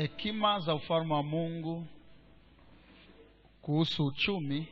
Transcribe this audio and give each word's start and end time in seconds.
hekima 0.00 0.60
za 0.60 0.74
ufalme 0.74 1.14
wa 1.14 1.22
mungu 1.22 1.86
kuhusu 3.62 4.06
uchumi 4.06 4.66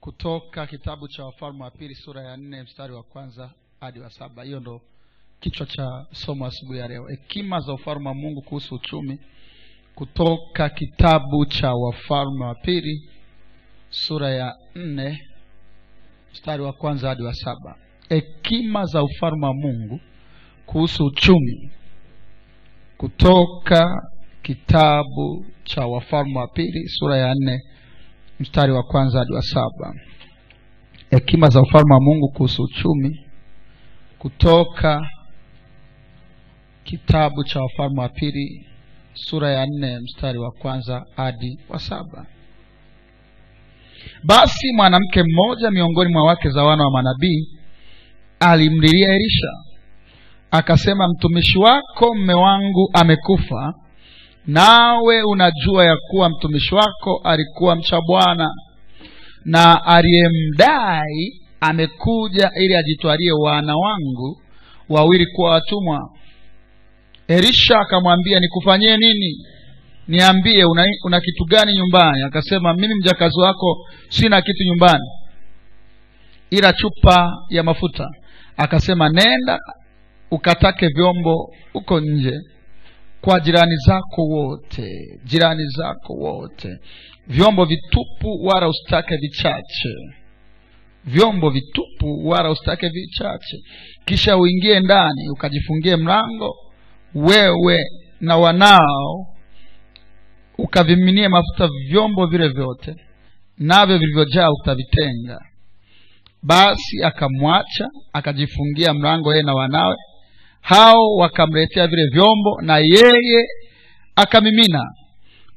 kutoka 0.00 0.66
kitabu 0.66 1.08
cha 1.08 1.24
wafalme 1.24 1.62
wa 1.64 1.70
pili 1.70 1.94
sura 1.94 2.22
ya 2.22 2.36
nne 2.36 2.62
mstari 2.62 2.92
wa 2.92 3.02
kwanza 3.02 3.50
hadi 3.80 4.00
wa 4.00 4.10
saba. 4.10 4.42
Hiyo 4.44 4.60
ndo 4.60 4.80
kichwa 5.40 5.66
cha 5.66 6.06
somo 6.12 6.46
asubuhi 6.46 6.78
ya 6.78 6.88
leo. 6.88 7.06
Hekima 7.08 7.60
za 7.60 7.72
ufalme 7.72 8.08
wa 8.08 8.14
mungu 8.14 8.42
kuhusu 8.42 8.74
uchumi 8.74 9.18
kutoka 9.94 10.68
kitabu 10.68 11.46
cha 11.46 11.72
wafalme 11.74 12.44
wa 12.44 12.54
pili 12.54 13.10
sura 13.90 14.30
ya 14.30 14.54
nne 14.74 15.18
mstari 16.32 16.62
wa 16.62 16.72
kwanza 16.72 17.08
hadi 17.08 17.22
wa 17.22 17.34
saba. 17.34 17.78
Hekima 18.08 18.84
za 18.84 19.02
ufalme 19.02 19.46
wa 19.46 19.54
mungu 19.54 20.00
kuhusu 20.66 21.04
uchumi 21.04 21.70
kutoka 22.98 24.02
kitabu 24.42 25.46
cha 25.64 25.86
wafalme 25.86 26.38
wa 26.38 26.46
pili 26.48 26.88
sura 26.88 27.16
ya 27.16 27.34
nne 27.34 27.60
mstari 28.40 28.72
wa 28.72 28.82
kwanza 28.82 29.18
hadi 29.18 29.32
wa 29.34 29.42
saba. 29.42 29.94
Hekima 31.10 31.48
za 31.48 31.60
ufalme 31.62 31.94
wa 31.94 32.00
mungu 32.00 32.28
kuhusu 32.28 32.62
uchumi 32.62 33.20
kutoka 34.18 35.10
kitabu 36.84 37.44
cha 37.44 37.60
wafalme 37.60 38.00
wa 38.00 38.08
pili 38.08 38.66
sura 39.14 39.50
ya 39.50 39.66
nne 39.66 39.98
mstari 40.00 40.38
wa 40.38 40.50
kwanza 40.50 41.04
hadi 41.16 41.58
wa 41.68 41.78
saba. 41.78 42.26
Basi 44.24 44.72
mwanamke 44.72 45.22
mmoja 45.22 45.70
miongoni 45.70 46.12
mwa 46.12 46.24
wake 46.24 46.50
za 46.50 46.64
wana 46.64 46.84
wa 46.84 46.90
manabii 46.90 47.48
alimlilia 48.40 49.14
elisha 49.14 49.48
akasema 50.56 51.08
mtumishi 51.08 51.58
wako 51.58 52.14
mme 52.14 52.34
wangu 52.34 52.90
amekufa. 52.92 53.74
Nawe 54.46 55.22
unajua 55.22 55.84
ya 55.84 55.96
kuwa 56.10 56.28
mtumishi 56.30 56.74
wako 56.74 57.20
alikuwa 57.24 57.76
mcha 57.76 58.00
bwana. 58.00 58.50
Na 59.44 59.84
aliyemdai 59.84 61.40
amekuja 61.60 62.50
ili 62.56 62.74
ajitwalie 62.76 63.32
wana 63.32 63.76
wangu 63.76 64.40
wawili 64.88 65.26
kuwa 65.26 65.50
watumwa. 65.50 66.10
Elisha 67.28 67.78
akamwambia 67.80 68.40
nikufanyie 68.40 68.96
nini? 68.96 69.46
Niambie 70.08 70.64
una, 70.64 70.84
una 71.04 71.20
kitu 71.20 71.44
gani 71.44 71.74
nyumbani? 71.74 72.22
Akasema 72.22 72.74
mimi 72.74 72.94
mjakazi 72.94 73.40
wako 73.40 73.76
sina 74.08 74.42
kitu 74.42 74.64
nyumbani 74.64 75.04
ila 76.50 76.72
chupa 76.72 77.32
ya 77.50 77.62
mafuta. 77.62 78.08
Akasema 78.56 79.08
nenda 79.08 79.58
ukatake 80.30 80.88
vyombo 80.88 81.54
huko 81.72 82.00
nje 82.00 82.38
kwa 83.20 83.40
jirani 83.40 83.76
zako 83.86 84.22
wote 84.22 84.90
jirani 85.24 85.66
zako 85.76 86.12
wote. 86.14 86.78
Vyombo 87.26 87.64
vitupu 87.64 88.44
wala 88.44 88.68
usitake 88.68 89.16
vichache. 89.16 89.94
Vyombo 91.04 91.50
vitupu 91.50 92.28
wala 92.28 92.50
usitake 92.50 92.88
vichache. 92.88 93.56
Kisha 94.04 94.36
uingie 94.36 94.80
ndani 94.80 95.28
ukajifungie 95.30 95.96
mlango 95.96 96.54
wewe 97.14 97.78
na 98.20 98.36
wanao 98.36 99.26
ukaviminie 100.58 101.28
mafuta 101.28 101.68
vyombo 101.88 102.26
vile 102.26 102.48
vyote 102.48 102.94
navyo 103.58 103.98
vilivyojaa 103.98 104.50
utavitenga. 104.50 105.38
Basi 106.42 107.02
akamwacha 107.04 107.88
akajifungia 108.12 108.94
mlango 108.94 109.30
yeye 109.32 109.42
na 109.42 109.54
wanawe 109.54 109.96
hao 110.66 111.14
wakamletea 111.18 111.86
vile 111.86 112.02
vyombo 112.12 112.60
na 112.62 112.78
yeye 112.78 113.46
akamimina. 114.16 114.82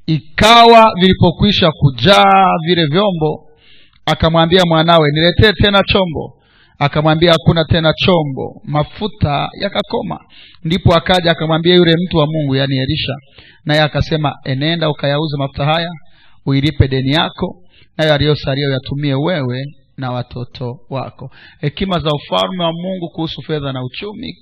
Ikawa 0.06 0.92
vilipokwisha 1.00 1.72
kujaa 1.72 2.46
vile 2.68 2.86
vyombo 2.86 3.46
akamwambia 4.06 4.62
mwanawe 4.68 5.10
niletee 5.14 5.52
tena 5.64 5.82
chombo. 5.84 6.36
Akamwambia 6.80 7.32
hakuna 7.32 7.66
tena 7.66 7.94
chombo. 7.94 8.62
Mafuta 8.64 9.50
yakakoma. 9.62 10.20
Ndipo 10.64 10.94
akaja 10.96 11.32
akamwambia 11.32 11.76
yule 11.76 11.94
mtu 12.06 12.18
wa 12.18 12.26
mungu 12.28 12.56
yaani 12.56 12.78
elisha. 12.78 13.14
Naye 13.66 13.82
akasema 13.82 14.34
enenda 14.46 14.90
ukayauze 14.90 15.38
mafuta 15.38 15.66
haya 15.66 15.90
uilipe 16.46 16.88
deni 16.88 17.12
yako 17.12 17.56
nayo 17.98 18.14
aliyosalia 18.14 18.68
uyatumie 18.70 19.14
wewe 19.14 19.64
na 19.98 20.12
watoto 20.12 20.80
wako. 20.90 21.32
Hekima 21.62 22.00
za 22.00 22.10
ufalme 22.10 22.64
wa 22.64 22.72
mungu 22.74 23.10
kuhusu 23.10 23.42
fedha 23.42 23.74
na 23.74 23.84
uchumi 23.84 24.34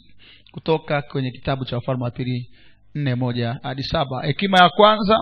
kutoka 0.52 1.02
kwenye 1.02 1.31
kitabu 1.31 1.66
cha 1.66 1.75
wafalme 1.75 2.03
wa 2.03 2.12
pili 2.12 2.50
nne 2.96 3.16
moja 3.16 3.59
hadi 3.63 3.84
saba. 3.84 4.25
Hekima 4.25 4.58
ya 4.58 4.69
kwanza 4.69 5.19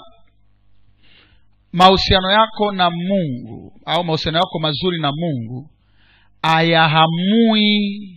mahusiano 1.72 2.32
yako 2.32 2.72
na 2.72 2.90
mungu 2.90 3.82
au 3.86 4.04
mahusiano 4.04 4.38
yako 4.38 4.60
mazuri 4.60 5.02
na 5.02 5.12
mungu 5.12 5.70
ayahamui 6.42 8.12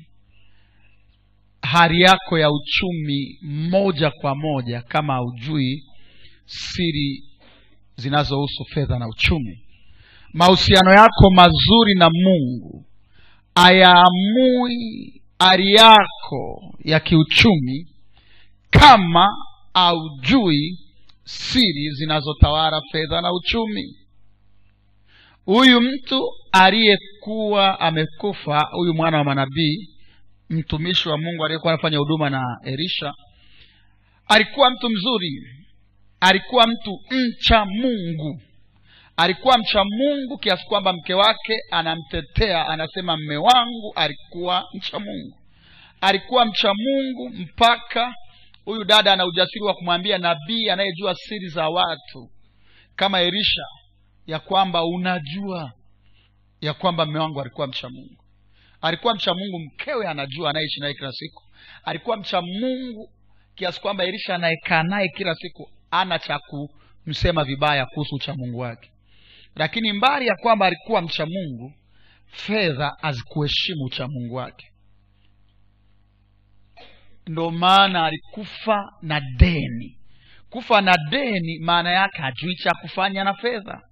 hali 1.63 2.01
yako 2.01 2.39
ya 2.39 2.51
uchumi 2.51 3.39
moja 3.43 4.11
kwa 4.11 4.35
moja 4.35 4.83
kama 4.83 5.13
haujui 5.15 5.83
siri 6.47 7.25
zinazohusu 7.97 8.65
fedha 8.65 8.99
na 8.99 9.09
uchumi. 9.09 9.59
Mahusiano 10.33 10.91
yako 10.93 11.31
mazuri 11.31 11.95
na 11.99 12.11
mungu 12.11 12.85
ayaamui 13.55 15.13
hali 15.39 15.73
yako 15.73 16.75
ya 16.85 17.01
kiuchumi 17.01 17.87
kama 18.71 19.29
aujui 19.75 20.79
siri 21.25 21.91
zinazotawala 21.91 22.81
fedha 22.93 23.21
na 23.21 23.33
uchumi. 23.33 23.97
Huyu 25.45 25.81
mtu 25.81 26.23
aliyekuwa 26.53 27.81
amekufa 27.81 28.61
huyu 28.73 28.95
mwana 28.95 29.19
wa 29.19 29.25
manabii 29.25 29.89
mtumishi 30.51 31.09
wa 31.09 31.19
mungu 31.19 31.45
aliyekuwa 31.45 31.73
anafanya 31.73 31.99
huduma 31.99 32.31
na 32.31 32.43
elisha 32.65 33.13
alikuwa 34.29 34.71
mtu 34.71 34.91
mzuri 34.91 35.43
alikuwa 36.21 36.67
mtu 36.67 36.99
mcha 37.11 37.65
mungu 37.65 38.41
alikuwa 39.19 39.59
mcha 39.59 39.85
mungu 39.85 40.39
kiasi 40.39 40.65
kwamba 40.67 40.93
mke 40.93 41.15
wake 41.15 41.57
anamtetea 41.71 42.67
anasema 42.69 43.17
mme 43.17 43.37
wangu 43.37 43.93
alikuwa 43.95 44.65
mcha 44.75 44.99
mungu. 44.99 45.37
Alikuwa 46.01 46.45
mcha 46.45 46.75
mungu 46.75 47.29
mpaka 47.29 48.15
huyu 48.65 48.85
dada 48.85 49.13
ana 49.13 49.27
ujasiri 49.27 49.61
wa 49.65 49.75
kumwambia 49.75 50.19
nabii 50.19 50.69
anayejua 50.71 51.15
siri 51.15 51.49
za 51.49 51.69
watu 51.69 52.31
kama 52.97 53.21
elisha 53.21 53.63
ya 54.27 54.39
kwamba 54.39 54.85
unajua 54.85 55.73
ya 56.61 56.75
kwamba 56.75 57.07
mme 57.07 57.19
wangu 57.19 57.41
alikuwa 57.41 57.67
mcha 57.67 57.89
mungu. 57.89 58.25
Alikuwa 58.81 59.15
mcha 59.15 59.35
mungu 59.35 59.59
mkewe 59.59 60.07
anajua 60.07 60.51
anayeishi 60.51 60.81
naye 60.81 60.95
kila 60.95 61.13
siku. 61.13 61.43
Alikuwa 61.85 62.17
mcha 62.17 62.43
mungu 62.43 63.11
kiasi 63.55 63.81
kwamba 63.81 64.05
elisha 64.05 64.35
anayekaa 64.35 64.83
naye 64.83 65.09
kila 65.09 65.35
siku 65.35 65.71
ana 65.91 66.19
cha 66.19 66.39
kumsema 66.39 67.45
vibaya 67.45 67.87
kuhusu 67.87 68.15
uchamungu 68.15 68.59
wake 68.59 68.91
lakini 69.57 69.93
mbali 69.93 70.27
ya 70.27 70.37
kwamba 70.37 70.67
alikuwa 70.67 71.03
mcha 71.03 71.27
mungu 71.27 71.73
fedha 72.27 72.97
hazikuheshimu 73.01 73.85
uchamungu 73.85 74.35
wake. 74.35 74.73
Ndo 77.27 77.51
maana 77.51 78.05
alikufa 78.05 78.93
na 79.03 79.21
deni. 79.21 79.99
Kufa 80.51 80.81
na 80.81 80.97
deni 81.11 81.59
maana 81.59 81.91
yake 81.91 82.23
hajui 82.23 82.55
cha 82.57 82.71
kufanya 82.75 83.25
na 83.25 83.35
fedha. 83.35 83.83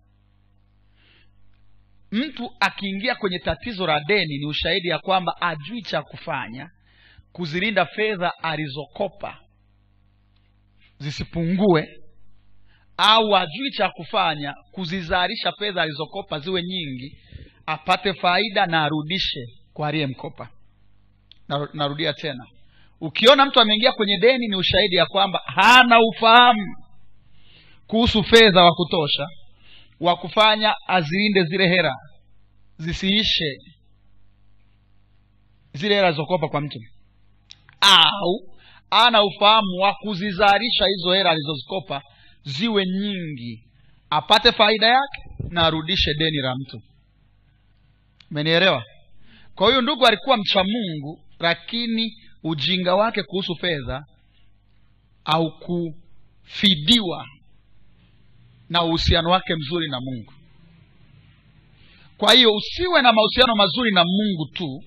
Mtu 2.13 2.51
akiingia 2.61 3.15
kwenye 3.15 3.39
tatizo 3.39 3.87
la 3.87 4.01
deni 4.01 4.39
ni 4.39 4.47
ushahidi 4.47 4.89
ya 4.89 4.99
kwamba 4.99 5.41
ajui 5.41 5.83
cha 5.83 6.03
kufanya 6.03 6.71
kuzilinda 7.33 7.87
fedha 7.87 8.33
alizokopa 8.43 9.41
zisipungue 10.99 11.89
au 12.97 13.37
ajui 13.37 13.71
cha 13.71 13.89
kufanya 13.89 14.55
kuzizalisha 14.73 15.53
fedha 15.59 15.83
alizokopa 15.83 16.39
ziwe 16.39 16.63
nyingi 16.63 17.19
apate 17.67 18.15
faida 18.15 18.67
na 18.67 18.85
arudishe 18.85 19.47
kwa 19.73 19.89
aliyemkopa. 19.89 20.49
Narudia 21.75 22.13
tena. 22.13 22.45
Ukiona 23.01 23.47
mtu 23.47 23.61
ameingia 23.61 23.93
kwenye 23.93 24.19
deni 24.19 24.49
ni 24.49 24.57
ushahidi 24.57 24.97
ya 24.97 25.07
kwamba 25.07 25.41
hana 25.45 25.99
ufahamu 26.01 26.67
kuhusu 27.87 28.25
fedha 28.25 28.63
wa 28.63 28.75
kutosha 28.75 29.27
wa 30.01 30.17
kufanya 30.17 30.75
azilinde 30.87 31.43
zile 31.45 31.69
hera 31.69 31.95
zisiishe 32.79 33.57
zile 35.73 35.95
hera 35.95 36.07
alizokopa 36.09 36.49
kwa 36.49 36.61
mtu. 36.61 36.79
Au 37.81 38.57
ana 38.91 39.23
ufahamu 39.23 39.77
wa 39.81 39.95
kuzizalisha 39.95 40.87
hizo 40.87 41.13
hera 41.15 41.31
alizozikopa 41.31 42.03
ziwe 42.47 42.85
nyingi 42.87 43.63
apate 44.11 44.53
faida 44.53 44.87
yake 44.87 45.23
na 45.51 45.63
arudishe 45.63 46.15
deni 46.15 46.37
la 46.39 46.55
mtu. 46.57 46.83
Umenielewa? 48.31 48.85
Kwa 49.55 49.69
hiyo 49.69 49.81
ndugu 49.81 50.07
alikuwa 50.07 50.37
mcha 50.37 50.65
mungu 50.65 51.21
lakini 51.41 52.13
ujinga 52.43 52.95
wake 52.95 53.23
kuhusu 53.23 53.55
fedha 53.55 54.05
au 55.25 55.53
fidiwa 56.43 57.27
na 58.69 58.83
uhusiano 58.83 59.31
wake 59.31 59.55
mzuri 59.57 59.89
na 59.89 60.01
mungu. 60.01 60.33
Kwa 62.17 62.33
hiyo 62.33 62.55
usiwe 62.55 63.03
na 63.03 63.13
mahusiano 63.13 63.55
mazuri 63.57 63.91
na 63.93 64.05
mungu 64.05 64.47
tu 64.53 64.83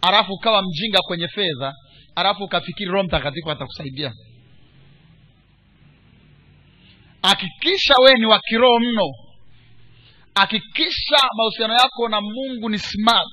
alafu 0.00 0.32
ukawa 0.32 0.62
mjinga 0.62 0.98
kwenye 1.02 1.28
fedha 1.28 1.72
alafu 2.14 2.44
ukafikiri 2.44 2.90
roho 2.90 3.04
mtakatifu 3.04 3.50
atakusaidia 3.50 4.12
hakikisha 7.22 7.94
wewe 8.04 8.18
ni 8.18 8.26
wa 8.26 8.40
kiroho 8.40 8.80
mno. 8.80 9.06
Hakikisha 10.34 11.16
mahusiano 11.36 11.74
yako 11.74 12.08
na 12.08 12.20
mungu 12.20 12.68
ni 12.68 12.78
smart. 12.78 13.28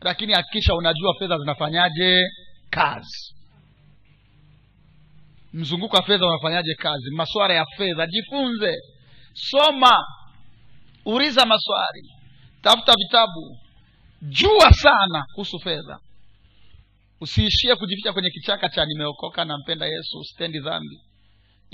Lakini 0.00 0.32
hakikisha 0.32 0.74
unajua 0.74 1.14
fedha 1.18 1.38
zinafanyaje 1.38 2.20
kazi. 2.70 3.34
Mzunguko 5.52 5.96
wa 5.96 6.02
fedha 6.02 6.26
unafanyaje 6.26 6.74
kazi? 6.74 7.10
Maswara 7.10 7.54
ya 7.54 7.66
fedha. 7.76 8.06
Jifunze. 8.06 8.74
Soma. 9.32 9.98
Uliza 11.04 11.46
maswali. 11.46 12.10
Tafuta 12.62 12.92
vitabu. 12.98 13.58
Jua 14.22 14.72
sana 14.72 15.24
kuhusu 15.34 15.58
fedha. 15.58 15.98
Usiishie 17.20 17.74
kujificha 17.76 18.12
kwenye 18.12 18.30
kichaka 18.30 18.68
cha 18.68 18.84
nimeokoka 18.84 19.44
nampenda 19.44 19.86
yesu. 19.86 20.24
Stendi 20.24 20.58
dhambi 20.60 21.00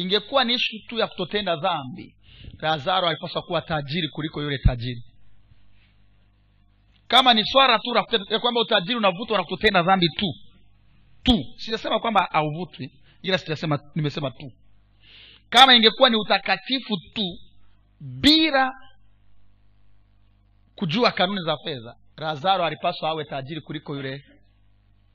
ingekuwa 0.02 0.44
ni 0.44 0.55
ishu 0.55 0.76
tu 0.88 0.99
ya 0.99 1.06
kutotenda 1.06 1.56
dhambi 1.56 2.14
lazaro 2.58 3.08
alipaswa 3.08 3.43
kuwa 3.43 3.62
tajiri 3.62 4.08
kuliko 4.08 4.43
yule 4.43 4.58
tajiri. 4.58 5.05
Kama 7.08 7.35
ni 7.35 7.44
swara 7.44 7.79
tu 7.79 7.94
kwamba 8.41 8.61
utajiri 8.61 8.94
unavutwa 8.97 9.38
na 9.38 9.44
kutotenda 9.44 9.82
dhambi 9.82 10.08
tu 10.08 10.26
tu. 11.23 11.44
Sijasema 11.56 12.00
kwamba 12.00 12.29
hauvutwi 12.32 12.91
ila 13.23 13.38
sijasema 13.38 13.79
nimesema 13.94 14.31
tu. 14.31 14.52
Kama 15.50 15.75
ingekuwa 15.75 16.11
ni 16.11 16.17
utakatifu 16.17 16.97
tu 17.14 17.38
bila 18.00 18.73
kujua 20.75 21.11
kanuni 21.12 21.41
za 21.44 21.56
fedha 21.64 21.97
lazaro 22.17 22.64
alipaswa 22.64 23.08
awe 23.11 23.25
tajiri 23.25 23.61
kuliko 23.61 23.97
yule 23.97 24.25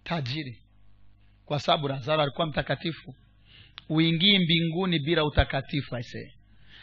tajiri. 0.04 0.62
Kwa 1.46 1.60
sababu 1.60 1.88
lazaro 1.88 2.22
alikuwa 2.22 2.48
mtakatifu 2.48 3.16
uingii 3.90 4.40
mbinguni 4.40 5.00
bila 5.00 5.26
utakatifu 5.26 5.96
aisee 5.96 6.32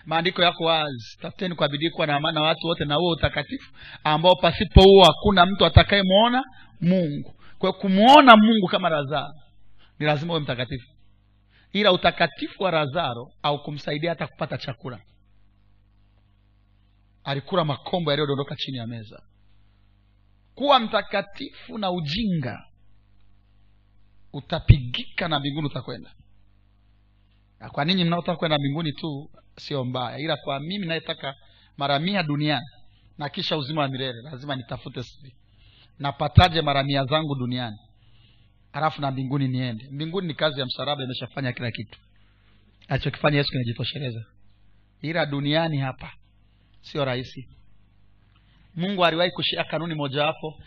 maandiko 0.07 0.43
yako 0.43 0.65
wazi. 0.65 1.19
Tafuteni 1.21 1.55
kwa 1.55 1.69
bidii 1.69 1.91
kuwa 1.91 2.07
na 2.07 2.17
amani 2.17 2.39
watu 2.39 2.67
wote 2.67 2.85
na 2.85 2.95
huo 2.95 3.11
utakatifu 3.11 3.73
ambao 4.05 4.37
pasipo 4.37 4.83
huo 4.83 5.05
hakuna 5.05 5.47
mtu 5.47 5.67
atakayemwona 5.67 6.43
mungu. 6.81 7.35
Kwa 7.59 7.73
kumwona 7.73 8.37
mungu 8.37 8.67
kama 8.67 8.89
lazaro 8.89 9.35
ni 9.99 10.07
lazima 10.07 10.33
uwe 10.33 10.43
mtakatifu. 10.43 10.87
Ila 11.73 11.93
utakatifu 11.93 12.63
wa 12.63 12.71
lazaro 12.71 13.33
au 13.43 13.63
kumsaidia 13.63 14.11
hata 14.11 14.27
kupata 14.27 14.59
chakula. 14.59 15.01
Alikula 17.25 17.65
makombo 17.65 18.11
yaliyodondoka 18.11 18.57
chini 18.57 18.79
ya 18.79 18.87
meza. 18.87 19.23
Kuwa 20.55 20.81
mtakatifu 20.81 21.79
na 21.79 21.91
ujinga 21.91 22.59
utapigika 24.33 25.29
na 25.29 25.39
mbinguni 25.41 25.67
utakwenda 25.67 26.11
na 27.63 27.71
kwa 27.71 27.85
ninyi 27.85 28.05
mnaotaka 28.05 28.37
kwenda 28.37 28.59
mbinguni 28.59 28.93
tu 28.93 29.31
sio 29.57 29.85
mbaya. 29.85 30.19
Ila 30.19 30.37
kwa 30.37 30.61
mimi 30.61 30.87
nayetaka 30.87 31.35
mara 31.77 31.99
mia 31.99 32.23
duniani 32.23 32.67
na 33.19 33.29
kisha 33.29 33.57
uzima 33.57 33.81
wa 33.83 33.89
milele 33.89 34.23
lazima 34.23 34.57
nitafute 34.57 35.03
siri. 35.03 35.35
Napataje 35.99 36.63
mara 36.63 36.83
mia 36.85 37.05
zangu 37.05 37.35
duniani? 37.35 37.77
Halafu 38.73 39.01
na 39.01 39.11
mbinguni 39.11 39.49
niende. 39.49 39.89
Mbinguni 39.91 40.27
ni 40.27 40.35
kazi 40.35 40.61
ya 40.61 40.67
msalaba 40.67 41.05
imeshafanya 41.05 41.53
kila 41.53 41.71
kitu. 41.71 41.99
Alichokifanya 42.89 43.37
yesu 43.39 43.51
kinajitosheleza. 43.51 44.25
Ila 45.03 45.27
duniani 45.27 45.79
hapa 45.79 46.13
sio 46.81 47.05
rahisi. 47.05 47.49
Mungu 48.75 49.05
aliwahi 49.05 49.31
kushea 49.31 49.65
kanuni 49.65 49.95
mojawapo 49.95 50.63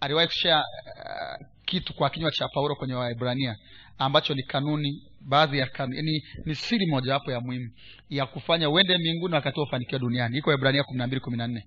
aliwahi 0.00 0.26
kushea 0.28 0.58
uh, 0.58 1.46
kitu 1.64 1.94
kwa 1.94 2.10
kinywa 2.10 2.30
cha 2.30 2.48
paulo 2.48 2.74
kwenye 2.76 2.94
waibrania 2.94 3.56
ambacho 3.98 4.34
ni 4.34 4.42
kanuni 4.42 5.02
baadhi 5.28 5.58
ya 5.58 5.66
kanuni 5.66 6.02
ni, 6.02 6.22
ni 6.44 6.54
siri 6.54 6.86
mojawapo 6.86 7.32
ya 7.32 7.40
muhimu 7.40 7.70
ya 8.10 8.26
kufanya 8.26 8.70
uende 8.70 8.98
mbinguni 8.98 9.34
wakati 9.34 9.60
wa 9.60 9.66
ufanikiwa 9.66 9.98
duniani. 9.98 10.38
Iko 10.38 10.52
ibrania 10.54 10.84
kumi 10.84 10.98
na 10.98 11.06
mbili 11.06 11.20
kumi 11.20 11.36
na 11.36 11.46
nne. 11.46 11.66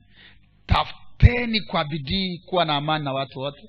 Tafuteni 0.66 1.62
kwa 1.62 1.86
bidii 1.86 2.38
kuwa 2.46 2.66
na 2.66 2.76
amani 2.76 3.06
na 3.06 3.14
watu 3.14 3.40
wote. 3.40 3.62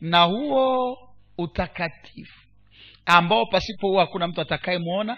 Na 0.00 0.22
huo 0.22 0.98
utakatifu 1.38 2.40
ambao 3.06 3.46
pasipo 3.46 3.88
huo 3.88 4.00
hakuna 4.00 4.28
mtu 4.28 4.40
atakayemwona 4.40 5.16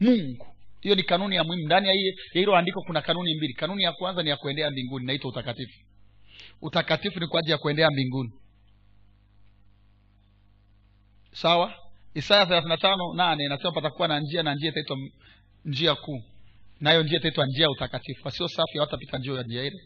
mungu. 0.00 0.46
Hiyo 0.80 0.94
ni 0.94 1.02
kanuni 1.02 1.36
ya 1.36 1.44
muhimu. 1.44 1.66
Ndani 1.66 1.88
ya 1.88 1.94
hilo 2.32 2.56
andiko 2.56 2.82
kuna 2.82 3.00
kanuni 3.02 3.34
mbili. 3.34 3.54
Kanuni 3.54 3.82
ya 3.82 3.92
kwanza 3.92 4.22
ni 4.22 4.30
ya 4.30 4.36
kuendea 4.36 4.70
mbinguni 4.70 5.06
naitwa 5.06 5.30
utakatifu. 5.30 5.78
Utakatifu 6.62 7.20
ni 7.20 7.26
kwa 7.26 7.38
ajili 7.40 7.52
ya 7.52 7.58
kuendea 7.58 7.90
mbinguni. 7.90 8.32
Sawa 11.32 11.74
isaya 12.14 12.46
thelathini 12.46 12.76
tano 12.78 13.14
nane 13.14 13.44
inasema 13.44 13.72
patakuwa 13.72 14.08
na 14.08 14.20
njia 14.20 14.42
na 14.42 14.54
njia 14.54 14.70
itaitwa 14.70 14.96
njia 15.64 15.94
kuu. 15.94 16.22
Nayo 16.80 17.02
njia 17.02 17.18
itaitwa 17.18 17.46
njia 17.46 17.62
ya 17.62 17.70
utakatifu. 17.70 18.20
Wasio 18.24 18.48
safi 18.48 18.78
hawatapita 18.78 19.18
njia 19.18 19.34
ya 19.34 19.42
njia 19.42 19.62
ile. 19.62 19.78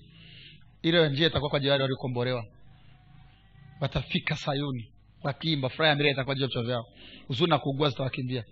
Ile 0.82 1.08
njia 1.08 1.26
itakuwa 1.26 1.50
kwa 1.50 1.56
ajili 1.56 1.70
waliokombolewa 1.72 2.44
watafika 3.80 4.36
sayuni 4.36 4.92
wakiimba 5.22 5.68
furaha 5.68 5.88
ya 5.90 5.96
milele 5.96 6.12
itakuwa 6.12 6.34
juu 6.34 6.42
ya 6.42 6.46
vichwa 6.48 6.62
vyao. 6.62 6.84
Huzuni 7.28 7.50
na 7.50 7.58
kuugua 7.58 7.88
zitawakimbia. 7.90 8.44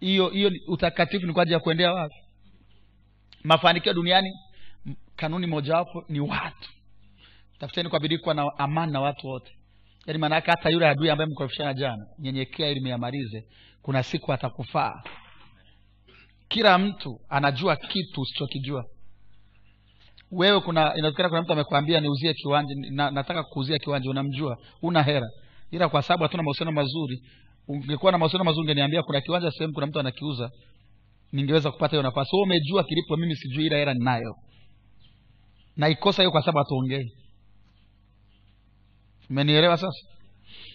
Hiyo 0.00 0.28
hiyo 0.28 0.50
utakatifu 0.68 1.26
ni 1.26 1.32
kwa 1.32 1.42
ajili 1.42 1.54
ya 1.54 1.60
kuendea 1.60 1.92
wapi? 1.92 2.14
Mafanikio 3.44 3.92
duniani 3.94 4.32
kanuni 5.16 5.46
mojawapo 5.46 6.04
ni 6.08 6.20
watu. 6.20 6.70
Tafuteni 7.58 7.88
kwa 7.88 8.00
bidii 8.00 8.18
kuwa 8.18 8.34
na 8.34 8.50
amani 8.58 8.92
na 8.92 9.00
watu 9.00 9.26
wote 9.26 9.52
yaani 10.06 10.18
maanaake 10.18 10.50
hata 10.50 10.70
yule 10.70 10.88
adui 10.88 11.10
ambaye 11.10 11.30
mkorofishana 11.30 11.74
jana 11.74 12.06
nyenyekea 12.18 12.68
ili 12.70 12.80
miamalize 12.80 13.44
kuna 13.82 14.02
siku 14.02 14.32
atakufaa. 14.32 15.02
Kila 16.48 16.78
mtu 16.78 17.20
anajua 17.28 17.76
kitu 17.76 18.20
usichokijua. 18.20 18.84
Wewe 20.30 20.60
kuna 20.60 20.94
inawezekana 20.96 21.28
kuna 21.28 21.42
mtu 21.42 21.52
amekwambia 21.52 22.00
niuzie 22.00 22.34
kiwanja 22.34 22.74
na, 22.90 23.10
nataka 23.10 23.42
kuuzia 23.42 23.78
kiwanja 23.78 24.10
unamjua 24.10 24.58
una 24.82 25.02
hera 25.02 25.26
ila 25.70 25.88
kwa 25.88 26.02
sababu 26.02 26.22
hatuna 26.22 26.42
mahusiano 26.42 26.72
mazuri 26.72 27.22
ungekuwa 27.68 28.12
na 28.12 28.18
mahusiano 28.18 28.44
mazuri 28.44 28.60
ungeniambia 28.62 29.02
kuna 29.02 29.20
kiwanja 29.20 29.50
sehemu 29.50 29.72
kuna 29.74 29.86
mtu 29.86 30.00
anakiuza 30.00 30.50
ningeweza 31.32 31.70
kupata 31.70 31.90
hiyo 31.90 32.02
nafasi. 32.02 32.36
Umejua 32.36 32.84
kilipo 32.84 33.16
mimi 33.16 33.36
sijui 33.36 33.66
ila 33.66 33.76
hela 33.76 33.94
ninayo. 33.94 34.34
Naikosa 35.76 36.22
hiyo 36.22 36.30
kwa 36.30 36.40
sababu 36.40 36.58
hatuongei 36.58 37.12
umenielewa 39.30 39.76
sasa? 39.76 40.06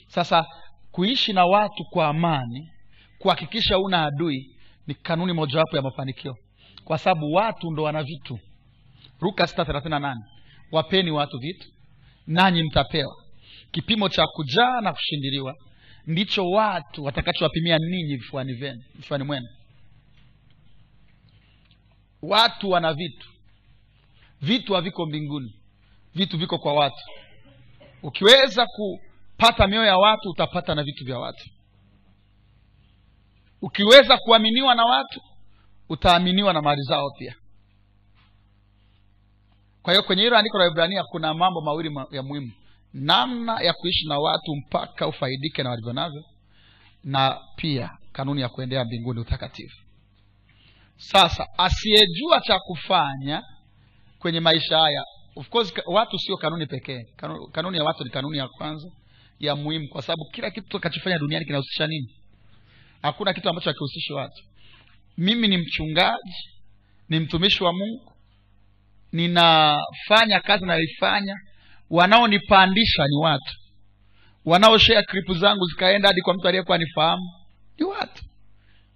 Sasa 0.07 0.45
kuishi 0.91 1.33
na 1.33 1.45
watu 1.45 1.83
kwa 1.91 2.07
amani 2.07 2.71
kuhakikisha 3.19 3.79
una 3.79 4.03
adui 4.05 4.55
ni 4.87 4.93
kanuni 4.95 5.33
mojawapo 5.33 5.75
ya 5.75 5.81
mafanikio. 5.81 6.35
Kwa 6.83 6.97
sababu 6.97 7.33
watu 7.33 7.71
ndo 7.71 7.83
wana 7.83 8.03
vitu. 8.03 8.39
Luka 9.21 9.47
sita 9.47 9.65
thelathini 9.65 9.89
na 9.91 9.99
nane. 9.99 10.21
Wapeni 10.71 11.11
watu 11.11 11.37
vitu 11.39 11.67
nanyi 12.27 12.63
mtapewa. 12.63 13.15
Kipimo 13.71 14.09
cha 14.09 14.27
kujaa 14.27 14.81
na 14.81 14.93
kushindiliwa 14.93 15.55
ndicho 16.07 16.45
watu 16.49 17.03
watakachowapimia 17.03 17.77
ninyi 17.77 18.15
vifuani 18.15 18.53
vifuani 18.95 19.23
mwenu. 19.23 19.47
Watu 22.21 22.69
wana 22.69 22.93
vitu. 22.93 23.29
Vitu 24.41 24.73
haviko 24.73 25.05
mbinguni. 25.05 25.53
Vitu 26.15 26.37
viko 26.37 26.57
kwa 26.57 26.73
watu 26.73 27.03
ukiweza 28.03 28.65
kupata 28.67 29.67
mioyo 29.67 29.87
ya 29.87 29.97
watu 29.97 30.29
utapata 30.29 30.75
na 30.75 30.83
vitu 30.83 31.05
vya 31.05 31.19
watu. 31.19 31.49
Ukiweza 33.61 34.17
kuaminiwa 34.17 34.75
na 34.75 34.85
watu 34.85 35.21
utaaminiwa 35.89 36.53
na 36.53 36.61
mali 36.61 36.81
zao 36.81 37.09
pia. 37.19 37.35
Kwa 39.81 39.93
hiyo 39.93 40.03
kwenye 40.03 40.21
hilo 40.23 40.37
andiko 40.37 40.57
la 40.57 40.67
ibrania 40.67 41.03
kuna 41.03 41.33
mambo 41.33 41.61
mawili 41.61 41.89
ma- 41.89 42.07
ya 42.11 42.23
muhimu. 42.23 42.51
Namna 42.93 43.61
ya 43.61 43.73
kuishi 43.73 44.07
na 44.07 44.19
watu 44.19 44.55
mpaka 44.55 45.07
ufaidike 45.07 45.63
na 45.63 45.69
walivyo 45.69 45.93
navyo 45.93 46.23
na 47.03 47.37
pia 47.55 47.89
kanuni 48.11 48.41
ya 48.41 48.49
kuendea 48.49 48.85
mbinguni 48.85 49.19
utakatifu. 49.19 49.77
Sasa 50.97 51.47
asiyejua 51.57 52.41
cha 52.41 52.59
kufanya 52.59 53.43
kwenye 54.19 54.39
maisha 54.39 54.77
haya 54.79 55.03
of 55.39 55.49
course 55.49 55.73
watu 55.85 56.19
sio 56.19 56.37
kanuni 56.37 56.65
pekee. 56.65 57.03
Kanuni, 57.15 57.47
kanuni 57.51 57.77
ya 57.77 57.83
watu 57.83 58.03
ni 58.03 58.09
kanuni 58.09 58.37
ya 58.37 58.47
kwanza 58.47 58.87
ya 59.39 59.55
muhimu 59.55 59.87
kwa 59.89 60.01
sababu 60.01 60.25
kila 60.33 60.51
kitu 60.51 60.67
tutakachofanya 60.67 61.17
duniani 61.19 61.45
kinahusisha 61.45 61.87
nini? 61.87 62.15
Hakuna 63.01 63.33
kitu 63.33 63.49
ambacho 63.49 63.69
hakihusishi 63.69 64.13
watu. 64.13 64.43
Mimi 65.17 65.47
ni 65.47 65.57
mchungaji 65.57 66.35
ni 67.09 67.19
mtumishi 67.19 67.63
wa 67.63 67.73
mungu 67.73 68.13
ninafanya 69.11 70.39
kazi 70.39 70.65
nayoifanya 70.65 71.35
wanaonipandisha 71.89 73.07
ni 73.07 73.15
watu. 73.17 73.53
Wanaoshea 74.45 75.03
kripu 75.03 75.33
zangu 75.33 75.65
zikaenda 75.65 76.07
hadi 76.07 76.21
kwa 76.21 76.33
mtu 76.33 76.47
aliyekuwa 76.47 76.77
nifahamu 76.77 77.31
ni 77.79 77.85
watu. 77.85 78.23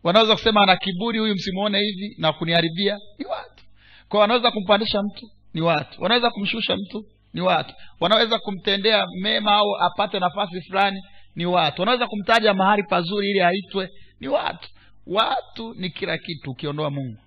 Wanaweza 0.03 0.33
kusema 0.35 0.62
ana 0.63 0.75
kiburi 0.77 1.19
huyu 1.19 1.33
msimuone 1.35 1.79
hivi 1.79 2.15
na 2.17 2.33
kuniharibia 2.33 2.97
ni 3.19 3.25
watu. 3.25 3.63
Kwao 4.09 4.21
wanaweza 4.21 4.51
kumpandisha 4.51 5.01
mtu 5.03 5.29
ni 5.53 5.62
watu. 5.62 6.01
Wanaweza 6.03 6.29
kumshusha 6.29 6.75
mtu 6.77 7.05
ni 7.33 7.41
watu. 7.41 7.74
Wanaweza 8.00 8.39
kumtendea 8.39 9.05
mema 9.22 9.51
au 9.53 9.75
apate 9.81 10.19
nafasi 10.19 10.62
fulani 10.62 11.01
ni 11.36 11.45
watu. 11.45 11.81
Wanaweza 11.81 12.07
kumtaja 12.07 12.53
mahali 12.53 12.83
pazuri 12.83 13.29
ili 13.29 13.41
aitwe 13.41 13.89
ni 14.19 14.27
watu. 14.27 14.69
Watu 15.07 15.74
ni 15.74 15.89
kila 15.89 16.17
kitu 16.17 16.51
ukiondoa 16.51 16.89
mungu. 16.89 17.17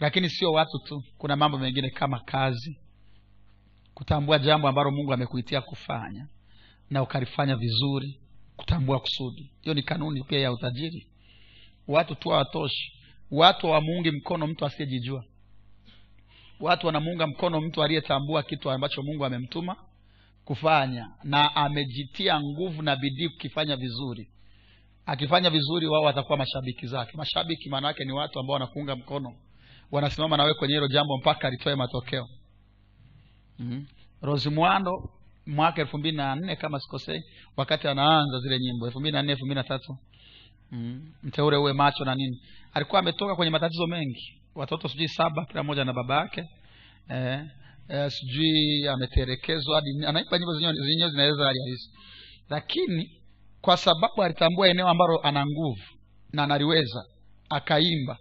Lakini 0.00 0.30
sio 0.30 0.52
watu 0.52 0.78
tu 0.86 1.02
kuna 1.18 1.36
mambo 1.36 1.58
mengine 1.58 1.90
kama 1.90 2.20
kazi. 2.20 2.78
Kutambua 3.94 4.38
jambo 4.38 4.68
ambalo 4.68 4.90
mungu 4.90 5.12
amekuitia 5.12 5.60
kufanya 5.60 6.26
na 6.90 7.02
ukalifanya 7.02 7.56
vizuri 7.56 8.20
kutambua 8.56 9.00
kusudi. 9.00 9.50
Hiyo 9.60 9.74
ni 9.74 9.82
kanuni 9.82 10.22
pia 10.24 10.38
ya 10.40 10.52
utajiri. 10.52 11.06
Watu 11.88 12.14
tu 12.14 12.28
hawatoshi. 12.28 12.92
Watu 13.30 13.66
hawamuungi 13.66 14.10
mkono 14.10 14.46
mtu 14.46 14.66
asiyejijua 14.66 15.24
watu 16.60 16.86
wanamuunga 16.86 17.26
mkono 17.26 17.60
mtu 17.60 17.82
aliyetambua 17.82 18.42
kitu 18.42 18.70
ambacho 18.70 19.02
mungu 19.02 19.24
amemtuma 19.24 19.76
kufanya 20.44 21.10
na 21.24 21.56
amejitia 21.56 22.40
nguvu 22.40 22.82
na 22.82 22.96
bidii 22.96 23.28
kukifanya 23.28 23.76
vizuri. 23.76 24.28
Akifanya 25.06 25.50
vizuri 25.50 25.86
wao 25.86 26.02
watakuwa 26.02 26.38
mashabiki 26.38 26.86
zake. 26.86 27.16
Mashabiki 27.16 27.68
maana 27.68 27.94
ni 28.04 28.12
watu 28.12 28.38
ambao 28.40 28.54
wanakuunga 28.54 28.96
mkono. 28.96 29.34
Wanasimama 29.90 30.36
nawe 30.36 30.54
kwenye 30.54 30.74
hilo 30.74 30.88
jambo 30.88 31.16
mpaka 31.18 31.48
alitoe 31.48 31.74
matokeo. 31.74 32.26
Mm-hmm. 33.58 33.86
rosi 34.22 34.50
mwando 34.50 35.10
mwaka 35.46 35.80
elfu 35.80 35.98
mbili 35.98 36.16
na 36.16 36.34
nne 36.36 36.56
kama 36.56 36.80
sikosei 36.80 37.22
wakati 37.56 37.88
anaanza 37.88 38.38
zile 38.38 38.58
nyimbo. 38.58 38.86
Elfu 38.86 39.00
mbili 39.00 39.12
na 39.12 39.22
nne 39.22 39.32
elfu 39.32 39.44
mbili 39.44 39.54
na 39.60 39.64
tatu. 39.64 39.96
Mm. 40.70 41.12
mteule 41.22 41.56
uwe 41.56 41.72
macho 41.72 42.04
na 42.04 42.14
nini. 42.14 42.40
Alikuwa 42.74 42.98
ametoka 43.00 43.36
kwenye 43.36 43.50
matatizo 43.50 43.86
mengi 43.86 44.37
watoto 44.58 44.88
sijui 44.88 45.08
saba 45.08 45.44
kila 45.44 45.62
moja 45.62 45.84
na 45.84 45.92
baba 45.92 46.16
yake 46.16 46.44
eh, 47.10 47.40
eh, 47.88 48.10
sijui 48.10 48.88
ametelekezwa 48.88 49.74
hadi 49.74 50.06
anaimba 50.06 50.38
nyimbo 50.38 50.54
zenyewe 50.54 51.10
zinaweza 51.10 51.44
hali 51.44 51.58
halisi. 51.60 51.90
Lakini 52.50 53.20
kwa 53.60 53.76
sababu 53.76 54.22
alitambua 54.22 54.68
eneo 54.68 54.88
ambalo 54.88 55.20
ana 55.22 55.46
nguvu 55.46 55.82
na 56.32 56.42
analiweza 56.44 57.04
akaimba 57.50 58.18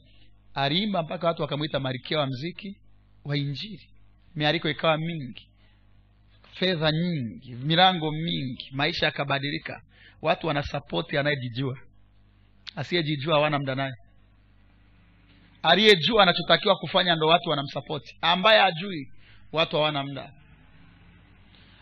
aliimba 0.54 1.04
mpaka 1.04 1.28
watu 1.28 1.42
wakamwita 1.42 1.80
marikia 1.80 2.20
wa 2.20 2.28
mziki 2.28 2.78
wa 3.26 3.38
injili. 3.38 3.90
Mialiko 4.36 4.70
ikawa 4.70 4.98
mingi 4.98 5.48
fedha 6.54 6.92
nyingi 6.92 7.56
milango 7.56 8.12
mingi 8.12 8.70
maisha 8.72 9.06
yakabadilika. 9.06 9.82
Watu 10.22 10.48
wanasapoti 10.48 11.18
anayejijua 11.18 11.78
asiyejijua 12.76 13.36
hawana 13.36 13.60
mda 13.60 13.76
naye 13.76 13.94
aliyejua 15.64 16.24
anachotakiwa 16.24 16.76
kufanya 16.76 17.16
ndo 17.16 17.28
watu 17.28 17.50
wanamsapoti 17.50 18.18
ambaye 18.22 18.62
ajui 18.62 19.12
watu 19.52 19.76
hawana 19.76 20.04
mda 20.04 20.34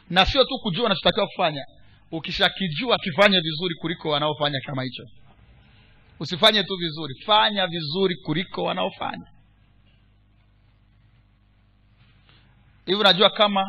na 0.09 0.25
sio 0.25 0.43
tu 0.43 0.59
kujua 0.63 0.85
anachotakiwa 0.85 1.27
kufanya 1.27 1.65
ukishakijua 2.11 2.97
kifanye 2.97 3.39
vizuri 3.39 3.75
kuliko 3.75 4.09
wanaofanya 4.09 4.59
kama 4.65 4.83
hicho. 4.83 5.03
Usifanye 6.19 6.63
tu 6.63 6.75
vizuri 6.77 7.15
fanya 7.25 7.67
vizuri 7.67 8.15
kuliko 8.15 8.63
wanaofanya. 8.63 9.25
Hivi 12.85 12.99
unajua 12.99 13.29
kama 13.29 13.65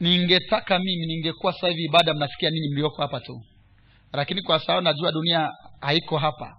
ningetaka 0.00 0.78
mimi 0.78 1.06
ningekuwa 1.06 1.52
sasa 1.52 1.68
hivi 1.68 1.82
ibada 1.84 2.14
mnasikia 2.14 2.50
ninyi 2.50 2.68
mlioko 2.74 3.02
hapa 3.02 3.20
tu. 3.20 3.42
Lakini 4.12 4.42
kwa 4.42 4.58
sababu 4.58 4.84
najua 4.84 5.12
dunia 5.12 5.50
haiko 5.80 6.18
hapa. 6.18 6.56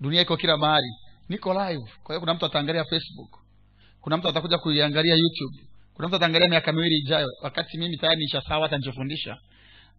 Dunia 0.00 0.20
iko 0.22 0.36
kila 0.36 0.56
mahali 0.56 0.88
niko 1.32 1.52
live. 1.54 1.90
Kwa 2.02 2.14
hiyo 2.14 2.20
kuna 2.20 2.34
mtu 2.34 2.46
ataangalia 2.46 2.84
facebook. 2.84 3.38
Kuna 4.00 4.16
mtu 4.16 4.28
atakuja 4.28 4.58
kuiangalia 4.58 5.14
youtube. 5.14 5.56
Kuna 5.94 6.08
mtu 6.08 6.16
ataangalia 6.16 6.48
miaka 6.48 6.72
miwili 6.72 6.96
ijayo. 6.96 7.28
Wakati 7.42 7.78
mimi 7.78 7.96
tayari 7.96 8.18
nishasahau 8.20 8.62
hata 8.62 8.76
nichofundisha 8.78 9.36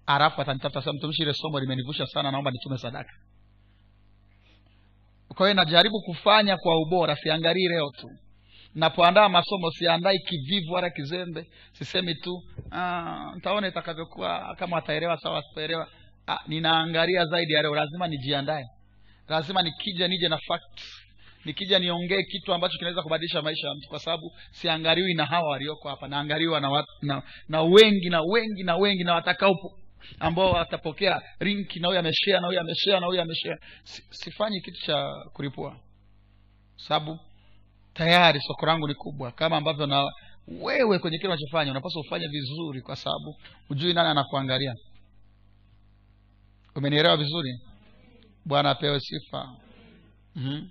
alafu 0.06 0.42
atanitafuta 0.42 0.82
sasa 0.82 0.94
mtumishi 0.94 1.22
ile 1.22 1.34
somo 1.34 1.60
limenivusha 1.60 2.06
sana 2.08 2.32
naomba 2.32 2.52
nitume 2.52 2.78
sadaka. 2.78 3.12
Kwa 5.36 5.48
hiyo 5.48 5.54
najaribu 5.54 6.02
kufanya 6.02 6.58
kwa 6.58 6.78
ubora 6.82 7.16
siangalii 7.16 7.68
leo 7.68 7.90
tu. 8.00 8.08
Napoandaa 8.76 9.30
masomo 9.30 9.72
siandai 9.72 10.20
kivivu 10.20 10.74
wala 10.74 10.90
kizembe. 10.90 11.48
Sisemi 11.74 12.16
tu 12.16 12.42
ntaona 13.36 13.68
itakavyokuwa 13.68 14.56
kama 14.60 14.78
ataelewa 14.78 15.18
sawa 15.18 15.36
wasipoelewa 15.36 15.88
ninaangalia 16.48 17.26
zaidi 17.26 17.54
ya 17.54 17.62
leo. 17.62 17.76
Lazima 17.76 18.08
nijiandae. 18.08 18.64
Lazima 19.28 19.62
nikija 19.62 20.08
nije 20.08 20.28
na 20.30 20.38
facts 20.48 21.03
nikija 21.46 21.80
niongee 21.80 22.24
kitu 22.24 22.54
ambacho 22.54 22.78
kinaweza 22.78 23.02
kubadilisha 23.02 23.42
maisha 23.42 23.68
ya 23.68 23.74
mtu 23.76 23.90
kwa 23.90 24.00
sababu 24.00 24.32
siangaliwi 24.52 25.14
na 25.14 25.26
hawa 25.26 25.50
walioko 25.50 25.90
hapa 25.90 26.08
naangaliwa 26.08 26.60
na, 26.60 26.86
na 27.02 27.24
na 27.48 27.62
wengi 27.62 28.10
na 28.10 28.22
wengi 28.22 28.64
na 28.64 28.76
wengi 28.76 29.04
na 29.04 29.14
watakao 29.14 29.56
ambao 30.20 30.52
watapokea 30.52 31.22
rinki 31.40 31.80
na 31.80 31.88
huyu 31.88 32.00
ameshea 32.00 32.40
na 32.40 32.48
huyu 32.48 32.60
ameshea 32.60 33.00
na 33.00 33.06
huyu 33.08 33.22
ameshea 33.22 33.58
sifanyi 34.10 34.62
kitu 34.62 34.82
cha 34.86 35.10
kulipua. 35.34 35.80
Sababu 36.76 37.20
tayari 37.94 38.42
soko 38.42 38.66
langu 38.66 38.88
ni 38.88 38.94
kubwa 38.94 39.32
kama 39.32 39.58
ambavyo 39.58 39.86
na 39.86 40.06
wewe 40.48 41.00
kwenye 41.00 41.18
kile 41.18 41.30
unachofanya 41.30 41.72
unapaswa 41.72 42.02
ufanye 42.02 42.28
vizuri 42.28 42.82
kwa 42.82 42.96
sababu 42.96 43.36
hujui 43.68 43.94
nani 43.94 44.10
anakuangalia. 44.10 44.74
Umenielewa 46.76 47.18
vizuri? 47.18 47.60
Bwana 48.46 48.70
apewe 48.70 49.00
sifa. 49.00 49.56
Mm-hmm. 50.36 50.70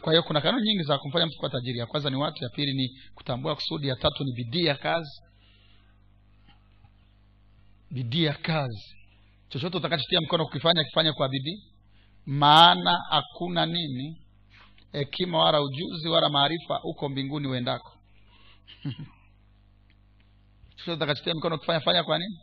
Kwa 0.00 0.12
hiyo 0.12 0.22
kuna 0.22 0.40
kanuni 0.40 0.66
nyingi 0.66 0.82
za 0.82 0.98
kumfanya 0.98 1.26
mtu 1.26 1.38
kuwa 1.38 1.50
tajiri. 1.50 1.78
Ya 1.78 1.86
kwanza 1.86 2.10
ni 2.10 2.16
watu 2.16 2.44
ya 2.44 2.50
pili 2.50 2.72
ni 2.74 3.00
kutambua 3.14 3.54
kusudi 3.54 3.88
ya 3.88 3.96
tatu 3.96 4.24
ni 4.24 4.32
bidii 4.32 4.64
ya 4.64 4.74
kazi. 4.74 5.22
Bidii 7.90 8.24
ya 8.24 8.34
kazi. 8.34 8.96
Chochote 9.48 9.76
utakachotia 9.76 10.20
mkono 10.20 10.44
kukifanya 10.46 10.84
kifanya 10.84 11.12
kwa 11.12 11.28
bidii. 11.28 11.62
Maana 12.26 12.98
hakuna 13.10 13.66
nini 13.66 14.22
hekima 14.92 15.38
wala 15.38 15.62
ujuzi 15.62 16.08
wala 16.08 16.28
maarifa 16.28 16.76
huko 16.76 17.08
mbinguni 17.08 17.46
uendako. 17.48 17.92
Chochote 20.76 20.92
utakachotia 20.92 21.34
mkono 21.34 21.58
kufanya 21.58 21.80
fanya 21.80 22.04
kwa 22.04 22.18
nini? 22.18 22.38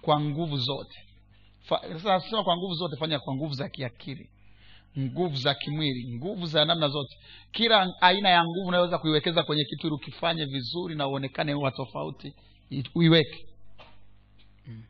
Kwa 0.00 0.20
nguvu 0.20 0.56
zote. 0.56 1.06
Sasa 1.68 2.20
sema 2.20 2.44
kwa 2.44 2.56
nguvu 2.56 2.74
zote 2.74 2.96
fanya 2.96 3.18
kwa 3.18 3.34
nguvu 3.34 3.54
za 3.54 3.68
kiakili 3.68 4.30
nguvu 4.98 5.36
za 5.36 5.54
kimwili 5.54 6.16
nguvu 6.16 6.46
za 6.46 6.64
namna 6.64 6.88
zote. 6.88 7.16
Kila 7.52 7.86
aina 8.00 8.28
ya 8.28 8.44
nguvu 8.44 8.68
unayoweza 8.68 8.98
kuiwekeza 8.98 9.42
kwenye 9.42 9.64
kitu 9.64 9.86
ili 9.86 9.94
ukifanye 9.96 10.44
vizuri 10.44 10.94
na 10.94 11.08
uonekane 11.08 11.54
wa 11.54 11.70
tofauti 11.70 12.34
uiweke. 12.94 13.46
Mm. 14.66 14.82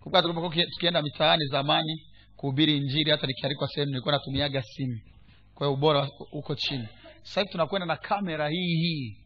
kumbuka 0.00 0.22
tulipokuwa 0.22 0.64
tukienda 0.66 1.02
mitaani 1.02 1.46
zamani 1.46 2.02
kuhubiri 2.36 2.76
injili 2.76 3.10
hata 3.10 3.26
nikialikwa 3.26 3.68
sehemu 3.68 3.90
nilikuwa 3.90 4.12
natumiaga 4.14 4.62
simu. 4.62 5.00
Kwa 5.54 5.66
hiyo 5.66 5.74
ubora 5.78 6.08
uko 6.32 6.54
chini. 6.54 6.88
Sasa 7.22 7.40
hivi 7.40 7.52
tunakwenda 7.52 7.86
na 7.86 7.96
kamera 7.96 8.48
hii 8.48 8.74
hii. 8.76 9.16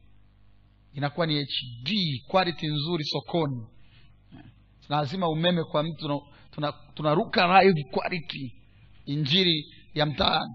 Inakuwa 0.95 1.27
ni 1.27 1.43
hd 1.45 1.91
quality 2.29 2.67
nzuri 2.67 3.05
sokoni. 3.05 3.67
Lazima 4.89 5.29
umeme 5.29 5.65
kwa 5.65 5.83
mtu 5.83 5.97
tunaruka 5.97 6.31
tuna, 6.51 6.73
tuna 6.95 7.63
live 7.63 7.83
quality 7.91 8.64
injili 9.07 9.75
ya 9.95 10.07
mtaani. 10.07 10.55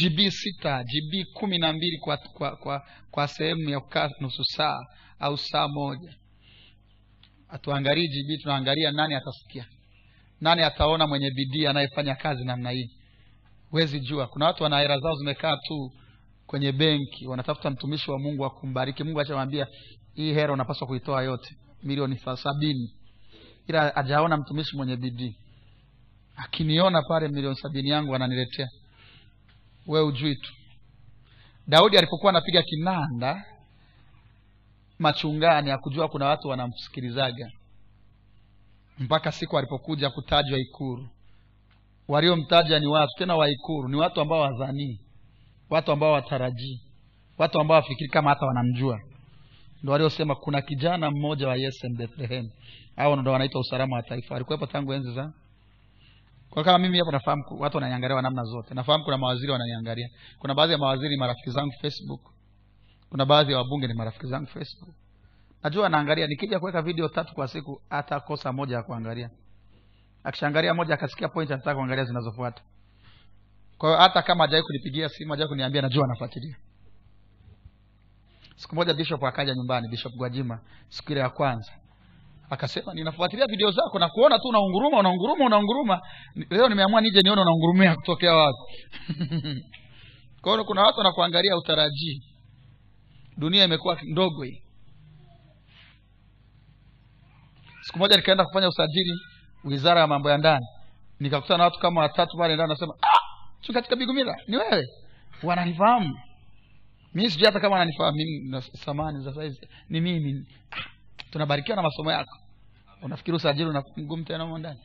Gb 0.00 0.18
sita 0.30 0.84
gb 0.84 1.24
kumi 1.34 1.58
na 1.58 1.72
mbili 1.72 1.98
kwa, 1.98 2.16
kwa, 2.16 2.56
kwa, 2.56 2.86
kwa 3.10 3.28
sehemu 3.28 3.70
ya 3.70 3.80
kukaa 3.80 4.10
nusu 4.20 4.44
saa 4.44 4.78
au 5.18 5.38
saa 5.38 5.68
moja. 5.68 6.14
Hatuangalii 7.48 8.08
gb 8.08 8.42
tunaangalia 8.42 8.92
nani 8.92 9.14
atasikia. 9.14 9.66
Nani 10.40 10.62
ataona 10.62 11.06
mwenye 11.06 11.30
bidii 11.30 11.66
anayefanya 11.66 12.14
kazi 12.14 12.44
namna 12.44 12.70
hii. 12.70 12.90
Huwezi 13.70 14.00
jua. 14.00 14.26
Kuna 14.26 14.46
watu 14.46 14.62
wana 14.62 14.78
hela 14.80 14.98
zao 14.98 15.14
zimekaa 15.14 15.56
tu 15.56 15.92
kwenye 16.46 16.72
benki 16.72 17.26
wanatafuta 17.26 17.70
mtumishi 17.70 18.10
wa 18.10 18.18
mungu 18.18 18.44
akumbariki. 18.44 19.04
Mungu 19.04 19.20
achamwambia 19.20 19.66
hii 20.14 20.32
hera 20.32 20.52
unapaswa 20.52 20.86
kuitoa 20.86 21.22
yote 21.22 21.56
milioni 21.82 22.18
sabini. 22.36 22.94
Ila 23.68 23.88
hajaona 23.88 24.36
mtumishi 24.36 24.76
mwenye 24.76 24.96
bidii 24.96 25.36
akiniona 26.36 27.02
pale 27.02 27.28
milioni 27.28 27.56
sabini 27.56 27.88
yangu 27.88 28.14
ananiletea. 28.14 28.68
We 29.86 30.00
ujui 30.02 30.36
tu. 30.36 30.52
Daudi 31.66 31.98
alipokuwa 31.98 32.30
anapiga 32.30 32.62
kinanda 32.62 33.44
machungani 34.98 35.70
akujua 35.70 36.08
kuna 36.08 36.26
watu 36.26 36.48
wanamsikilizaga. 36.48 37.50
Mpaka 38.98 39.32
siku 39.32 39.58
alipokuja 39.58 40.10
kutajwa 40.10 40.58
ikuru 40.58 41.08
waliomtaja 42.08 42.78
ni 42.80 42.86
watu 42.86 43.12
tena 43.18 43.36
wa 43.36 43.50
ikuru 43.50 43.88
ni 43.88 43.96
watu 43.96 44.20
ambao 44.20 44.40
wazanii 44.40 45.00
watu 45.70 45.92
ambao 45.92 46.12
watarajii 46.12 46.80
watu 47.38 47.60
ambao 47.60 47.76
wafikiri 47.76 48.10
kama 48.10 48.30
hata 48.30 48.46
wanamjua. 48.46 49.00
Ndo 49.82 49.92
waliosema 49.92 50.34
kuna 50.34 50.62
kijana 50.62 51.10
mmoja 51.10 51.48
wa 51.48 51.56
yesen 51.56 51.96
bethlehem. 51.96 52.50
Au 52.96 53.16
ndo 53.16 53.32
wanaitwa 53.32 53.60
usalama 53.60 53.96
wa 53.96 54.02
taifa. 54.02 54.36
Alikuwepo 54.36 54.66
tangu 54.66 54.92
enzi 54.92 55.12
za 55.14 55.32
kwa 56.56 56.64
kama 56.64 56.78
mimi 56.78 56.98
hapo 56.98 57.12
nafahamu 57.12 57.44
watu 57.58 57.76
wananiangalia 57.76 58.22
namna 58.22 58.42
zote. 58.44 58.74
Nafahamu 58.74 59.04
kuna 59.04 59.18
mawaziri 59.18 59.52
wananiangalia. 59.52 60.08
Kuna 60.38 60.54
baadhi 60.54 60.72
ya 60.72 60.78
mawaziri 60.78 61.16
marafiki 61.16 61.50
zangu 61.50 61.72
facebook. 61.80 62.20
Kuna 63.10 63.26
baadhi 63.26 63.52
ya 63.52 63.58
wabunge 63.58 63.86
ni 63.86 63.94
marafiki 63.94 64.26
zangu 64.26 64.46
facebook. 64.46 64.94
Najua 65.62 65.86
anaangalia 65.86 66.26
nikija 66.26 66.60
kuweka 66.60 66.82
video 66.82 67.08
tatu 67.08 67.34
kwa 67.34 67.48
siku 67.48 67.82
atakosa 67.90 68.52
moja 68.52 68.76
ya 68.76 68.82
kuangalia. 68.82 69.30
Akishaangalia 70.24 70.74
moja 70.74 70.94
akasikia 70.94 71.28
point 71.28 71.50
anataka 71.50 71.74
kuangalia 71.74 72.04
zinazofuata. 72.04 72.62
Kwa 73.78 73.88
hiyo 73.88 74.00
hata 74.00 74.22
kama 74.22 74.44
hajawai 74.44 74.62
kunipigia 74.62 75.08
simu 75.08 75.30
hajawai 75.30 75.48
kuniambia 75.48 75.82
najua 75.82 76.04
anafuatilia 76.04 76.56
siku 78.56 78.74
moja 78.74 78.94
bishop 78.94 79.24
akaja 79.24 79.54
nyumbani 79.54 79.88
bishop 79.88 80.12
gwajima 80.12 80.60
siku 80.88 81.12
ile 81.12 81.20
ya 81.20 81.30
kwanza 81.30 81.72
akasema 82.50 82.94
ninafuatilia 82.94 83.46
video 83.46 83.70
zako 83.70 83.98
na 83.98 84.08
kuona 84.08 84.38
tu 84.38 84.48
unaunguruma 84.48 84.98
unaunguruma 84.98 85.46
unaunguruma. 85.46 86.00
Leo 86.50 86.68
nimeamua 86.68 87.00
nije 87.00 87.20
nione 87.20 87.42
unaungurumia 87.42 87.94
kutokea 87.96 88.34
wapi. 88.34 88.62
Kwa 90.42 90.64
kuna 90.64 90.82
watu 90.82 90.98
wanakuangalia 90.98 91.56
utarajii. 91.56 92.22
Dunia 93.36 93.64
imekuwa 93.64 93.98
ndogo 94.02 94.42
hii. 94.42 94.62
Siku 97.82 97.98
moja 97.98 98.16
nikaenda 98.16 98.44
kufanya 98.44 98.68
usajili 98.68 99.12
wizara 99.64 100.00
ya 100.00 100.06
mambo 100.06 100.30
ya 100.30 100.38
ndani. 100.38 100.66
Nikakutana 101.20 101.58
na 101.58 101.64
watu 101.64 101.78
kama 101.78 102.00
watatu 102.00 102.36
pale 102.38 102.54
ndani 102.54 102.68
nasema 102.68 102.94
ah, 103.02 103.72
katika 103.72 103.96
bigumila 103.96 104.36
ni 104.48 104.56
wewe. 104.56 104.86
Wananifahamu. 105.42 106.18
Mi 107.14 107.30
sijui 107.30 107.46
hata 107.46 107.60
kama 107.60 107.72
wananifahamu 107.74 108.16
mimi 108.16 108.62
samani 108.62 109.24
za 109.24 109.34
saizi 109.34 109.68
ni 109.88 110.00
mimi. 110.00 110.46
Ah, 110.70 110.95
tunabarikiwa 111.30 111.76
na 111.76 111.82
masomo 111.82 112.12
yako. 112.12 112.38
Unafikiri 113.02 113.36
usajili 113.36 113.68
una 113.70 113.82
tena 114.24 114.44
humo 114.44 114.58
ndani? 114.58 114.80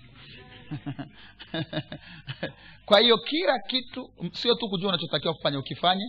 Kwa 2.86 3.00
hiyo 3.00 3.18
kila 3.18 3.60
kitu 3.60 4.10
sio 4.34 4.56
tu 4.56 4.70
kujua 4.70 4.90
unachotakiwa 4.90 5.34
kufanya 5.34 5.60
ukifanye 5.60 6.06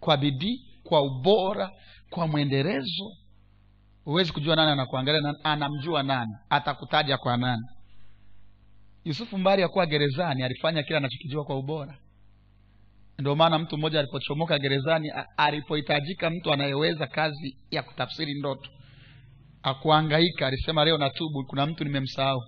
kwa 0.00 0.16
bidii 0.16 0.60
kwa 0.84 1.02
ubora 1.02 1.70
kwa 2.10 2.26
mwendelezo. 2.28 3.10
Huwezi 4.04 4.32
kujua 4.32 4.56
nani 4.56 4.70
anakuangalia 4.70 5.20
na 5.20 5.34
anamjua 5.44 6.02
nani 6.02 6.36
atakutaja 6.50 7.16
kwa 7.18 7.36
nani. 7.36 7.62
Yusufu 9.04 9.38
mbali 9.38 9.62
ya 9.62 9.86
gerezani 9.86 10.42
alifanya 10.42 10.82
kile 10.82 10.96
anachokijua 10.96 11.44
kwa 11.44 11.58
ubora. 11.58 11.98
Ndio 13.18 13.36
maana 13.36 13.58
mtu 13.58 13.78
mmoja 13.78 13.98
alipochomoka 13.98 14.58
gerezani 14.58 15.12
alipohitajika 15.36 16.30
mtu 16.30 16.52
anayeweza 16.52 17.06
kazi 17.06 17.56
ya 17.70 17.82
kutafsiri 17.82 18.34
ndoto 18.34 18.70
akuangaika 19.62 20.46
alisema 20.46 20.84
leo 20.84 20.98
natubu 20.98 21.44
kuna 21.46 21.66
mtu 21.66 21.84
nimemsahau. 21.84 22.40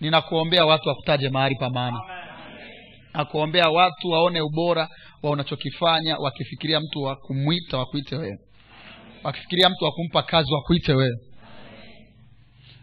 Ninakuombea 0.00 0.64
watu 0.66 0.88
wakutaje 0.88 1.28
mahali 1.28 1.54
pa 1.54 1.70
maana. 1.70 1.98
Nakuombea 3.14 3.68
watu 3.68 4.08
waone 4.10 4.40
ubora 4.40 4.88
wa 5.22 5.30
unachokifanya 5.30 6.16
wakifikiria 6.16 6.80
mtu 6.80 7.02
wa 7.02 7.16
kumwita 7.16 7.78
wakuite 7.78 8.16
wewe. 8.16 8.38
Wakifikiria 9.24 9.68
mtu 9.70 9.84
wa 9.84 9.92
kumpa 9.92 10.22
kazi 10.22 10.54
wakuite 10.54 10.92
wewe. 10.92 11.16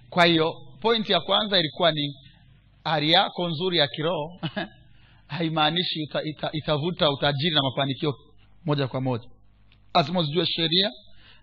Kwa 0.10 0.26
hiyo 0.26 0.54
pointi 0.82 1.12
ya 1.12 1.20
kwanza 1.20 1.60
ilikuwa 1.60 1.92
ni 1.92 2.14
hali 2.84 3.12
yako 3.12 3.48
nzuri 3.50 3.78
ya 3.78 3.88
kiroho 3.88 4.40
haimaanishi 5.28 6.04
ita, 6.04 6.24
ita, 6.24 6.50
itavuta 6.54 7.10
utajiri 7.12 7.56
na 7.56 7.62
mafanikio 7.62 8.14
moja 8.66 8.88
kwa 8.88 9.02
moja. 9.02 9.30
Lazima 9.96 10.20
uzijue 10.20 10.46
sheria 10.46 10.92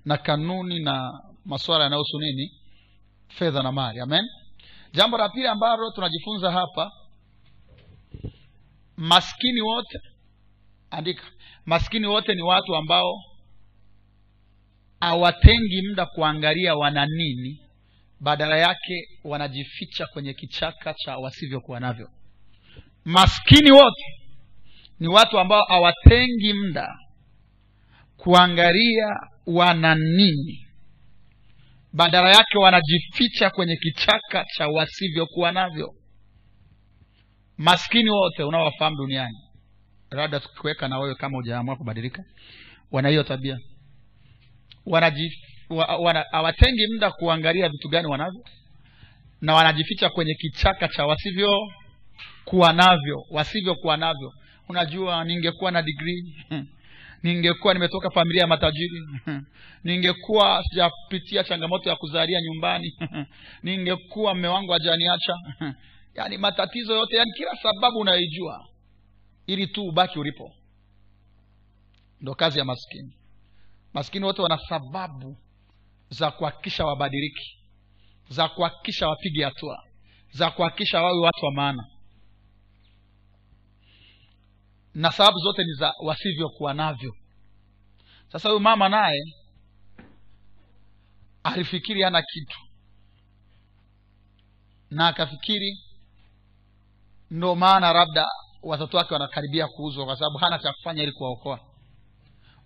na 0.06 0.16
kanuni 0.16 0.80
na 0.80 1.12
masuala 1.44 1.84
yanayohusu 1.84 2.18
nini? 2.18 2.50
Fedha 3.28 3.62
na 3.62 3.72
mali. 3.72 4.00
Amen. 4.00 4.24
Jambo 4.92 5.18
la 5.18 5.28
pili 5.28 5.46
ambalo 5.46 5.90
tunajifunza 5.90 6.52
hapa 6.52 6.90
maskini 8.96 9.60
wote 9.60 9.98
andika 10.90 11.22
maskini 11.66 12.06
wote 12.06 12.34
ni 12.34 12.42
watu 12.42 12.76
ambao 12.76 13.12
hawatengi 15.00 15.82
muda 15.88 16.06
kuangalia 16.06 16.74
wana 16.74 17.06
nini 17.06 17.60
badala 18.20 18.56
yake 18.58 19.08
wanajificha 19.24 20.06
kwenye 20.06 20.34
kichaka 20.34 20.94
cha 20.94 21.16
wasivyokuwa 21.18 21.80
navyo. 21.80 22.08
Maskini 23.04 23.70
wote 23.70 24.04
ni 25.00 25.08
watu 25.08 25.38
ambao 25.38 25.64
hawatengi 25.64 26.52
muda 26.52 26.88
kuangalia 28.16 29.06
wana 29.46 29.94
nini. 29.94 30.66
Badala 31.92 32.28
yake 32.30 32.58
wanajificha 32.58 33.50
kwenye 33.50 33.76
kichaka 33.76 34.44
cha 34.56 34.68
wasivyokuwa 34.68 35.52
navyo. 35.52 35.94
Maskini 37.56 38.10
wote 38.10 38.42
unaowafahamu 38.42 38.96
duniani 38.96 39.36
labda 40.10 40.40
tukiweka 40.40 40.88
na 40.88 40.98
wewe 40.98 41.14
kama 41.14 41.36
hujaamua 41.36 41.76
kubadilika 41.76 42.22
wana 42.90 43.08
hiyo 43.08 43.22
tabia. 43.22 43.58
Wa- 45.70 45.96
wana, 45.96 46.24
hawatengi 46.32 46.86
muda 46.86 47.10
kuangalia 47.10 47.68
vitu 47.68 47.88
gani 47.88 48.06
wanavyo 48.08 48.44
na 49.40 49.54
wanajificha 49.54 50.08
kwenye 50.10 50.34
kichaka 50.34 50.88
cha 50.88 51.06
wasivyokuwa 51.06 52.72
navyo 52.72 53.16
wasivyokuwa 53.30 53.96
navyo. 53.96 54.32
Unajua 54.68 55.24
ningekuwa 55.24 55.70
na 55.70 55.82
digrii 55.82 56.34
ningekuwa 57.26 57.74
nimetoka 57.74 58.10
familia 58.10 58.40
ya 58.40 58.46
matajiri 58.46 59.00
ningekuwa 59.84 60.62
sijapitia 60.70 61.44
changamoto 61.44 61.90
ya 61.90 61.96
kuzalia 61.96 62.40
nyumbani 62.40 62.92
ningekuwa 63.62 64.34
mme 64.34 64.48
wangu 64.48 64.72
hajaniacha 64.72 65.34
yaani 66.16 66.38
matatizo 66.38 66.94
yote 66.96 67.16
yaani 67.16 67.32
kila 67.32 67.56
sababu 67.62 67.98
unayoijua 67.98 68.68
ili 69.46 69.66
tu 69.66 69.84
ubaki 69.84 70.18
ulipo. 70.18 70.52
Ndo 72.20 72.34
kazi 72.34 72.58
ya 72.58 72.64
maskini. 72.64 73.16
Maskini 73.92 74.24
wote 74.24 74.42
wana 74.42 74.58
sababu 74.68 75.36
za 76.08 76.30
kuhakikisha 76.30 76.84
wabadiliki 76.86 77.58
za 78.28 78.48
kuhakikisha 78.48 79.08
wapige 79.08 79.44
hatua 79.44 79.82
za 80.30 80.50
kuhakikisha 80.50 81.02
wawe 81.02 81.20
watu 81.20 81.44
wa 81.44 81.52
maana 81.52 81.84
na 84.96 85.12
sababu 85.12 85.38
zote 85.38 85.64
ni 85.64 85.72
za 85.74 85.92
wasivyokuwa 86.02 86.74
navyo. 86.74 87.12
Sasa 88.32 88.48
huyu 88.48 88.60
mama 88.60 88.88
naye 88.88 89.20
alifikiri 91.42 92.02
hana 92.02 92.22
kitu. 92.22 92.58
Na 94.90 95.08
akafikiri 95.08 95.78
ndo 97.30 97.54
maana 97.54 97.92
labda 97.92 98.26
watoto 98.62 98.96
wake 98.96 99.14
wanakaribia 99.14 99.68
kuuzwa 99.68 100.04
kwa 100.06 100.16
sababu 100.16 100.38
hana 100.38 100.58
cha 100.58 100.72
kufanya 100.72 101.02
ili 101.02 101.12
kuwaokoa. 101.12 101.60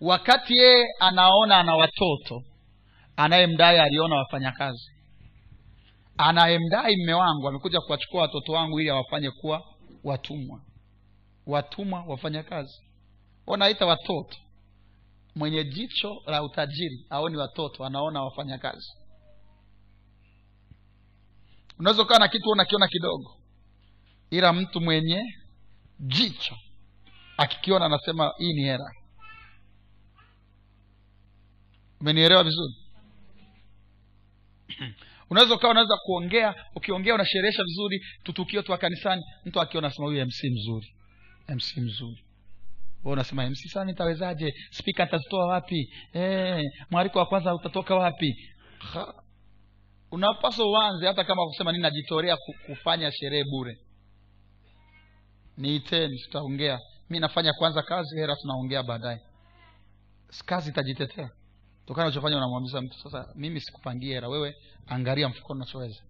Wakati 0.00 0.56
yeye 0.56 0.86
anaona 1.00 1.58
ana 1.58 1.74
watoto 1.76 2.42
anayemdai 3.16 3.78
aliona 3.78 4.16
wafanyakazi. 4.16 4.90
Anayemdai 6.16 6.96
mme 6.96 7.14
wangu 7.14 7.48
amekuja 7.48 7.80
kuwachukua 7.80 8.22
watoto 8.22 8.52
wangu 8.52 8.80
ili 8.80 8.90
awafanye 8.90 9.30
kuwa 9.30 9.62
watumwa 10.04 10.60
watumwa 11.50 12.04
wafanyakazi. 12.06 12.80
Wanaita 13.46 13.86
watoto. 13.86 14.36
Mwenye 15.34 15.64
jicho 15.64 16.22
la 16.26 16.42
utajiri 16.42 17.06
aoni 17.10 17.36
watoto 17.36 17.84
anaona 17.84 18.22
wafanyakazi. 18.22 18.92
Unaweza 21.78 22.02
ukawa 22.02 22.20
na 22.20 22.28
kitu 22.28 22.50
unakiona 22.50 22.88
kidogo 22.88 23.36
ila 24.30 24.52
mtu 24.52 24.80
mwenye 24.80 25.22
jicho 26.00 26.56
akikiona 27.36 27.86
anasema 27.86 28.32
hii 28.38 28.52
ni 28.52 28.62
hera 28.62 28.92
umenielewa 32.00 32.44
vizuri? 32.44 32.74
Unaweza 35.30 35.54
ukawa 35.54 35.70
unaweza 35.70 35.96
kuongea 35.96 36.54
ukiongea 36.74 37.14
unasherehesha 37.14 37.64
vizuri 37.64 38.00
tutukio 38.22 38.62
tu 38.62 38.78
kanisani 38.78 39.22
mtu 39.44 39.60
akiona 39.60 39.86
anasema 39.86 40.06
huyu 40.06 40.26
mc 40.26 40.44
mzuri 40.44 40.94
mc 41.54 41.76
mzuri. 41.76 42.24
Unasema 43.04 43.50
mc 43.50 43.56
sasa 43.56 43.84
nitawezaje? 43.84 44.54
Spika 44.70 45.04
nitazitoa 45.04 45.46
wapi? 45.46 45.92
E, 46.14 46.62
mwariko 46.90 47.18
wa 47.18 47.26
kwanza 47.26 47.54
utatoka 47.54 47.94
wapi? 47.94 48.36
Ha. 48.78 49.14
unapaswa 50.10 50.66
uanze 50.70 51.06
hata 51.06 51.24
kama 51.24 51.46
kusema 51.46 51.72
nini 51.72 51.82
kufanya 52.66 53.12
sherehe 53.12 53.44
bure. 53.44 53.78
Niiteni 55.56 56.18
tutaongea. 56.18 56.78
Mi 57.10 57.20
nafanya 57.20 57.52
kwanza 57.52 57.82
kazi 57.82 58.16
hera 58.16 58.36
tunaongea 58.36 58.82
baadaye. 58.82 59.20
Kazi 60.46 60.70
itajitetea. 60.70 61.30
Tokana 61.86 62.06
nachofanya 62.08 62.36
unamwambia 62.36 62.80
mtu 62.80 62.98
sasa 62.98 63.32
mimi 63.34 63.60
sikupangia 63.60 64.14
hela 64.14 64.28
wewe 64.28 64.56
angalia 64.86 65.28
mfukoni 65.28 65.60
unachoweza. 65.60 66.02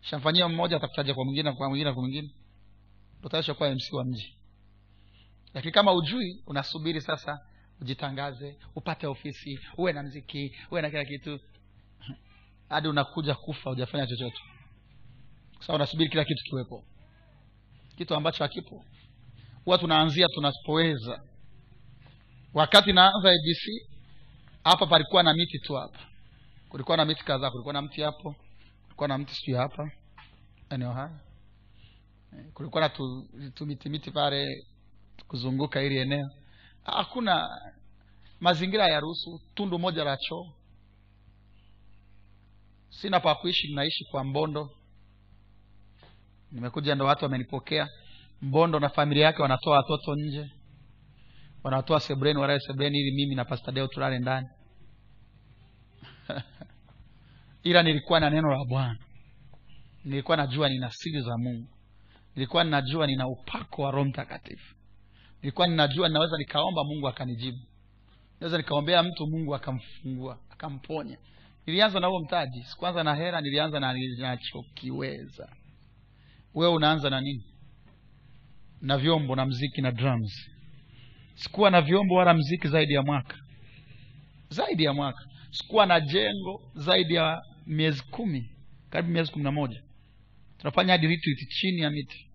Shamfanyia 0.00 0.48
mmoja 0.48 0.76
atakutaja 0.76 1.14
kwa 1.14 1.24
mwingine 1.24 1.52
kwa 1.52 1.68
mwingine 1.68 1.92
kwa 1.92 2.02
mwingine. 2.02 2.30
Ndo 3.20 3.28
mc 3.74 3.92
wa 3.92 4.04
mji 4.04 4.36
lakini 5.56 5.72
kama 5.72 5.92
ujui 5.92 6.42
unasubiri 6.46 7.00
sasa 7.00 7.40
ujitangaze 7.80 8.58
upate 8.74 9.06
ofisi 9.06 9.58
uwe 9.76 9.92
na 9.92 10.02
mziki 10.02 10.56
uwe 10.70 10.82
na 10.82 10.90
kila 10.90 11.04
kitu. 11.04 11.40
Hadi 12.68 12.88
unakuja 12.88 13.34
kufa 13.34 13.70
hujafanya 13.70 14.06
chochote. 14.06 14.38
Sababu 15.60 15.74
unasubiri 15.74 16.10
kila 16.10 16.24
kitu 16.24 16.44
kiwepo. 16.44 16.84
Kitu 17.96 18.14
ambacho 18.14 18.44
hakipo. 18.44 18.84
Huwa 19.64 19.78
tunaanzia 19.78 20.28
tunapoweza. 20.28 21.22
Wakati 22.54 22.92
naanza 22.92 23.28
abc 23.30 23.88
hapa 24.64 24.86
palikuwa 24.86 25.22
na 25.22 25.34
miti 25.34 25.58
tu 25.58 25.74
hapa. 25.74 25.98
Kulikuwa 26.68 26.96
na 26.96 27.04
miti 27.04 27.24
kadhaa. 27.24 27.50
Kulikuwa 27.50 27.74
na 27.74 27.82
mti 27.82 28.02
hapo 28.02 28.36
kulikuwa 28.84 29.08
na 29.08 29.18
mti 29.18 29.34
sijui 29.34 29.56
hapa. 29.56 29.90
Eneo 30.70 30.92
haya. 30.92 31.20
Eh, 32.38 32.44
kulikuwa 32.54 32.80
na 32.80 32.88
tu, 32.88 33.28
tu 34.00 34.12
pale 34.12 34.66
kuzunguka 35.28 35.80
hili 35.80 35.98
eneo. 35.98 36.30
Hakuna 36.82 37.48
mazingira 38.40 38.88
ya 38.88 39.00
ruhusu 39.00 39.40
tundu 39.54 39.78
moja 39.78 40.04
la 40.04 40.16
choo. 40.16 40.46
Sina 42.90 43.20
pa 43.20 43.34
kuishi 43.34 43.68
ninaishi 43.68 44.04
kwa 44.04 44.24
mbondo. 44.24 44.70
Nimekuja 46.52 46.94
ndo 46.94 47.04
watu 47.04 47.24
wamenipokea. 47.24 47.88
Mbondo 48.42 48.80
na 48.80 48.88
familia 48.88 49.24
yake 49.26 49.42
wanatoa 49.42 49.76
watoto 49.76 50.14
nje. 50.14 50.50
Wanatoa 51.62 52.00
sebreni 52.00 52.38
walae 52.38 52.60
sebreni 52.60 52.98
ili 52.98 53.12
mimi 53.12 53.34
na 53.34 53.44
pasta 53.44 53.72
deo 53.72 53.86
tulale 53.86 54.18
ndani. 54.18 54.48
Ila 57.62 57.82
nilikuwa 57.82 58.20
na 58.20 58.30
neno 58.30 58.50
la 58.50 58.64
bwana. 58.68 58.98
Nilikuwa 60.04 60.36
najua 60.36 60.68
nina 60.68 60.90
siri 60.90 61.20
za 61.20 61.38
mungu. 61.38 61.68
Nilikuwa 62.34 62.64
ninajua 62.64 63.06
nina 63.06 63.28
upako 63.28 63.82
wa 63.82 63.90
roho 63.90 64.04
mtakatifu 64.04 64.75
nilikuwa 65.46 65.66
ninajua 65.66 66.08
ninaweza 66.08 66.36
nikaomba 66.38 66.84
mungu 66.84 67.08
akanijibu. 67.08 67.58
Naweza 68.40 68.58
nikaombea 68.58 69.02
mtu 69.02 69.26
mungu 69.26 69.54
akamfungua 69.54 70.38
akamponya. 70.50 71.18
Nilianza 71.66 72.00
na 72.00 72.06
huo 72.06 72.20
mtaji. 72.20 72.62
Sikuanza 72.64 73.04
na 73.04 73.14
hera 73.14 73.40
nilianza 73.40 73.80
na 73.80 73.92
ninachokiweza. 73.92 75.48
Wewe 76.54 76.72
unaanza 76.72 77.10
na 77.10 77.20
nini? 77.20 77.44
Na 78.80 78.98
vyombo 78.98 79.36
na 79.36 79.46
mziki 79.46 79.82
na 79.82 79.92
drums. 79.92 80.50
Sikuwa 81.34 81.70
na 81.70 81.80
vyombo 81.80 82.14
wala 82.14 82.34
mziki 82.34 82.68
zaidi 82.68 82.94
ya 82.94 83.02
mwaka. 83.02 83.36
Zaidi 84.48 84.84
ya 84.84 84.92
mwaka. 84.92 85.24
Sikuwa 85.50 85.86
na 85.86 86.00
jengo 86.00 86.70
zaidi 86.74 87.14
ya 87.14 87.42
miezi 87.66 88.02
kumi 88.02 88.50
karibu 88.90 89.12
miezi 89.12 89.32
kumi 89.32 89.44
na 89.44 89.52
moja. 89.52 89.82
Tunafanya 90.58 90.92
hadi 90.92 91.18
chini 91.48 91.80
ya 91.80 91.90
miti. 91.90 92.30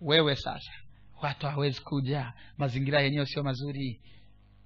Wewe 0.00 0.36
sasa 0.36 0.81
watu 1.22 1.46
hawezi 1.46 1.80
kuja. 1.80 2.32
Mazingira 2.58 3.00
yenyewe 3.00 3.26
sio 3.26 3.42
mazuri. 3.42 4.00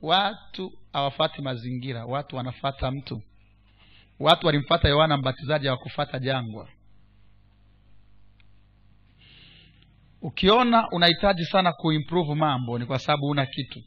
Watu 0.01 0.73
hawafati 0.92 1.42
mazingira 1.42 2.07
watu 2.07 2.37
wanafata 2.37 2.90
mtu. 2.90 3.23
Watu 4.19 4.47
walimfata 4.47 4.88
yohana 4.88 5.16
mbatizaji 5.16 5.66
hawakufata 5.66 6.19
jangwa. 6.19 6.69
Ukiona 10.23 10.90
unahitaji 10.90 11.45
sana 11.45 11.73
kuimprove 11.73 12.35
mambo 12.35 12.79
ni 12.79 12.87
kwa 12.87 12.99
sababu 12.99 13.27
una 13.27 13.47
kitu. 13.47 13.83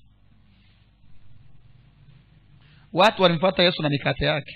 Watu 2.93 3.21
walimfata 3.23 3.63
yesu 3.63 3.81
na 3.83 3.89
mikate 3.89 4.25
yake. 4.25 4.55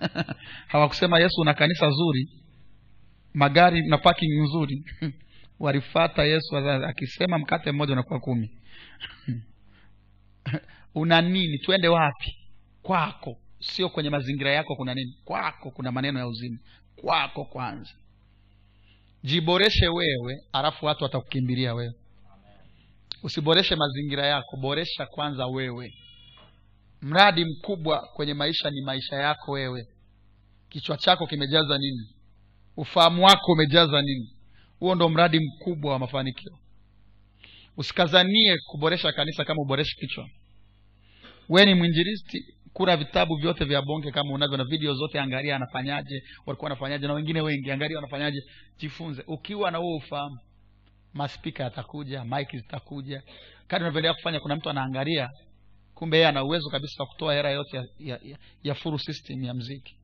Hawakusema 0.72 1.20
yesu 1.20 1.40
una 1.40 1.54
kanisa 1.54 1.90
zuri 1.90 2.28
magari 3.34 3.88
na 3.88 3.98
parking 3.98 4.42
nzuri 4.42 4.84
walifata 5.60 6.24
yesu 6.24 6.56
akisema 6.56 7.38
mkate 7.38 7.72
mmoja 7.72 7.92
unakuwa 7.92 8.20
kumi. 8.20 8.50
Una 10.94 11.20
nini? 11.20 11.58
Twende 11.58 11.88
wapi? 11.88 12.36
Kwako. 12.82 13.36
Sio 13.60 13.88
kwenye 13.88 14.10
mazingira 14.10 14.52
yako 14.52 14.76
kuna 14.76 14.94
nini. 14.94 15.16
Kwako 15.24 15.70
kuna 15.70 15.92
maneno 15.92 16.18
ya 16.18 16.26
uzima. 16.26 16.58
Kwako 16.96 17.44
kwanza. 17.44 17.90
Jiboreshe 19.22 19.88
wewe 19.88 20.40
alafu 20.52 20.86
watu 20.86 21.04
watakukimbilia 21.04 21.74
wewe. 21.74 21.94
Usiboreshe 23.22 23.76
mazingira 23.76 24.26
yako 24.26 24.56
boresha 24.56 25.06
kwanza 25.06 25.46
wewe. 25.46 25.92
Mradi 27.02 27.44
mkubwa 27.44 28.00
kwenye 28.14 28.34
maisha 28.34 28.70
ni 28.70 28.82
maisha 28.82 29.16
yako 29.16 29.52
wewe. 29.52 29.88
Kichwa 30.68 30.96
chako 30.96 31.26
kimejaza 31.26 31.78
nini? 31.78 32.08
Ufahamu 32.76 33.24
wako 33.24 33.52
umejaza 33.52 34.02
nini 34.02 34.37
huo 34.80 34.94
ndo 34.94 35.08
mradi 35.08 35.40
mkubwa 35.40 35.92
wa 35.92 35.98
mafanikio. 35.98 36.58
Usikazanie 37.76 38.56
kuboresha 38.70 39.12
kanisa 39.12 39.44
kama 39.44 39.62
uboreshi 39.62 39.96
kichwa. 39.96 40.28
We 41.48 41.64
ni 41.66 41.74
mwinjilisti 41.74 42.44
kura 42.72 42.96
vitabu 42.96 43.36
vyote 43.36 43.64
vya 43.64 43.82
bonge 43.82 44.10
kama 44.10 44.32
unavyo 44.34 44.56
na 44.56 44.64
video 44.64 44.94
zote 44.94 45.20
angalia 45.20 45.56
anafanyaje 45.56 46.22
walikuwa 46.46 46.66
wanafanyaje 46.70 47.06
na 47.06 47.12
wengine 47.12 47.40
wengi 47.40 47.70
angalia 47.70 47.96
wanafanyaje. 47.96 48.42
Jifunze. 48.78 49.24
Ukiwa 49.26 49.70
na 49.70 49.78
huo 49.78 49.96
ufahamu 49.96 50.38
maspika 51.12 51.64
yatakuja 51.64 52.24
mike 52.24 52.58
zitakuja. 52.58 53.22
Kadi 53.66 53.82
unavyoendelea 53.84 54.14
kufanya 54.14 54.40
kuna 54.40 54.56
mtu 54.56 54.70
anaangalia 54.70 55.30
kumbe 55.94 56.16
yeye 56.16 56.28
ana 56.28 56.44
uwezo 56.44 56.70
kabisa 56.70 57.02
wa 57.02 57.08
kutoa 57.08 57.34
hera 57.34 57.50
yote 57.50 57.76
ya, 57.76 57.84
ya, 57.98 58.18
ya, 58.22 58.38
ya 58.62 58.74
full 58.74 58.98
system 58.98 59.42
ya 59.44 59.54
mziki 59.54 59.96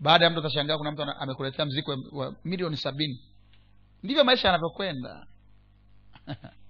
baada 0.00 0.24
ya 0.24 0.30
mtu 0.30 0.40
atashangaa 0.40 0.78
kuna 0.78 0.92
mtu 0.92 1.02
amekuletea 1.02 1.64
mziki 1.66 1.90
wa 2.12 2.36
milioni 2.44 2.76
sabini 2.76 3.20
ndivyo 4.02 4.24
maisha 4.24 4.48
yanavyokwenda. 4.48 5.26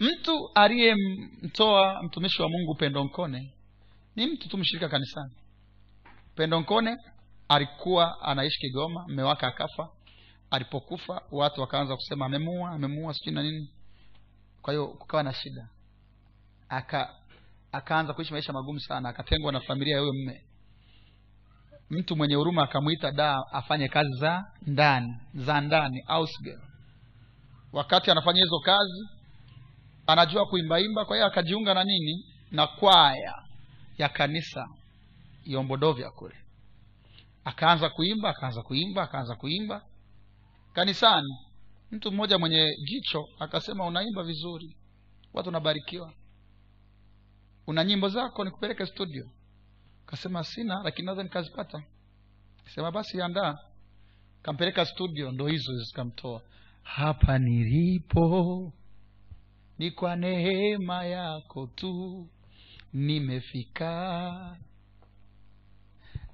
Mtu 0.00 0.50
aliyemtoa 0.54 2.02
mtumishi 2.02 2.42
wa 2.42 2.48
mungu 2.48 2.74
pendo 2.74 3.04
nkone 3.04 3.54
ni 4.16 4.26
mtu 4.26 4.48
tu 4.48 4.58
mshirika 4.58 4.88
kanisani. 4.88 5.32
Pendo 6.34 6.60
nkone 6.60 6.96
alikuwa 7.48 8.22
anaishi 8.22 8.58
kigoma 8.60 9.04
mme 9.08 9.22
wake 9.22 9.46
akafa. 9.46 9.88
Alipokufa 10.50 11.22
watu 11.30 11.60
wakaanza 11.60 11.96
kusema 11.96 12.26
amemua 12.26 12.70
amemua 12.70 13.14
sijui 13.14 13.34
na 13.34 13.42
nini. 13.42 13.70
Kwa 14.62 14.72
hiyo 14.72 14.88
kukawa 14.88 15.22
na 15.22 15.32
shida. 15.32 15.68
Aka 16.68 17.17
akaanza 17.72 18.12
kuishi 18.14 18.32
maisha 18.32 18.52
magumu 18.52 18.80
sana 18.80 19.08
akatengwa 19.08 19.52
na 19.52 19.60
familia 19.60 19.94
ya 19.94 20.00
huyo 20.00 20.12
mme 20.12 20.44
mtu 21.90 22.16
mwenye 22.16 22.34
huruma 22.34 22.62
akamwita 22.62 23.12
da 23.12 23.42
afanye 23.52 23.88
kazi 23.88 24.12
za 24.20 24.44
ndani 24.66 25.14
za 25.34 25.60
ndani 25.60 26.02
ausgel 26.06 26.60
wakati 27.72 28.10
anafanya 28.10 28.42
hizo 28.42 28.58
kazi 28.60 29.08
anajua 30.06 30.46
kuimbaimba 30.46 31.04
kwa 31.04 31.16
hiyo 31.16 31.26
akajiunga 31.26 31.74
na 31.74 31.84
nini? 31.84 32.24
Na 32.50 32.66
kwaya 32.66 33.34
ya 33.98 34.08
kanisa 34.08 34.66
yombodovya 35.44 36.10
kule. 36.10 36.34
Akaanza 37.44 37.90
kuimba 37.90 38.28
akaanza 38.30 38.62
kuimba 38.62 39.02
akaanza 39.02 39.34
kuimba. 39.34 39.82
Kanisani 40.72 41.38
mtu 41.90 42.12
mmoja 42.12 42.38
mwenye 42.38 42.76
jicho 42.84 43.24
akasema 43.38 43.86
unaimba 43.86 44.22
vizuri 44.22 44.76
watu 45.32 45.48
unabarikiwa 45.48 46.12
una 47.68 47.84
nyimbo 47.84 48.08
zako 48.08 48.44
nikupeleke 48.44 48.86
studio. 48.86 49.30
Kasema 50.06 50.44
sina 50.44 50.80
lakini 50.84 51.06
naweza 51.06 51.22
nikazipata. 51.22 51.82
Sema 52.74 52.90
basi 52.92 53.20
andaa. 53.22 53.58
Kampeleka 54.42 54.84
studio 54.84 55.32
ndo 55.32 55.46
hizo 55.46 55.72
zikamtoa. 55.78 56.42
Hapa 56.82 57.38
nilipo 57.38 58.72
ni 59.78 59.90
kwa 59.90 60.16
neema 60.16 61.04
yako 61.04 61.66
tu 61.66 62.28
nimefika. 62.92 64.56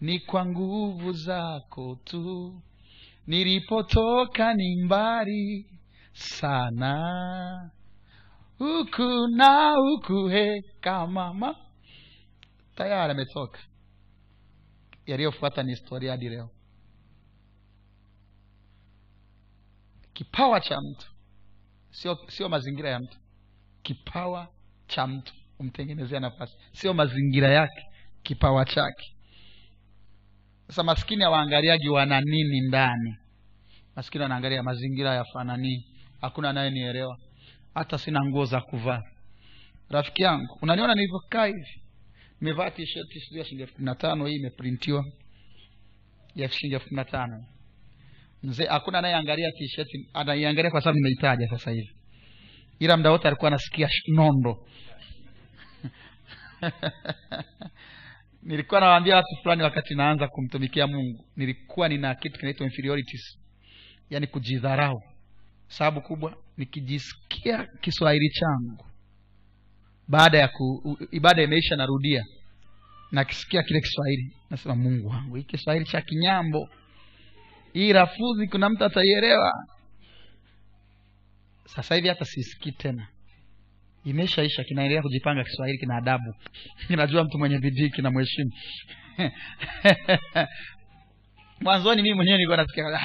Ni 0.00 0.18
kwa 0.20 0.46
nguvu 0.46 1.12
zako 1.12 1.98
tu 2.04 2.62
nilipotoka 3.26 4.54
ni 4.54 4.76
mbali 4.84 5.66
sana 6.12 7.70
huku 8.58 9.26
na 9.36 9.70
huku 9.76 10.28
he 10.28 10.62
kamama 10.80 11.56
tayari 12.76 13.12
ametoka 13.12 13.58
yaliyofuata 15.06 15.62
ni 15.62 15.70
historia 15.70 16.10
hadi 16.10 16.28
leo. 16.28 16.50
Kipawa 20.12 20.60
cha 20.60 20.80
mtu. 20.80 21.06
Sio 21.90 22.18
sio 22.28 22.48
mazingira 22.48 22.90
ya 22.90 23.00
mtu. 23.00 23.18
Kipawa 23.82 24.48
cha 24.86 25.06
mtu. 25.06 25.34
Umtengenezea 25.58 26.20
nafasi. 26.20 26.56
Sio 26.72 26.94
mazingira 26.94 27.48
yake. 27.48 27.82
Kipawa 28.22 28.64
chake. 28.64 29.14
Sasa 30.66 30.82
maskini 30.82 31.22
hawaangaliagi 31.22 31.88
wana 31.88 32.20
nini 32.20 32.60
ndani. 32.60 33.16
Maskini 33.96 34.22
wanaangalia 34.22 34.62
mazingira 34.62 35.14
yafananii 35.14 35.86
hakuna 36.20 36.50
anayenielewa 36.50 37.18
hata 37.74 37.98
sina 37.98 38.24
nguo 38.24 38.44
za 38.44 38.60
kuvaa. 38.60 39.02
Rafiki 39.88 40.22
yangu 40.22 40.58
unaniona 40.62 40.94
nilivyokaa 40.94 41.46
hivi? 41.46 41.82
Nimevaa 42.40 42.70
t-shirt 42.70 43.08
sijui 43.12 43.38
ya 43.38 43.44
shilingi 43.44 43.62
elfu 43.62 43.74
kumi 43.74 43.84
na 43.86 43.94
tano 43.94 44.26
hii 44.26 44.36
imeprintiwa. 44.36 45.04
Ya 46.34 46.48
shilingi 46.48 46.74
elfu 46.74 46.88
kumi 46.88 46.96
na 46.96 47.04
tano. 47.04 47.44
Mzee 48.42 48.66
hakuna 48.66 48.98
anayeangalia 48.98 49.52
tisheti 49.52 50.08
anaiangalia 50.14 50.70
kwa 50.70 50.80
sababu 50.80 50.96
nimeitaja 50.98 51.48
sasa 51.48 51.70
hivi. 51.70 51.90
Ila 52.78 52.96
mda 52.96 53.10
wote 53.10 53.28
alikuwa 53.28 53.48
anasikia 53.48 53.88
nondo. 54.08 54.66
Nilikuwa 58.42 58.80
nawaambia 58.80 59.16
watu 59.16 59.36
fulani 59.42 59.62
wakati 59.62 59.94
naanza 59.94 60.28
kumtumikia 60.28 60.86
mungu 60.86 61.24
nilikuwa 61.36 61.88
nina 61.88 62.14
kitu 62.14 62.38
kinaitwa 62.38 62.66
inferiorities 62.66 63.38
yaani 64.10 64.26
kujidharau. 64.26 65.02
Sababu 65.68 66.00
kubwa 66.00 66.43
nikijisikia 66.56 67.66
kiswahili 67.80 68.28
changu 68.30 68.84
baada 70.08 70.38
ya 70.38 70.48
ku, 70.48 70.98
ibada 71.10 71.42
imeisha 71.42 71.76
narudia 71.76 72.24
nakisikia 73.12 73.62
kile 73.62 73.80
kiswahili 73.80 74.36
nasema 74.50 74.74
mungu 74.76 75.08
wangu 75.08 75.36
hii 75.36 75.42
kiswahili 75.42 75.84
cha 75.86 76.00
kinyambo 76.00 76.68
hii 77.74 77.92
rafuzi 77.92 78.48
kuna 78.48 78.68
mtu 78.70 78.84
ataielewa? 78.84 79.52
Sasa 81.66 81.94
hivi 81.94 82.08
hata 82.08 82.24
sisikii 82.24 82.72
tena. 82.72 83.08
Imeshaisha 84.04 84.64
kinaendelea 84.64 85.02
kujipanga 85.02 85.44
kiswahili 85.44 85.78
kina 85.78 85.96
adabu. 85.96 86.34
Kinajua 86.88 87.24
mtu 87.24 87.38
mwenye 87.38 87.58
bidii 87.58 87.90
kina 87.90 88.10
mheshimu 88.10 88.50
mwanzoni 91.64 92.02
mimi 92.02 92.14
mwenyewe 92.14 92.38
nilikuwa 92.38 92.56
nasikia 92.56 93.00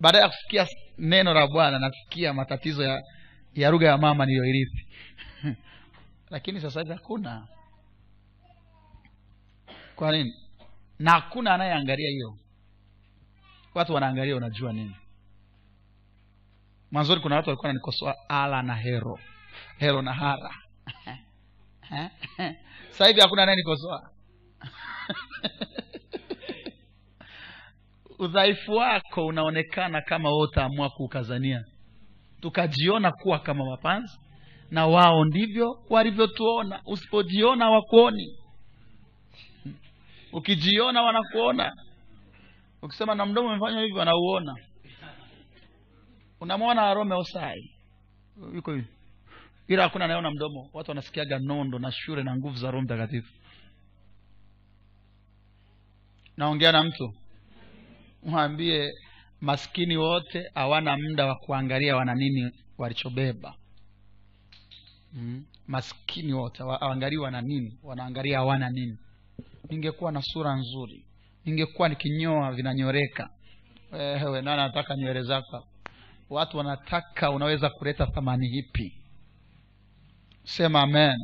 baada 0.00 0.18
ya 0.18 0.28
kusikia 0.28 0.66
neno 0.98 1.34
la 1.34 1.46
bwana 1.46 1.78
nasikia 1.78 2.32
matatizo 2.34 2.84
ya 2.84 3.02
ya 3.54 3.70
lugha 3.70 3.86
ya 3.86 3.98
mama 3.98 4.26
niliyoirithi. 4.26 4.86
Lakini 6.30 6.60
sasa 6.60 6.80
hivi 6.80 6.92
hakuna. 6.92 7.46
Kwa 9.96 10.12
nini? 10.12 10.34
Na 10.98 11.10
hakuna 11.10 11.54
anayeangalia 11.54 12.10
hiyo. 12.10 12.38
Watu 13.74 13.94
wanaangalia 13.94 14.36
unajua 14.36 14.72
nini? 14.72 14.96
Mwanzoni 16.90 17.20
kuna 17.20 17.36
watu 17.36 17.48
walikuwa 17.48 17.68
nanikosoa 17.72 18.14
ala 18.28 18.62
na 18.62 18.74
hero. 18.74 19.18
Hero 19.78 20.02
na 20.02 20.12
hara. 20.12 20.54
Sasa 22.90 23.06
hivi 23.06 23.20
hakuna 23.20 23.42
anayenikosoa 23.42 24.10
udhaifu 28.18 28.72
wako 28.72 29.26
unaonekana 29.26 30.00
kama 30.02 30.28
wewe 30.30 30.42
utaamua 30.42 30.90
kuukazania. 30.90 31.64
Tukajiona 32.40 33.12
kuwa 33.12 33.38
kama 33.38 33.64
mapanzi 33.64 34.18
na 34.70 34.86
wao 34.86 35.24
ndivyo 35.24 35.78
walivyotuona. 35.90 36.80
Usipojiona 36.86 37.70
wakuoni 37.70 38.38
ukijiona 40.32 41.02
wanakuona. 41.02 41.72
Ukisema 42.82 43.14
na 43.14 43.26
mdomo 43.26 43.48
umefanya 43.48 43.80
hivi 43.80 43.92
wanauona. 43.94 44.54
Unamwona 46.40 46.82
arome 46.82 47.14
osai. 47.14 47.70
Yuko 48.54 48.72
hivi. 48.74 48.86
Ila 49.68 49.82
hakuna 49.82 50.04
anayeona 50.04 50.30
mdomo. 50.30 50.70
Watu 50.72 50.90
wanasikiaga 50.90 51.38
nondo 51.38 51.78
na 51.78 51.92
shule 51.92 52.22
na 52.22 52.36
nguvu 52.36 52.56
za 52.56 52.70
roho 52.70 52.84
mtakatifu. 52.84 53.32
Naongea 56.36 56.72
na 56.72 56.82
mtu 56.82 57.14
mwambie 58.26 58.92
maskini 59.40 59.96
wote 59.96 60.50
hawana 60.54 60.96
muda 60.96 61.26
wa 61.26 61.34
kuangalia 61.34 61.96
wana 61.96 62.14
nini 62.14 62.50
walichobeba. 62.78 63.54
Mm. 65.12 65.44
maskini 65.66 66.32
wote 66.32 66.58
hawa- 66.58 66.78
hawaangalii 66.78 67.16
wana 67.16 67.40
nini 67.40 67.78
wanaangalia 67.82 68.38
hawana 68.38 68.70
nini. 68.70 68.98
Ningekuwa 69.70 70.12
na 70.12 70.22
sura 70.22 70.56
nzuri 70.56 71.04
ningekuwa 71.44 71.88
nikinyoa 71.88 72.52
vinanyoreka. 72.52 73.30
Wewe 73.92 74.42
nani 74.42 74.60
anataka 74.62 74.96
nywele 74.96 75.22
zako 75.22 75.66
watu 76.30 76.58
wanataka 76.58 77.30
unaweza 77.30 77.70
kuleta 77.70 78.06
thamani 78.06 78.46
ipi? 78.58 78.92
Sema 80.44 80.80
amen. 80.80 81.18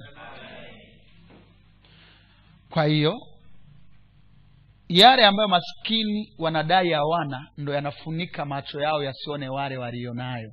Kwa 2.70 2.84
hiyo 2.84 3.20
yale 4.92 5.26
ambayo 5.26 5.48
maskini 5.48 6.34
wanadai 6.38 6.90
hawana 6.92 7.48
ndo 7.56 7.74
yanafunika 7.74 8.44
macho 8.44 8.80
yao 8.80 9.02
yasione 9.04 9.48
wale 9.48 9.76
walionayo. 9.76 10.52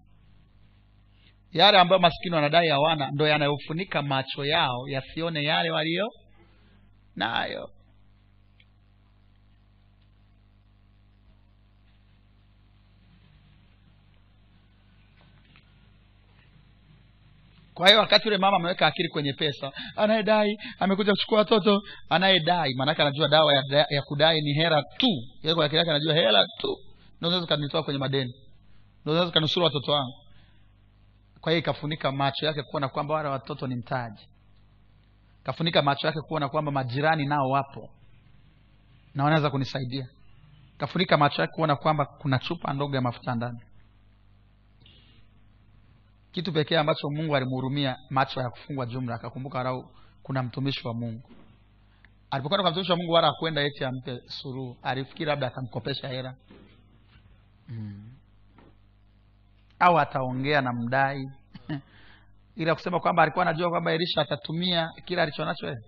Yale 1.52 1.80
ambayo 1.80 2.02
maskini 2.02 2.36
wanadai 2.36 2.68
hawana 2.68 3.12
ndo 3.12 3.28
yanayofunika 3.28 4.02
macho 4.02 4.46
yao 4.46 4.88
yasione 4.90 5.44
yale 5.44 5.72
walio 5.72 6.08
nayo 7.16 7.70
kwa 17.80 17.88
hiyo 17.88 18.00
wakati 18.00 18.28
yule 18.28 18.38
mama 18.38 18.58
ameweka 18.58 18.88
akili 18.88 19.10
kwenye 19.10 19.34
pesa 19.34 19.72
anayedai 19.96 20.58
amekuja 20.80 21.12
kuchukua 21.12 21.38
watoto 21.38 21.82
anayedai 22.10 22.74
maanake 22.76 23.02
anajua 23.02 23.28
dawa 23.28 23.54
ya, 23.54 23.86
ya 23.90 24.02
kudai 24.02 24.42
ni 24.42 24.54
hela 24.54 24.84
tu. 24.98 25.08
Kwa 25.56 25.66
akili 25.66 25.78
yake 25.78 25.90
anajua 25.90 26.14
hera 26.14 26.46
tu. 26.60 26.78
Ndo 27.20 27.30
zinaweza 27.30 27.48
kanitoa 27.48 27.84
kwenye 27.84 28.00
madeni. 28.00 28.34
Ndo 29.04 29.12
zinaweza 29.14 29.32
kanusuru 29.32 29.66
watoto 29.66 29.92
wangu. 29.92 30.14
Kwa 31.42 31.52
hiyo 31.52 31.60
ikafunika 31.60 32.12
macho 32.12 32.46
yake 32.46 32.64
kuona 32.64 32.90
kwamba 32.90 33.14
wale 33.14 33.30
watoto 33.30 33.68
ni 33.68 33.76
mtaji. 33.76 34.28
Kafunika 35.44 35.82
macho 35.82 36.08
yake 36.08 36.20
kuona 36.22 36.50
kwamba 36.50 36.72
majirani 36.72 37.26
nao 37.26 37.50
wapo. 37.50 37.90
Na 39.16 39.24
wanaweza 39.24 39.50
kunisaidia. 39.50 40.08
Kafunika 40.78 41.18
macho 41.18 41.42
yake 41.42 41.54
kuona 41.54 41.76
kwamba 41.76 42.06
kuna 42.06 42.40
chupa 42.40 42.74
ndogo 42.74 42.96
ya 42.96 43.02
mafuta 43.02 43.36
ndani 43.36 43.60
kitu 46.32 46.54
pekee 46.54 46.78
ambacho 46.78 47.10
mungu 47.10 47.36
alimhurumia 47.36 47.98
macho 48.10 48.42
ya 48.42 48.50
kufungwa 48.50 48.86
jumla 48.86 49.16
akakumbuka 49.16 49.64
lau 49.64 49.92
kuna 50.24 50.44
mtumishi 50.44 50.88
wa 50.88 50.94
mungu. 50.94 51.30
Alipokwenda 52.32 52.62
kwa 52.64 52.72
mtumishi 52.72 52.92
wa 52.92 52.98
mungu 52.98 53.12
wala 53.12 53.28
akwenda 53.28 53.62
eti 53.62 53.86
ampe 53.86 54.20
suruhu 54.28 54.78
alifikiri 54.84 55.26
labda 55.26 55.48
atamkopesha 55.48 56.08
hela. 56.08 56.36
Mm. 57.68 58.14
au 59.80 60.00
ataongea 60.00 60.62
na 60.62 60.74
mdai. 60.74 61.24
Ila 62.56 62.76
kusema 62.76 63.00
kwamba 63.00 63.24
alikuwa 63.24 63.46
anajua 63.46 63.70
kwamba 63.70 63.92
elisha 63.92 64.22
atatumia 64.22 64.90
kila 65.06 65.24
alichonacho 65.24 65.66
yeye. 65.66 65.80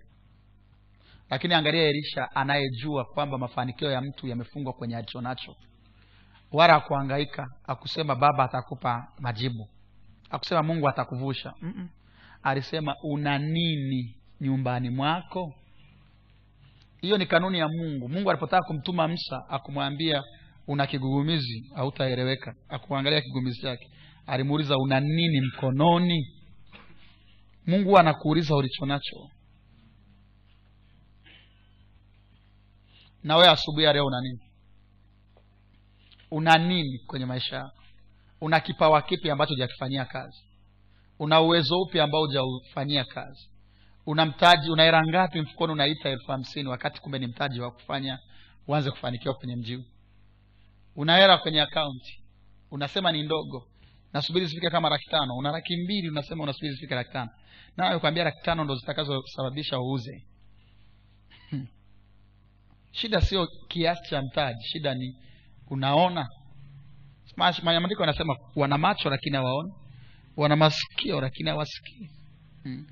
Lakini 1.29 1.53
angalia 1.53 1.83
elisha 1.83 2.27
anayejua 2.35 3.05
kwamba 3.05 3.37
mafanikio 3.37 3.91
ya 3.91 4.01
mtu 4.01 4.27
yamefungwa 4.27 4.73
kwenye 4.73 4.97
alichonacho. 4.97 5.55
Wala 6.51 6.75
akuangaika 6.75 7.47
akusema 7.67 8.15
baba 8.15 8.43
atakupa 8.43 9.07
majibu 9.19 9.67
akusema 10.31 10.63
mungu 10.63 10.89
atakuvusha. 10.89 11.53
Mm-mm. 11.61 11.89
alisema 12.43 12.95
una 13.03 13.37
nini 13.37 14.15
nyumbani 14.41 14.89
mwako? 14.89 15.53
Hiyo 17.01 17.17
ni 17.17 17.25
kanuni 17.25 17.59
ya 17.59 17.67
mungu. 17.67 18.09
Mungu 18.09 18.29
alipotaka 18.29 18.67
kumtuma 18.67 19.07
msa 19.07 19.49
akumwambia 19.49 20.23
una 20.67 20.87
kigugumizi 20.87 21.71
hautaeleweka. 21.75 22.55
Akuangalia 22.69 23.21
kigugumizi 23.21 23.61
chake. 23.61 23.89
Alimuuliza 24.27 24.77
una 24.77 24.99
nini 24.99 25.41
mkononi? 25.41 26.27
Mungu 27.67 27.97
anakuuliza 27.97 28.55
ulicho 28.55 28.85
nacho. 28.85 29.29
Na 33.23 33.37
wewe 33.37 33.49
asubuhi 33.49 33.83
ya 33.85 33.93
leo 33.93 34.05
una 34.05 34.21
nini? 34.21 34.39
Una 36.31 36.57
nini 36.57 36.99
kwenye 37.07 37.25
maisha 37.25 37.55
yako 37.55 37.80
una 38.41 38.59
kipawa 38.59 39.01
kipi 39.01 39.29
ambacho 39.29 39.53
hujakifanyia 39.53 40.05
kazi? 40.05 40.43
Una 41.19 41.41
uwezo 41.41 41.81
upi 41.81 41.99
ambao 41.99 42.21
hujaufanyia 42.21 43.05
kazi? 43.05 43.49
Una 44.05 44.25
mtaji 44.25 44.69
una 44.71 44.83
hera 44.83 45.01
ngapi 45.07 45.41
mfukoni 45.41 45.73
unaita 45.73 46.09
elfu 46.09 46.31
hamsini 46.31 46.69
wakati 46.69 47.01
kumbe 47.01 47.19
ni 47.19 47.27
mtaji 47.27 47.61
wa 47.61 47.71
kufanya 47.71 48.19
uanze 48.67 48.91
kufanikiwa 48.91 49.33
kwenye 49.33 49.55
mji 49.55 49.75
huu? 49.75 49.83
Una 50.95 51.17
hera 51.17 51.37
kwenye 51.37 51.61
akaunti 51.61 52.23
unasema 52.71 53.11
ni 53.11 53.23
ndogo 53.23 53.67
nasubiri 54.13 54.45
zifike 54.45 54.69
kama 54.69 54.89
laki 54.89 55.09
tano. 55.09 55.35
Una 55.35 55.51
laki 55.51 55.77
mbili 55.77 56.09
unasema 56.09 56.43
unasubiri 56.43 56.73
zifike 56.73 56.95
laki 56.95 57.11
tano. 57.11 57.29
Nawe 57.77 57.99
kwambia 57.99 58.23
laki 58.23 58.41
tano 58.43 58.63
ndo 58.63 58.75
zitakazosababisha 58.75 59.79
uuze. 59.79 60.25
Hmm. 61.49 61.67
shida 62.91 63.21
sio 63.21 63.47
kiasi 63.67 64.09
cha 64.09 64.21
mtaji 64.21 64.63
shida 64.63 64.93
ni 64.95 65.15
unaona 65.69 66.27
maandiko 67.37 68.01
yanasema 68.03 68.35
wana 68.55 68.77
macho 68.77 69.09
lakini 69.09 69.35
hawaoni. 69.35 69.73
Wana 70.37 70.55
masikio 70.55 71.21
lakini 71.21 71.49
hawasikii. 71.49 72.09
Hmm. 72.63 72.87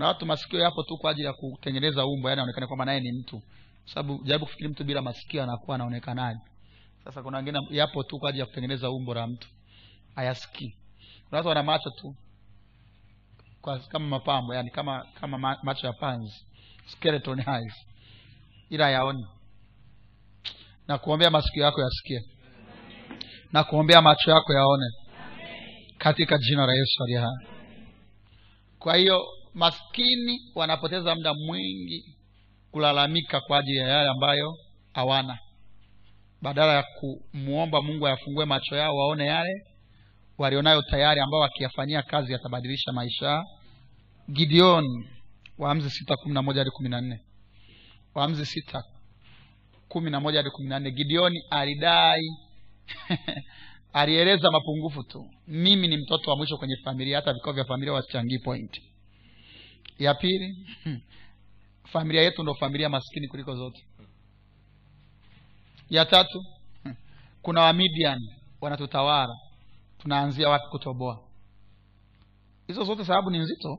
watu 0.00 0.26
masikio 0.26 0.60
yapo 0.60 0.82
tu 0.82 0.96
kwa 0.98 1.10
ajili 1.10 1.26
ya 1.26 1.32
kutengeneza 1.32 2.06
umbo 2.06 2.28
yani 2.28 2.40
aonekane 2.40 2.66
kwamba 2.66 2.84
naye 2.84 3.00
ni 3.00 3.12
mtu. 3.12 3.42
Sababu 3.84 4.24
jaribu 4.24 4.44
kufikiri 4.44 4.68
mtu 4.68 4.84
bila 4.84 5.02
masikio 5.02 5.42
anakuwa 5.42 5.74
anaonekanaje. 5.74 6.40
Sasa 7.04 7.22
kuna 7.22 7.36
wengine 7.38 7.58
yapo 7.70 8.02
tu 8.02 8.18
kwa 8.18 8.28
ajili 8.28 8.40
ya 8.40 8.46
kutengeneza 8.46 8.90
umbo 8.90 9.14
la 9.14 9.26
mtu. 9.26 9.48
Hayasikii. 10.14 10.74
Kuna 11.28 11.36
watu 11.38 11.48
wana 11.48 11.62
macho 11.62 11.90
tu. 11.90 12.14
Kwa 13.62 13.78
kama 13.78 14.06
mapambo 14.06 14.54
yani 14.54 14.70
kama 14.70 15.06
kama 15.20 15.58
macho 15.62 15.86
ya 15.86 15.92
panzi. 15.92 16.46
Skeleton 16.86 17.40
eyes. 17.48 17.86
Ila 18.70 18.84
hayaoni 18.84 19.26
na 20.88 20.98
kuombea 20.98 21.30
masikio 21.30 21.64
yako 21.64 21.80
yasikie. 21.80 22.20
Na 23.52 23.64
kuombea 23.64 24.02
macho 24.02 24.30
yako 24.30 24.52
yaone. 24.52 24.86
Katika 25.98 26.38
jina 26.38 26.66
la 26.66 26.74
yesu 26.74 27.02
aliye 27.04 27.18
hai. 27.18 27.46
Kwa 28.78 28.96
hiyo 28.96 29.24
maskini 29.54 30.38
wanapoteza 30.54 31.14
muda 31.14 31.34
mwingi 31.34 32.16
kulalamika 32.70 33.40
kwa 33.40 33.58
ajili 33.58 33.76
ya 33.78 33.88
yale 33.88 34.08
ambayo 34.08 34.54
hawana. 34.92 35.38
Badala 36.42 36.72
ya 36.74 36.82
kumwomba 37.00 37.82
mungu 37.82 38.06
ayafungue 38.06 38.44
macho 38.44 38.76
yao 38.76 38.96
waone 38.96 39.26
yale 39.26 39.62
walionayo 40.38 40.82
tayari 40.82 41.20
ambao 41.20 41.40
wakiyafanyia 41.40 42.02
kazi 42.02 42.32
yatabadilisha 42.32 42.92
maisha. 42.92 43.42
Gideon 44.32 44.84
waamzi 45.58 45.90
sita 45.90 46.16
kumi 46.16 46.34
na 46.34 46.42
moja 46.42 46.60
hadi 46.60 46.70
kumi 46.70 46.88
na 46.88 47.00
nne. 47.00 47.20
Waamzi 48.14 48.46
sita 48.46 48.82
kumi 49.96 50.10
na 50.10 50.20
moja 50.20 50.38
hadi 50.38 50.50
kumi 50.50 50.68
na 50.68 50.80
nne 50.80 50.90
gideoni 50.90 51.42
alidai 51.50 52.22
alieleza 53.92 54.50
mapungufu 54.50 55.02
tu. 55.02 55.30
Mimi 55.46 55.88
ni 55.88 55.96
mtoto 55.96 56.30
wa 56.30 56.36
mwisho 56.36 56.56
kwenye 56.56 56.76
familia 56.84 57.16
hata 57.16 57.32
vikao 57.32 57.52
vya 57.52 57.64
familia 57.64 57.92
wasichangii 57.92 58.38
point. 58.38 58.82
Ya 59.98 60.14
pili 60.14 60.66
familia 61.92 62.22
yetu 62.22 62.42
ndo 62.42 62.54
familia 62.54 62.88
maskini 62.88 63.28
kuliko 63.28 63.54
zote. 63.54 63.86
Ya 65.90 66.04
tatu 66.04 66.44
kuna 67.42 67.60
wamidian 67.60 68.20
wanatutawala. 68.60 69.34
Tunaanzia 69.98 70.48
wapi 70.48 70.64
kutoboa? 70.70 71.20
Hizo 72.66 72.84
zote 72.84 73.04
sababu 73.04 73.30
ni 73.30 73.38
nzito. 73.38 73.78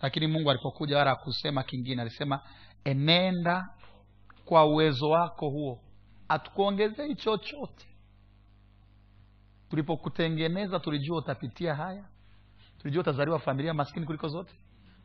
Lakini 0.00 0.26
mungu 0.26 0.50
alipokuja 0.50 0.98
wala 0.98 1.10
akusema 1.10 1.62
kingine 1.62 2.02
alisema 2.02 2.40
enenda 2.84 3.68
kwa 4.52 4.64
uwezo 4.66 5.10
wako 5.10 5.48
huo. 5.50 5.80
Hatukuongezei 6.28 7.14
chochote. 7.14 7.86
Tulipokutengeneza 9.70 10.80
tulijua 10.80 11.18
utapitia 11.18 11.74
haya. 11.74 12.04
Tulijua 12.78 13.00
utazaliwa 13.00 13.38
familia 13.38 13.74
maskini 13.74 14.06
kuliko 14.06 14.28
zote. 14.28 14.52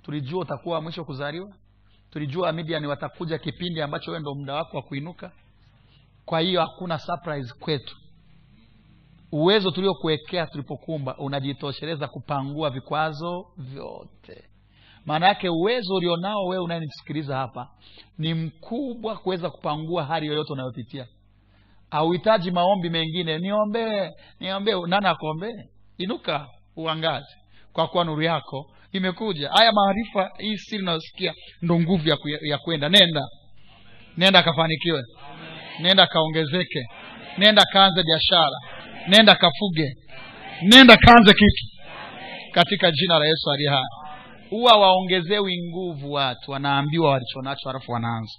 Tulijua 0.01 0.41
utakuwa 0.41 0.75
wa 0.75 0.81
mwisho 0.81 1.05
kuzaliwa. 1.05 1.53
Tulijua 2.09 2.51
midiani 2.51 2.87
watakuja 2.87 3.37
kipindi 3.37 3.81
ambacho 3.81 4.11
wewe 4.11 4.21
ndo 4.21 4.35
muda 4.35 4.53
wako 4.53 4.77
wa 4.77 4.83
kuinuka. 4.83 5.31
Kwa 6.25 6.39
hiyo 6.39 6.61
hakuna 6.61 6.99
surprise 6.99 7.53
kwetu. 7.59 7.97
Uwezo 9.31 9.71
tuliokuwekea 9.71 10.47
tulipokumba 10.47 11.17
unajitosheleza 11.17 12.07
kupangua 12.07 12.69
vikwazo 12.69 13.45
vyote 13.57 14.43
maana 15.07 15.27
yake 15.27 15.49
uwezo 15.49 15.95
ulionao 15.95 16.45
wewe 16.45 16.63
unayenisikiliza 16.63 17.37
hapa 17.37 17.67
ni 18.17 18.33
mkubwa 18.33 19.17
kuweza 19.17 19.49
kupangua 19.49 20.05
hali 20.05 20.27
yoyote 20.27 20.53
unayopitia. 20.53 21.05
Hauhitaji 21.91 22.51
maombi 22.51 22.89
mengine. 22.89 23.37
Niombee 23.39 24.09
niombee 24.39 24.73
nani 24.87 25.07
akuombee 25.07 25.53
inuka 25.97 26.47
uangaze. 26.75 27.35
Kwa 27.73 27.87
kuwa 27.87 28.03
nuru 28.05 28.21
yako 28.21 28.71
imekuja. 28.91 29.49
Haya 29.49 29.71
maarifa 29.71 30.29
hii 30.37 30.57
siri 30.57 30.81
unayosikia 30.83 31.33
ndo 31.61 31.79
nguvu 31.79 32.09
ya, 32.09 32.17
ya 32.41 32.57
kwenda. 32.57 32.89
Nenda. 32.89 33.21
Nenda 34.17 34.43
kafanikiwe. 34.43 35.01
Nenda 35.79 36.07
kaongezeke. 36.07 36.83
Nenda 37.37 37.63
kaanze 37.73 38.03
biashara. 38.03 38.57
Nenda 39.07 39.35
kafuge. 39.35 39.93
Nenda 40.61 40.97
kaanze 40.97 41.33
kitu. 41.33 41.65
Katika 42.51 42.91
jina 42.91 43.19
la 43.19 43.25
yesu 43.25 43.51
aliye 43.51 43.69
hai 43.69 43.83
huwa 44.49 44.77
waongezewi 44.77 45.69
nguvu 45.69 46.11
watu 46.11 46.51
wanaambiwa 46.51 47.09
walichonacho 47.11 47.69
halafu 47.69 47.91
wanaanza. 47.91 48.33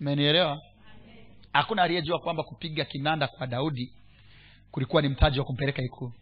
Mmenielewa? 0.00 0.58
Hakuna 1.52 1.82
aliyejua 1.82 2.18
kwamba 2.18 2.42
kupiga 2.42 2.84
kinanda 2.84 3.28
kwa 3.28 3.46
daudi 3.46 3.92
kulikuwa 4.70 5.02
ni 5.02 5.08
mtaji 5.08 5.38
wa 5.38 5.44
kumpeleka 5.44 5.82
ikulu. 5.82 6.12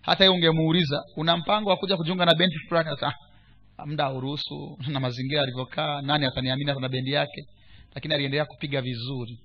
Hata 0.00 0.24
hiyo 0.24 0.34
ungemuuliza 0.34 1.02
una 1.16 1.36
mpango 1.36 1.70
wa 1.70 1.76
kuja 1.76 1.96
kujiunga 1.96 2.24
na 2.24 2.34
bendi 2.34 2.56
fulani? 2.68 2.96
Muda 3.86 4.10
uruhusu 4.12 4.78
na 4.88 5.00
mazingira 5.00 5.42
alivyokaa 5.42 6.02
nani 6.02 6.26
ataniamini 6.26 6.68
hata 6.70 6.80
na 6.80 6.88
bendi 6.88 7.12
yake? 7.12 7.46
Lakini 7.94 8.14
aliendelea 8.14 8.44
kupiga 8.44 8.80
vizuri. 8.82 9.38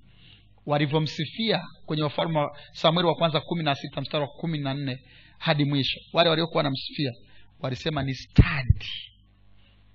Walivyomsifia 0.65 1.61
kwenye 1.85 2.03
wafalme 2.03 2.39
wa 2.39 2.57
samueli 2.71 3.07
wa 3.07 3.15
kwanza 3.15 3.39
kumi 3.41 3.63
na 3.63 3.75
sita 3.75 4.01
mstari 4.01 4.21
wa 4.23 4.27
kumi 4.29 4.57
na 4.59 4.73
nne 4.73 4.97
hadi 5.39 5.65
mwisho. 5.65 5.99
Wale 6.13 6.29
waliokuwa 6.29 6.57
wanamsifia 6.57 7.11
walisema 7.59 8.03
ni 8.03 8.13
stadi 8.15 8.89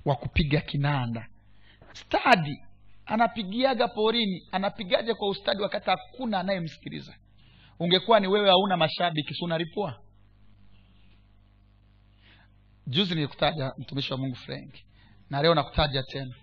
wa 0.05 0.17
kupiga 0.17 0.61
kinanda. 0.61 1.27
Stadi. 1.93 2.59
Anapigiaga 3.07 3.89
porini. 3.89 4.49
Anapigaje 4.53 5.15
kwa 5.15 5.29
ustadi 5.29 5.63
wakati 5.63 5.91
hakuna 5.91 6.41
anayemsikiliza? 6.41 7.15
Ungekuwa 7.79 8.21
ni 8.21 8.27
wewe 8.27 8.49
hauna 8.51 8.77
mashabiki 8.77 9.35
sunaripua 9.35 10.01
juzi 12.87 13.15
nilikutaja 13.15 13.73
mtumishi 13.79 14.13
wa 14.13 14.19
mungu 14.19 14.37
frank 14.37 14.75
na 15.31 15.43
leo 15.43 15.55
nakutaja 15.55 16.03
tena. 16.03 16.35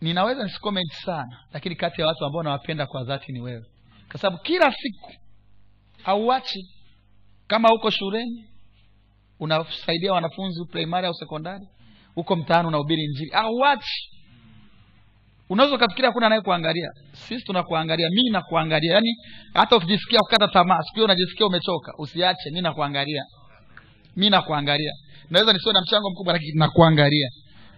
Ninaweza 0.00 0.44
nisicomment 0.44 0.92
sana 0.92 1.44
lakini 1.52 1.76
kati 1.76 2.00
ya 2.00 2.06
watu 2.06 2.24
ambao 2.24 2.42
nawapenda 2.42 2.86
kwa 2.86 3.04
dhati 3.04 3.32
ni 3.32 3.40
wewe. 3.40 3.64
Kwa 4.10 4.20
sababu 4.20 4.42
kila 4.42 4.72
siku 4.72 5.12
auachi 6.04 6.68
kama 7.50 7.68
uko 7.74 7.90
shuleni 7.90 8.44
unasaidia 9.40 10.12
wanafunzi 10.12 10.64
primary 10.72 11.06
au 11.06 11.14
sekondari 11.14 11.66
huko 12.14 12.36
mtaani 12.36 12.68
unahubiri 12.68 13.08
njiri 13.08 13.30
auachi 13.32 14.08
unaweza 15.48 15.76
ukafikiri 15.76 16.06
hakuna 16.06 16.26
anayekuangalia 16.26 16.88
sisi 17.12 17.44
tunakuangalia 17.44 18.08
mi 18.10 18.30
nakuangalia. 18.30 18.92
Yaani 18.94 19.14
hata 19.54 19.76
ukijisikia 19.76 20.18
kukata 20.18 20.48
tamaa 20.48 20.82
sikio 20.82 21.04
unajisikia 21.04 21.46
umechoka 21.46 21.92
usiache 21.98 22.50
mi 22.50 22.60
nakuangalia. 22.60 23.22
Mi 24.16 24.30
nakuangalia. 24.30 24.92
Naweza 25.30 25.52
nisiwe 25.52 25.72
na 25.74 25.80
mchango 25.80 26.10
mkubwa 26.10 26.32
lakini 26.32 26.52
nakuangalia. 26.54 27.28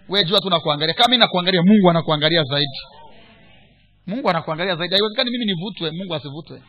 We 0.09 0.25
jua 0.25 0.41
tu 0.41 0.51
nakuangalia. 0.51 0.95
Kama 0.95 1.09
mi 1.09 1.19
nakuangalia 1.19 1.63
mungu 1.63 1.91
anakuangalia 1.91 2.43
zaidi. 2.45 2.79
Mungu 4.07 4.31
anakuangalia 4.31 4.77
zaidi. 4.77 4.95
Haiwezekani 4.95 5.31
mimi 5.31 5.45
nivutwe 5.45 5.91
mungu 5.91 6.15
asivutwe 6.15 6.63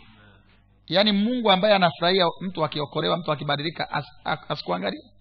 yaani 0.87 1.11
mungu 1.11 1.51
ambaye 1.51 1.75
anafurahia 1.75 2.25
mtu 2.41 2.65
akiokolewa 2.65 3.17
mtu 3.17 3.31
akibadilika 3.31 3.89
as, 3.91 4.05
as, 4.23 4.39
asikuangalia 4.49 5.13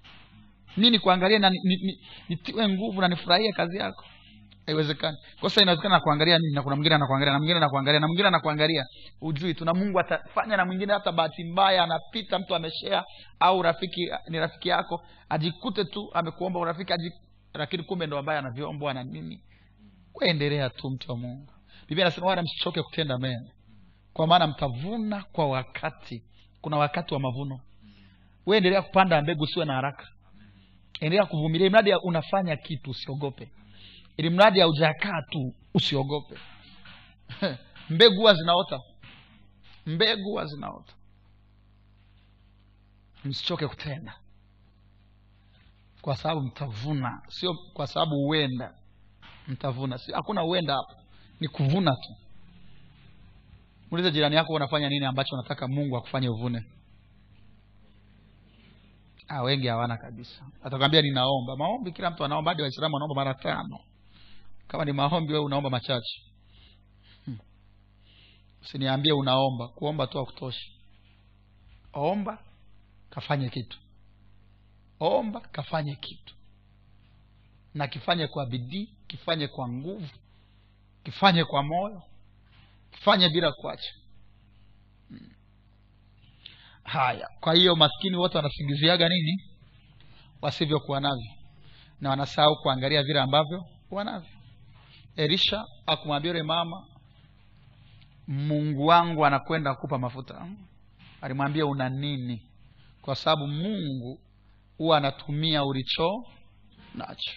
mi 0.77 0.91
na 0.91 0.91
nitiwe 0.91 1.39
ni, 1.39 1.97
ni, 2.29 2.69
ni 2.69 2.75
nguvu 2.75 3.01
na 3.01 3.09
nifurahie 3.09 3.53
kazi 3.53 3.77
yako? 3.77 4.05
Haiwezekani. 4.67 5.17
Kosa 5.41 5.63
inawezekana 5.63 5.95
nakuangalia 5.95 6.39
mimi 6.39 6.55
na 6.55 6.63
kuna 6.63 6.77
mwingine 6.77 6.95
anakuangalia 6.95 7.33
na 7.33 7.39
mwingine 7.39 7.57
anakuangalia 7.59 8.01
na 8.01 8.07
mwingine 8.07 8.29
anakuangalia. 8.29 8.85
Ujui 9.21 9.55
tuna 9.55 9.75
mungu 9.75 10.01
atafanya 10.01 10.57
na 10.57 10.65
mwingine. 10.65 10.93
Hata 10.93 11.13
bahati 11.13 11.45
mbaya 11.45 11.83
anapita 11.83 12.39
mtu 12.39 12.55
ameshea 12.55 13.05
au 13.41 13.63
rafiki 13.63 14.11
ni 14.29 14.39
rafiki 14.39 14.69
yako 14.69 15.03
ajikute 15.29 15.85
tu 15.85 16.11
amekuomba 16.15 16.61
urafiki 16.61 16.93
ajik... 16.93 17.13
lakini 17.55 17.83
kumbe 17.83 18.07
ndo 18.07 18.19
ambaye 18.19 18.39
anavyombwa 18.39 18.95
na 18.95 19.05
nini? 19.05 19.43
Kuendelea 20.13 20.71
tu 20.71 20.91
mtu 20.91 21.11
wa 21.11 21.17
mungu. 21.17 21.53
Biblia 21.89 22.07
anasema 22.07 22.27
wala 22.27 22.43
msichoke 22.43 22.83
kutenda 22.83 23.19
mema 23.19 23.49
kwa 24.13 24.27
maana 24.27 24.47
mtavuna 24.47 25.23
kwa 25.23 25.49
wakati. 25.49 26.23
Kuna 26.61 26.77
wakati 26.77 27.15
wa 27.15 27.21
mavuno. 27.21 27.61
We 28.47 28.57
endelea 28.57 28.83
kupanda 28.83 29.23
mbegu 29.23 29.43
usiwe 29.45 29.65
na 29.65 29.75
haraka. 29.75 30.09
Endelea 31.01 31.27
kuvumilia. 31.27 31.71
Mradi 31.71 31.95
unafanya 31.95 32.57
kitu 32.57 32.91
usiogope. 32.91 33.53
Ili 34.17 34.31
mradi 34.31 34.61
haujakaa 34.61 35.23
tu 35.31 35.55
usiogope. 35.75 36.39
Mbegu 37.91 38.17
huwa 38.17 38.35
zinaota. 38.35 38.81
Mbegu 39.87 40.23
huwa 40.25 40.47
zinaota. 40.47 40.93
Msichoke 43.25 43.69
kutenda. 43.69 44.15
Kwa 46.03 46.17
sababu 46.17 46.41
mtavuna. 46.41 47.23
Sio 47.29 47.55
kwa 47.55 47.87
sababu 47.87 48.15
huenda. 48.17 48.75
Mtavuna. 49.49 49.99
Sio 49.99 50.17
hakuna 50.17 50.41
huenda 50.41 50.75
hapo. 50.75 50.95
Ni 51.41 51.49
kuvuna 51.49 51.91
tu 51.91 52.22
muulize 53.93 54.11
jirani 54.11 54.37
yako 54.37 54.53
unafanya 54.53 54.89
nini 54.89 55.05
ambacho 55.05 55.35
unataka 55.35 55.69
mungu 55.69 55.97
akufanye 55.97 56.29
uvune? 56.29 56.65
Ha, 59.27 59.43
wengi 59.43 59.67
hawana 59.67 59.97
kabisa. 59.97 60.47
Atakwambia 60.63 61.03
ninaomba. 61.03 61.57
Maombi 61.57 61.93
kila 61.93 62.11
mtu 62.11 62.25
anaomba. 62.25 62.51
Hadi 62.51 62.63
waislamu 62.63 62.95
wanaomba 62.95 63.15
mara 63.15 63.35
tano. 63.35 63.81
Kama 64.69 64.85
ni 64.85 64.93
maombi 64.93 65.33
wewe 65.33 65.45
unaomba 65.45 65.71
machache. 65.71 66.23
Hmm. 67.25 67.39
unaomba. 69.17 69.69
Kuomba 69.69 70.07
tu 70.07 70.19
akutoshi 70.19 70.73
omba 71.93 72.45
kafanye 73.11 73.49
kitu. 73.49 73.79
Omba 75.01 75.41
kafanye 75.41 75.97
kitu. 75.97 76.35
Na 77.75 77.89
kifanye 77.89 78.27
kwa 78.27 78.47
bidii 78.47 78.89
kifanye 79.07 79.49
kwa 79.49 79.69
nguvu 79.69 80.09
kifanye 81.05 81.45
kwa 81.45 81.63
moyo 81.63 82.03
kifanye 82.93 83.29
bila 83.29 83.53
kuacha. 83.53 83.93
Hmm. 85.09 85.31
haya. 86.85 87.29
Kwa 87.41 87.55
hiyo 87.55 87.77
maskini 87.77 88.17
wote 88.17 88.37
wanasingiziaga 88.37 89.09
nini? 89.09 89.45
Wasivyokuwa 90.43 91.01
navyo. 91.01 91.33
Na 92.01 92.11
wanasahau 92.11 92.57
kuangalia 92.57 93.03
vile 93.03 93.21
ambavyo 93.21 93.65
wanavyo 93.91 94.31
elisha 95.17 95.65
akumwambia 95.87 96.31
yule 96.31 96.43
mama 96.43 96.87
mungu 98.29 98.87
wangu 98.87 99.27
anakwenda 99.27 99.75
kupa 99.75 99.99
mafuta. 99.99 100.49
Alimwambia 101.21 101.67
una 101.67 101.89
nini? 101.89 102.43
Kwa 103.03 103.15
sababu 103.17 103.47
mungu 103.47 104.21
huwa 104.79 104.97
anatumia 104.97 105.65
ulicho 105.65 106.25
nacho. 106.95 107.33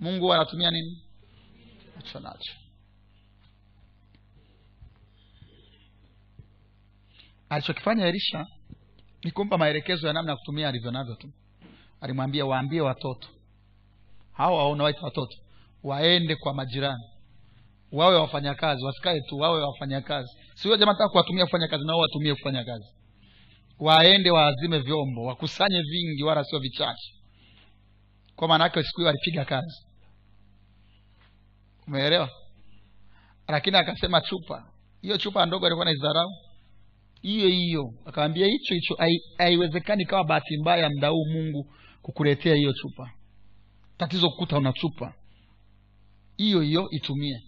Mungu 0.00 0.24
huwa 0.24 0.36
anatumia 0.36 0.70
nini? 0.70 1.02
Ulicho 1.96 2.20
nacho 2.20 2.52
alichokifanya 7.48 8.06
elisha 8.06 8.46
ni 9.24 9.30
kumpa 9.30 9.58
maelekezo 9.58 10.06
ya 10.06 10.12
namna 10.12 10.30
ya 10.32 10.36
kutumia 10.36 10.68
alivyo 10.68 10.90
navyo 10.90 11.14
tu. 11.14 11.28
Alimwambia 12.00 12.46
waambie 12.46 12.80
watoto. 12.80 13.28
Hawa 14.32 14.68
unawaita 14.70 15.00
watoto. 15.02 15.36
Waende 15.82 16.36
kwa 16.36 16.54
majirani. 16.54 17.04
Wawe 17.92 18.16
wafanyakazi. 18.16 18.84
Wasikae 18.84 19.20
tu 19.20 19.36
wawe 19.38 19.60
wafanyakazi. 19.62 20.36
Sio 20.54 20.76
jamaa 20.76 20.92
taka 20.94 21.08
kuwatumia 21.08 21.44
kufanya 21.44 21.68
kazi 21.68 21.84
nao 21.86 21.98
watumie 21.98 22.34
kufanya 22.34 22.64
kazi 22.64 22.86
waende 23.78 24.30
waazime 24.30 24.78
vyombo 24.78 25.24
wakusanye 25.24 25.82
vingi 25.82 26.22
wala 26.24 26.44
sio 26.44 26.58
vichache. 26.58 27.12
Kwa 28.36 28.48
maana 28.48 28.64
yake 28.64 28.82
siku 28.82 28.96
hiyo 29.00 29.08
alipiga 29.10 29.44
kazi. 29.44 29.86
Umeelewa? 31.86 32.30
Lakini 33.48 33.76
akasema 33.76 34.20
chupa. 34.20 34.64
Hiyo 35.02 35.16
chupa 35.16 35.46
ndogo 35.46 35.66
alikuwa 35.66 35.84
naidharau 35.84 36.30
hiyo 37.26 37.48
hiyo 37.48 37.92
akawambia 38.04 38.46
hicho 38.46 38.74
hicho 38.74 38.96
haiwezekani 39.38 40.04
kawa 40.04 40.24
bahati 40.24 40.56
mbaya 40.58 40.90
mda 40.90 41.08
huu 41.08 41.24
mungu 41.32 41.66
kukuletea 42.02 42.54
hiyo 42.54 42.72
chupa. 42.72 43.10
Tatizo 43.96 44.30
kukuta 44.30 44.56
una 44.56 44.72
chupa. 44.72 45.14
Hiyo 46.36 46.60
hiyo 46.60 46.88
itumie. 46.90 47.38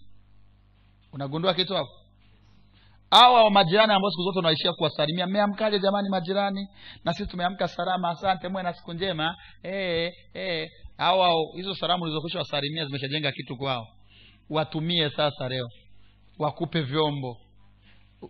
Unagundua 1.13 1.53
kitu 1.53 1.73
hapo? 1.73 1.89
Hawa 3.11 3.51
majirani 3.51 3.93
ambao 3.93 4.11
siku 4.11 4.23
zote 4.23 4.39
unaishia 4.39 4.73
kuwasalimia 4.73 5.27
mmeamkaje 5.27 5.79
jamani 5.79 6.09
majirani? 6.09 6.67
Na 7.03 7.13
sisi 7.13 7.29
tumeamka 7.29 7.67
salama 7.67 8.09
asante 8.09 8.47
mwe 8.47 8.63
na 8.63 8.73
siku 8.73 8.93
njema. 8.93 9.35
Hey, 9.63 10.09
hey. 10.33 10.67
awa 10.97 11.29
hizo 11.55 11.75
salamu 11.75 12.03
ulizokwisha 12.03 12.39
wasalimia 12.39 12.85
zimeshajenga 12.85 13.31
kitu 13.31 13.57
kwao. 13.57 13.87
Watumie 14.49 15.09
sasa 15.09 15.49
leo. 15.49 15.67
Wakupe 16.39 16.81
vyombo 16.81 17.37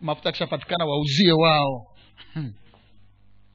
mafuta 0.02 0.30
akishapatikana 0.30 0.86
wauzie 0.86 1.32
wao. 1.32 1.86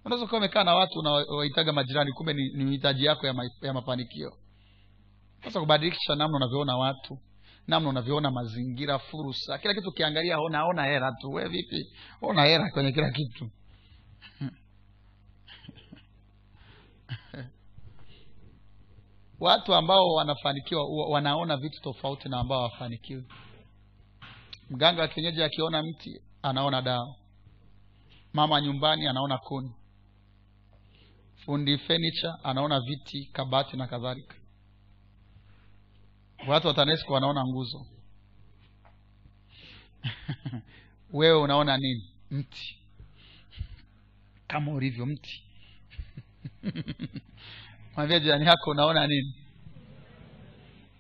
Unaweza 0.04 0.26
kuwa 0.26 0.38
umekaa 0.38 0.64
na 0.64 0.74
watu 0.74 0.98
unawaitaga 0.98 1.72
majirani 1.72 2.12
kumbe 2.12 2.32
ni, 2.32 2.52
ni 2.52 2.70
hitaji 2.70 3.04
yako 3.04 3.26
ya, 3.26 3.32
ma, 3.32 3.42
ya 3.62 3.72
mafanikio. 3.72 4.32
Sasa 5.44 5.60
kubadilisha 5.60 6.14
namna 6.14 6.36
unavyoona 6.36 6.76
watu 6.76 7.18
namna 7.66 7.88
unavyoona 7.88 8.30
mazingira 8.30 8.98
fursa. 8.98 9.58
Kila 9.58 9.74
kitu 9.74 9.88
ukiangalia 9.88 10.38
ona 10.38 10.64
ona 10.64 10.84
hera 10.84 11.12
tu. 11.20 11.30
We 11.30 11.48
vipi? 11.48 11.86
Ona 12.22 12.44
hera 12.44 12.70
kwenye 12.70 12.92
kila 12.92 13.10
kitu. 13.10 13.50
Watu 19.40 19.74
ambao 19.74 20.06
wanafanikiwa 20.08 21.08
wanaona 21.08 21.56
vitu 21.56 21.82
tofauti 21.82 22.28
na 22.28 22.38
ambao 22.40 22.58
hawafanikiwi 22.58 23.24
mganga 24.70 25.02
wa 25.02 25.08
kienyeji 25.08 25.42
akiona 25.42 25.82
mti 25.82 26.20
anaona 26.42 26.82
dawa. 26.82 27.16
Mama 28.32 28.60
nyumbani 28.60 29.06
anaona 29.06 29.38
kuni. 29.38 29.74
Fundi 31.36 31.78
furniture 31.78 32.32
anaona 32.42 32.80
viti 32.80 33.24
kabati 33.32 33.76
na 33.76 33.86
kadhalika. 33.86 34.34
Watu 36.48 36.66
wa 36.68 36.74
tanesco 36.74 37.12
wanaona 37.12 37.44
nguzo. 37.46 37.86
Wewe 41.12 41.40
unaona 41.40 41.76
nini? 41.76 42.10
Mti. 42.30 42.78
Kama 44.46 44.72
ulivyo 44.72 45.06
mti. 45.06 45.42
Mwambia 47.96 48.20
jirani 48.20 48.46
yako 48.46 48.70
unaona 48.70 49.06
nini? 49.06 49.34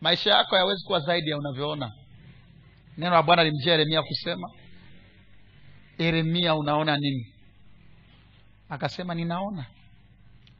Maisha 0.00 0.30
yako 0.30 0.50
hayawezi 0.50 0.84
kuwa 0.86 1.00
zaidi 1.00 1.30
ya 1.30 1.38
unavyoona 1.38 1.92
neno 2.96 3.14
la 3.14 3.22
bwana 3.22 3.44
limjia 3.44 3.72
yeremia 3.72 4.02
kusema 4.02 4.50
yeremia 5.98 6.54
unaona 6.54 6.96
nini? 6.96 7.26
Akasema 8.68 9.14
ninaona. 9.14 9.66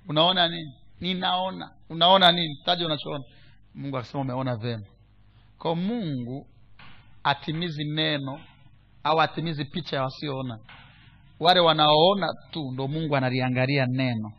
Unaona 0.08 0.48
nini? 0.48 0.74
Ninaona. 1.00 1.70
Unaona 1.88 2.32
nini? 2.32 2.56
Taja 2.64 2.86
unachoona. 2.86 3.24
Mungu 3.74 3.96
akasema 3.98 4.20
umeona 4.22 4.56
vema 4.56 4.86
kwa 5.58 5.76
mungu 5.76 6.46
atimizi 7.24 7.84
neno 7.84 8.40
au 9.04 9.20
atimizi 9.20 9.64
picha 9.64 9.96
ya 9.96 10.02
wasioona. 10.02 10.58
Wale 11.40 11.60
wanaoona 11.60 12.28
tu 12.50 12.70
ndo 12.72 12.88
mungu 12.88 13.16
analiangalia 13.16 13.86
neno 13.86 14.32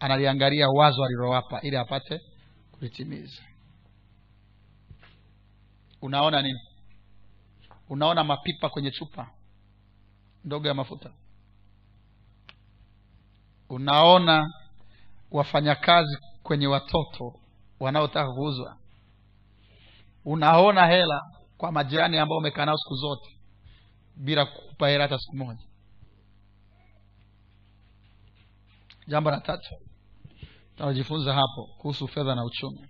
analiangalia 0.00 0.68
wazo 0.68 1.04
alilowapa 1.04 1.60
ili 1.60 1.76
apate 1.76 2.20
kulitimiza. 2.72 3.42
Unaona 6.02 6.42
nini 6.42 6.58
unaona 7.88 8.24
mapipa 8.24 8.68
kwenye 8.68 8.90
chupa 8.90 9.30
ndogo 10.44 10.68
ya 10.68 10.74
mafuta? 10.74 11.10
Unaona 13.68 14.50
wafanyakazi 15.30 16.18
kwenye 16.42 16.66
watoto 16.66 17.40
wanaotaka 17.80 18.32
kuuzwa? 18.32 18.76
Unaona 20.24 20.86
hela 20.86 21.20
kwa 21.56 21.72
majirani 21.72 22.18
ambao 22.18 22.38
umekaa 22.38 22.64
nao 22.64 22.76
siku 22.76 22.94
zote 22.94 23.38
bila 24.16 24.46
kukupa 24.46 24.88
hela 24.88 25.04
hata 25.04 25.18
siku 25.18 25.36
moja? 25.36 25.62
Jambo 29.06 29.30
la 29.30 29.40
tatu 29.40 29.68
tunajifunza 30.76 31.34
hapo 31.34 31.66
kuhusu 31.78 32.08
fedha 32.08 32.34
na 32.34 32.44
uchumi. 32.44 32.88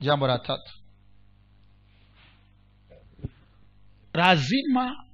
Jambo 0.00 0.26
la 0.26 0.38
tatu 0.38 0.72
lazima 4.20 5.04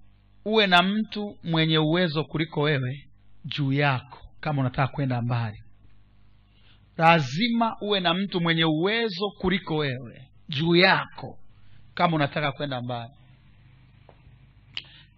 uwe 0.45 0.67
na 0.67 0.83
mtu 0.83 1.39
mwenye 1.45 1.79
uwezo 1.79 2.25
kuliko 2.25 2.61
wewe 2.61 3.09
juu 3.45 3.73
yako 3.73 4.19
kama 4.41 4.61
unataka 4.61 4.93
kwenda 4.93 5.23
mbali. 5.23 5.63
Lazima 6.97 7.77
uwe 7.81 8.01
na 8.01 8.15
mtu 8.15 8.41
mwenye 8.41 8.65
uwezo 8.65 9.31
kuliko 9.39 9.77
wewe 9.77 10.29
juu 10.49 10.77
yako 10.77 11.39
kama 11.95 12.17
unataka 12.17 12.53
kwenda 12.53 12.83
mbali. 12.83 13.13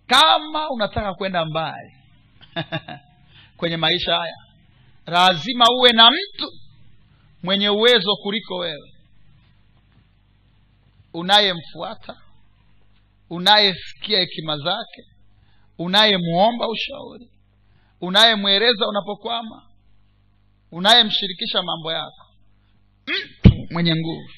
Kama 0.07 0.71
unataka 0.71 1.15
kwenda 1.15 1.45
mbali 1.45 1.93
kwenye 3.57 3.77
maisha 3.77 4.17
haya 4.17 4.37
lazima 5.07 5.65
uwe 5.79 5.93
na 5.93 6.11
mtu 6.11 6.53
mwenye 7.43 7.69
uwezo 7.69 8.17
kuliko 8.23 8.57
wewe. 8.57 8.93
Unayemfuata 11.13 12.17
unayesikia 13.31 14.19
hekima 14.19 14.57
zake 14.59 15.03
unayemwomba 15.79 16.69
ushauri 16.69 17.31
unayemweleza 18.01 18.89
unapokwama 18.89 19.63
unayemshirikisha 20.73 21.63
mambo 21.63 21.93
yako 21.93 22.25
mtu 23.07 23.67
mwenye 23.71 23.95
nguvu. 23.97 24.29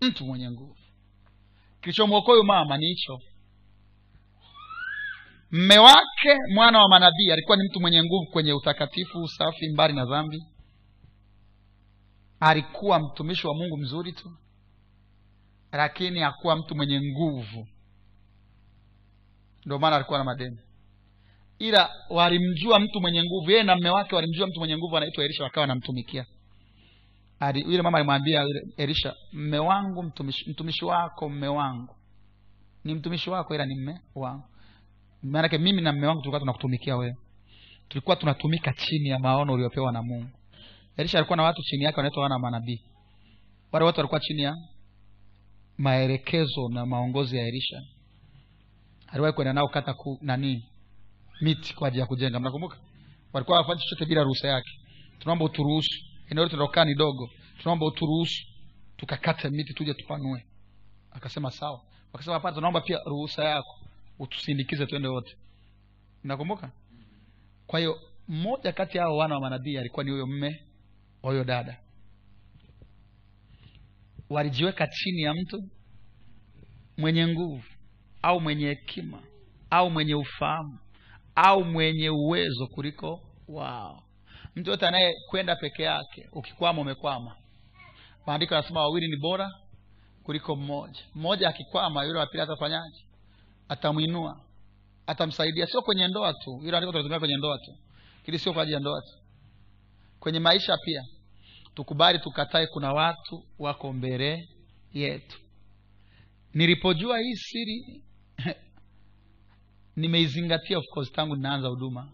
Mtu 0.00 0.24
mwenye 0.24 0.50
nguvu. 0.50 0.76
Kilichomwokoa 1.80 2.34
huyu 2.34 2.44
mama 2.46 2.76
ni 2.78 2.86
hicho. 2.86 3.18
Mme 5.50 5.78
wake 5.78 6.38
mwana 6.54 6.78
wa 6.78 6.88
manabii 6.88 7.30
alikuwa 7.32 7.56
ni 7.56 7.62
mtu 7.68 7.80
mwenye 7.80 8.02
nguvu 8.04 8.30
kwenye 8.30 8.52
utakatifu 8.52 9.18
usafi 9.22 9.68
mbali 9.68 9.94
na 9.94 10.04
dhambi. 10.06 10.42
Alikuwa 12.40 12.98
mtumishi 13.00 13.46
wa 13.46 13.54
mungu 13.54 13.76
mzuri 13.78 14.12
tu 14.12 14.30
lakini 15.76 16.20
hakuwa 16.20 16.56
mtu 16.56 16.74
mwenye 16.76 17.00
nguvu. 17.00 17.66
Ndio 19.66 19.78
maana 19.78 19.96
alikuwa 19.96 20.18
na 20.18 20.24
madeni. 20.24 20.58
Ila 21.58 21.90
walimjua 22.10 22.80
mtu 22.80 23.00
mwenye 23.00 23.22
nguvu. 23.24 23.50
Yeye 23.50 23.62
na 23.62 23.76
mme 23.76 23.90
wake 23.90 24.14
walimjua 24.14 24.46
mtu 24.46 24.58
mwenye 24.58 24.76
nguvu 24.76 24.96
anaitwa 24.96 25.24
elisha 25.24 25.44
wakawa 25.44 25.62
wanamtumikia. 25.62 26.26
Yule 27.54 27.82
mama 27.82 27.98
alimwambia 27.98 28.44
elisha 28.76 29.14
mme 29.32 29.58
wangu 29.58 30.02
mtumishi, 30.02 30.50
mtumishi 30.50 30.84
wako 30.84 31.28
mme 31.28 31.48
wangu. 31.48 31.96
Ni 32.84 32.94
mtumishi 32.94 33.30
wako 33.30 33.54
ila 33.54 33.66
ni 33.66 33.74
mme 33.74 34.00
wangu. 34.14 34.44
Maanake 35.22 35.58
mimi 35.58 35.82
na 35.82 35.92
mme 35.92 36.06
wangu 36.06 36.20
tulikuwa 36.20 36.40
tunakutumikia 36.40 36.96
wewe. 36.96 37.16
Tulikuwa 37.88 38.16
tunatumika 38.16 38.72
chini 38.72 39.08
ya 39.08 39.18
maono 39.18 39.52
uliopewa 39.52 39.92
na 39.92 40.02
mungu. 40.02 40.30
Elisha 40.96 41.18
alikuwa 41.18 41.36
na 41.36 41.42
watu 41.42 41.62
chini 41.62 41.84
yake 41.84 41.96
wanaitwa 41.96 42.22
wana 42.22 42.38
manabii. 42.38 42.80
Wale 43.72 43.86
watu 43.86 43.98
walikuwa 43.98 44.20
chini 44.20 44.42
ya 44.42 44.56
maelekezo 45.78 46.68
na 46.68 46.86
maongozi 46.86 47.36
ya 47.36 47.46
elisha. 47.46 47.82
Aliwahi 49.06 49.32
kwenda 49.34 49.52
nao 49.52 49.68
kata 49.68 49.94
ku, 49.94 50.18
nani 50.22 50.64
miti 51.40 51.74
kwa 51.74 51.88
ajili 51.88 52.00
ya 52.00 52.06
kujenga. 52.06 52.40
Mnakumbuka? 52.40 52.76
Walikuwa 53.32 53.56
hawafanyi 53.56 53.80
chochote 53.80 54.04
bila 54.06 54.22
ruhusa 54.22 54.48
yake. 54.48 54.70
Tunaomba 55.18 55.44
uturuhusu. 55.44 56.04
Eneo 56.30 56.44
letu 56.44 56.56
tunaokaa 56.56 56.84
ni 56.84 56.94
dogo. 56.94 57.30
Tunaomba 57.58 57.86
uturuhusu 57.86 58.44
tukakate 58.96 59.50
miti 59.50 59.74
tuje 59.74 59.94
tupanue. 59.94 60.44
Akasema 61.10 61.50
sawa. 61.50 61.80
Wakasema 62.12 62.34
hapana 62.34 62.54
tunaomba 62.54 62.80
pia 62.80 62.98
ruhusa 63.06 63.44
yako. 63.44 63.78
Utusindikize 64.18 64.86
twende 64.86 65.08
wote. 65.08 65.36
Mnakumbuka? 66.24 66.70
Kwa 67.66 67.78
hiyo 67.78 68.00
mmoja 68.28 68.72
kati 68.72 68.98
ya 68.98 69.04
hao 69.04 69.16
wana 69.16 69.34
wa 69.34 69.40
manabii 69.40 69.76
alikuwa 69.78 70.04
ni 70.04 70.10
huyo 70.10 70.26
mme 70.26 70.60
wa 71.22 71.30
huyo 71.30 71.44
dada 71.44 71.80
walijiweka 74.34 74.86
chini 74.86 75.22
ya 75.22 75.34
mtu 75.34 75.62
mwenye 76.96 77.26
nguvu 77.28 77.62
au 78.22 78.40
mwenye 78.40 78.66
hekima 78.66 79.22
au 79.70 79.90
mwenye 79.90 80.14
ufahamu 80.14 80.78
au 81.34 81.64
mwenye 81.64 82.10
uwezo 82.10 82.66
kuliko 82.66 83.20
wao. 83.48 84.02
Mtu 84.56 84.70
yote 84.70 84.86
anayekwenda 84.86 85.56
peke 85.56 85.82
yake 85.82 86.28
ukikwama 86.32 86.80
umekwama. 86.82 87.36
Maandiko 88.26 88.54
yanasema 88.54 88.80
wawili 88.80 89.08
ni 89.08 89.16
bora 89.16 89.50
kuliko 90.22 90.56
mmoja. 90.56 91.00
Mmoja 91.14 91.48
akikwama 91.48 92.04
yule 92.04 92.18
wa 92.18 92.26
pili 92.26 92.42
atafanyaje? 92.42 93.04
Atamwinua 93.68 94.40
atamsaidia. 95.06 95.66
Sio 95.66 95.82
kwenye 95.82 96.08
ndoa 96.08 96.32
tu. 96.34 96.58
Hilo 96.58 96.92
kwenye 97.20 97.36
ndoa 97.36 97.58
tu. 97.58 97.74
Lakini 98.16 98.38
sio 98.38 98.52
kwa 98.52 98.62
ajili 98.62 98.74
ya 98.74 98.80
ndoa 98.80 99.00
tu. 99.00 99.18
Kwenye 100.20 100.38
maisha 100.40 100.76
pia 100.84 101.02
tukubali 101.74 102.18
tukatae 102.18 102.66
kuna 102.66 102.92
watu 102.92 103.44
wako 103.58 103.92
mbele 103.92 104.48
yetu. 104.92 105.38
Nilipojua 106.54 107.18
hii 107.18 107.34
siri 107.36 108.04
nimeizingatia 109.96 110.78
of 110.78 110.84
course 110.94 111.12
tangu 111.12 111.36
ninaanza 111.36 111.68
huduma. 111.68 112.12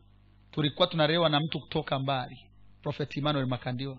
Tulikuwa 0.50 0.86
tunalewa 0.88 1.28
na 1.28 1.40
mtu 1.40 1.60
kutoka 1.60 1.98
mbali 1.98 2.50
prophet 2.82 3.16
emmanuel 3.16 3.46
makandiwa. 3.46 3.98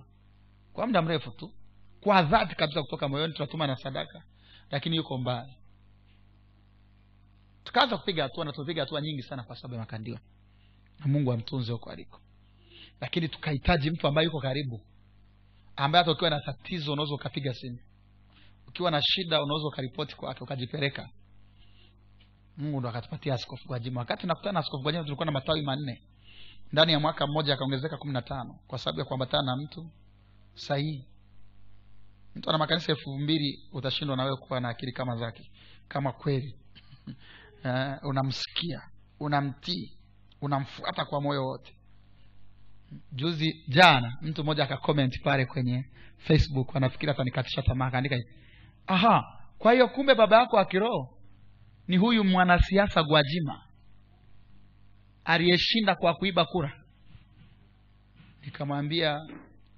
Kwa 0.73 0.87
muda 0.87 1.01
mrefu 1.01 1.31
tu 1.31 1.53
kwa 2.01 2.21
dhati 2.23 2.55
kabisa 2.55 2.81
kutoka 2.83 3.07
moyoni 3.07 3.33
tunatuma 3.33 3.67
na 3.67 3.75
sadaka 3.75 4.23
lakini 4.71 4.95
yuko 4.95 5.17
mbali. 5.17 5.53
Tukaanza 7.63 7.97
kupiga 7.97 8.23
hatua 8.23 8.45
na 8.45 8.51
tumepiga 8.51 8.81
hatua 8.81 9.01
nyingi 9.01 9.23
sana 9.23 9.43
kwa 9.43 9.55
sababu 9.55 9.73
ya 9.73 9.79
makandiwa. 9.79 10.19
Na 10.99 11.07
mungu 11.07 11.31
amtunze 11.31 11.71
huko 11.71 11.89
aliko. 11.89 12.21
Lakini 13.01 13.29
tukahitaji 13.29 13.91
mtu 13.91 14.07
ambaye 14.07 14.25
yuko 14.25 14.39
karibu 14.39 14.81
ambaye 15.83 16.03
hata 16.03 16.11
ukiwa 16.11 16.29
na 16.29 16.39
tatizo 16.39 16.93
unaweza 16.93 17.15
ukapiga 17.15 17.53
simu. 17.53 17.79
Ukiwa 18.67 18.91
na 18.91 19.01
shida 19.01 19.43
unaweza 19.43 19.67
ukaripoti 19.67 20.15
kwake 20.15 20.43
ukajipeleka. 20.43 21.09
Mungu 22.57 22.79
ndo 22.79 22.89
akatupatia 22.89 23.33
askofu 23.33 23.67
gwajima. 23.67 23.99
Wakati 23.99 24.27
nakutana 24.27 24.51
na 24.53 24.59
askofu 24.59 24.83
gwajima 24.83 25.03
tulikuwa 25.03 25.25
na 25.25 25.31
matawi 25.31 25.61
manne. 25.61 26.01
Ndani 26.71 26.91
ya 26.91 26.99
mwaka 26.99 27.27
mmoja 27.27 27.53
akaongezeka 27.53 27.97
kumi 27.97 28.13
na 28.13 28.21
tano 28.21 28.59
kwa 28.67 28.79
sababu 28.79 28.99
ya 28.99 29.05
kuambatana 29.05 29.43
na 29.43 29.55
mtu 29.55 29.89
sahihi. 30.53 31.05
Mtu 32.35 32.49
ana 32.49 32.57
makanisa 32.57 32.91
elfu 32.91 33.17
mbili 33.17 33.69
utashindwa 33.71 34.17
nawewe 34.17 34.37
kuwa 34.37 34.59
na 34.59 34.69
akili 34.69 34.91
kama 34.91 35.15
zake 35.15 35.51
kama 35.87 36.11
kweli. 36.11 36.55
Uh, 37.65 38.05
unamsikia 38.09 38.81
unamtii 39.19 39.97
unamfuata 40.41 41.05
kwa 41.05 41.21
moyo 41.21 41.45
wote 41.45 41.75
juzi 43.11 43.63
jana 43.67 44.17
mtu 44.21 44.43
mmoja 44.43 44.63
akakoment 44.63 45.21
pale 45.23 45.45
kwenye 45.45 45.85
facebook 46.17 46.75
anafikiri 46.75 47.11
atanikatisha 47.11 47.61
tamaa 47.61 47.85
akaandika 47.87 48.15
hivi 48.15 48.29
aha 48.87 49.23
kwa 49.57 49.73
hiyo 49.73 49.87
kumbe 49.87 50.15
baba 50.15 50.39
yako 50.39 50.55
wa 50.55 50.65
kiroho 50.65 51.17
ni 51.87 51.97
huyu 51.97 52.23
mwanasiasa 52.23 53.03
gwajima 53.03 53.63
aliyeshinda 55.23 55.95
kwa 55.95 56.13
kuiba 56.13 56.45
kura? 56.45 56.83
Nikamwambia 58.45 59.19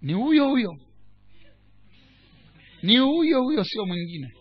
ni 0.01 0.13
huyo 0.13 0.49
huyo. 0.49 0.77
Ni 2.83 2.97
huyo 2.97 3.43
huyo 3.43 3.63
sio 3.63 3.85
mwingine. 3.85 4.33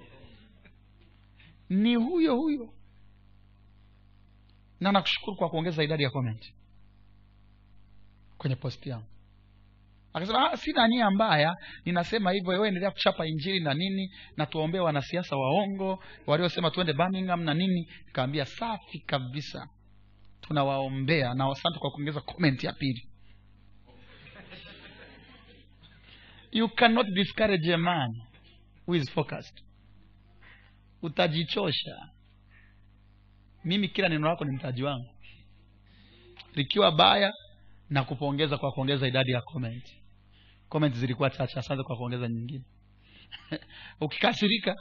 Ni 1.69 1.95
huyo 1.95 2.37
huyo. 2.37 2.75
Na 4.81 4.93
nakushukuru 4.93 5.37
kwa 5.37 5.51
kuongeza 5.51 5.85
idadi 5.85 6.03
ya 6.03 6.11
comment 6.11 6.53
kwenye 8.43 8.57
posti 8.57 8.89
yangu. 8.89 9.07
Akasema 10.13 10.57
sina 10.57 10.89
nia 10.89 11.11
mbaya. 11.11 11.57
Ninasema 11.85 12.33
hivyo 12.33 12.51
wewe 12.53 12.69
endelea 12.69 12.91
kuchapa 12.91 13.27
injili 13.27 13.61
na 13.61 13.75
nini 13.75 14.11
na 14.37 14.47
tuwaombee 14.47 14.79
wanasiasa 14.79 15.37
waongo 15.37 16.05
waliosema 16.27 16.71
tuende 16.71 16.93
birmingham 16.93 17.43
na 17.45 17.55
nini. 17.55 17.89
Nikaambia 18.07 18.45
safi 18.45 18.99
kabisa. 18.99 19.69
Tunawaombea 20.41 21.35
na 21.35 21.51
asante 21.51 21.79
kwa 21.79 21.91
kuongeza 21.91 22.21
comment 22.21 22.65
ya 22.65 22.73
pili. 22.73 23.09
You 26.53 26.69
cannot 26.69 27.07
discourage 27.07 27.75
a 27.75 27.79
man 27.79 28.11
who 28.87 28.97
is 28.97 29.11
focused. 29.11 29.63
Utajichosha. 31.03 31.97
Mimi 33.65 33.89
kila 33.89 34.09
neno 34.09 34.29
lako 34.29 34.45
ni 34.45 34.57
mtaji 34.57 34.83
wangu. 34.83 35.09
Likiwa 36.55 36.93
baya 36.93 37.33
na 37.93 38.05
kupongeza 38.05 38.59
kwa 38.59 38.73
kuongeza 38.73 39.09
idadi 39.09 39.33
ya 39.33 39.41
comment 39.41 39.85
comment 40.69 40.95
zilikuwa 40.95 41.31
chache 41.31 41.59
asante 41.59 41.83
kwa 41.83 41.97
kuongeza 41.97 42.29
nyingine. 42.29 42.65
Ukikasirika 44.01 44.75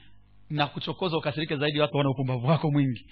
na 0.50 0.66
kuchokoza 0.66 1.16
ukasirike 1.16 1.56
zaidi 1.56 1.80
watu 1.80 1.96
wana 1.96 2.10
upumbavu 2.10 2.46
wako 2.46 2.70
mwingi. 2.70 3.06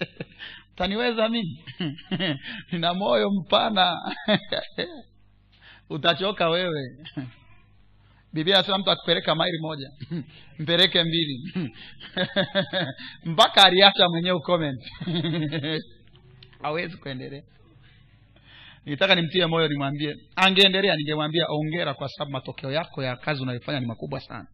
Taniweza 0.76 1.28
mimi? 1.28 1.64
Nina 2.72 2.94
moyo 2.94 3.30
mpana. 3.30 4.14
Utachoka 5.90 6.48
wewe. 6.48 7.06
Biblia 8.32 8.56
anasema 8.56 8.78
mtu 8.78 8.90
akupeleka 8.90 9.34
maili 9.34 9.58
moja 9.60 9.90
mpeleke 10.58 11.04
mbili. 11.04 11.52
Mpaka 13.24 13.64
aliacha 13.64 14.08
mwenyewe 14.08 14.40
comment 14.40 14.80
hawezi 16.62 16.96
kuendelea. 16.96 17.42
Nitaka 18.84 19.14
nimtie 19.14 19.46
moyo 19.46 19.68
nimwambie 19.68 20.16
angeendelea 20.36 20.96
ningemwambia 20.96 21.46
ongera 21.48 21.94
kwa 21.94 22.08
sababu 22.08 22.30
matokeo 22.32 22.72
yako 22.72 23.02
ya 23.02 23.16
kazi 23.16 23.42
unayofanya 23.42 23.80
ni 23.80 23.86
makubwa 23.86 24.20
sana. 24.20 24.46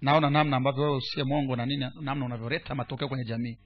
Naona 0.00 0.30
namna 0.30 0.56
ambavyo 0.56 0.82
wewe 0.84 0.96
usie 0.96 1.24
mongo 1.24 1.56
na 1.56 1.66
nini 1.66 1.86
namna 2.00 2.26
unavyoleta 2.26 2.74
matokeo 2.74 3.08
kwenye 3.08 3.24
jamii. 3.24 3.58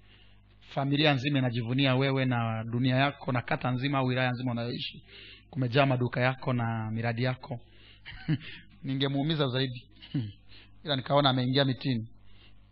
Familia 0.60 1.14
nzima 1.14 1.38
inajivunia 1.38 1.94
wewe 1.96 2.24
na 2.24 2.64
dunia 2.64 2.96
yako 2.96 3.32
na 3.32 3.42
kata 3.42 3.70
nzima 3.70 3.98
au 3.98 4.06
wilaya 4.06 4.30
nzima 4.30 4.50
unayoishi. 4.52 5.04
Kumejaa 5.50 5.86
maduka 5.86 6.20
yako 6.20 6.52
na 6.52 6.90
miradi 6.90 7.22
yako. 7.22 7.60
Ningemuumiza 8.84 9.46
zaidi. 9.48 9.84
Ila 10.84 10.96
nikaona 10.96 11.30
ameingia 11.30 11.64
mitini. 11.64 12.08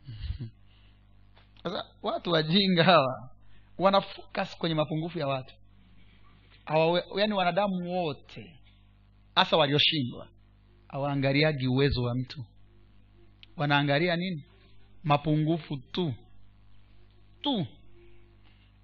Sasa 1.62 1.84
watu 2.02 2.30
wajinga 2.30 2.84
hawa 2.84 3.30
wana 3.78 4.00
focus 4.00 4.56
kwenye 4.58 4.74
mapungufu 4.74 5.18
ya 5.18 5.26
watu. 5.26 5.54
Yaani 7.16 7.32
wanadamu 7.32 7.92
wote 7.92 8.58
hasa 9.34 9.56
walioshindwa 9.56 10.28
hawaangaliagi 10.88 11.66
uwezo 11.68 12.02
wa 12.02 12.14
mtu. 12.14 12.44
Wanaangalia 13.56 14.16
nini? 14.16 14.44
Mapungufu 15.04 15.76
tu. 15.76 16.14
Tu. 17.40 17.66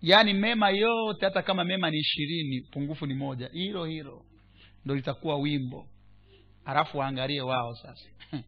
Yaani 0.03 0.35
mema 0.35 0.71
yote 0.71 1.25
hata 1.25 1.43
kama 1.43 1.65
mema 1.65 1.91
ni 1.91 1.99
ishirini 1.99 2.61
pungufu 2.61 3.07
ni 3.07 3.15
moja. 3.15 3.49
Hilo 3.53 3.85
hilo. 3.85 4.25
Ndo 4.85 4.95
litakuwa 4.95 5.37
wimbo. 5.37 5.87
Halafu 6.65 6.99
waangalie 6.99 7.41
wao 7.41 7.75
sasa. 7.75 8.09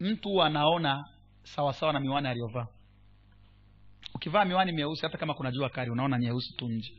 Mtu 0.00 0.42
anaona 0.42 1.04
sawasawa 1.42 1.92
na 1.92 2.00
miwani 2.00 2.28
aliyovaa 2.28 2.66
ukivaa 4.14 4.44
miwani 4.44 4.72
meusi 4.72 5.02
hata 5.02 5.18
kama 5.18 5.34
kuna 5.34 5.50
jua 5.50 5.68
kali 5.68 5.90
unaona 5.90 6.18
nyeusi 6.18 6.54
tu 6.56 6.68
nje. 6.68 6.92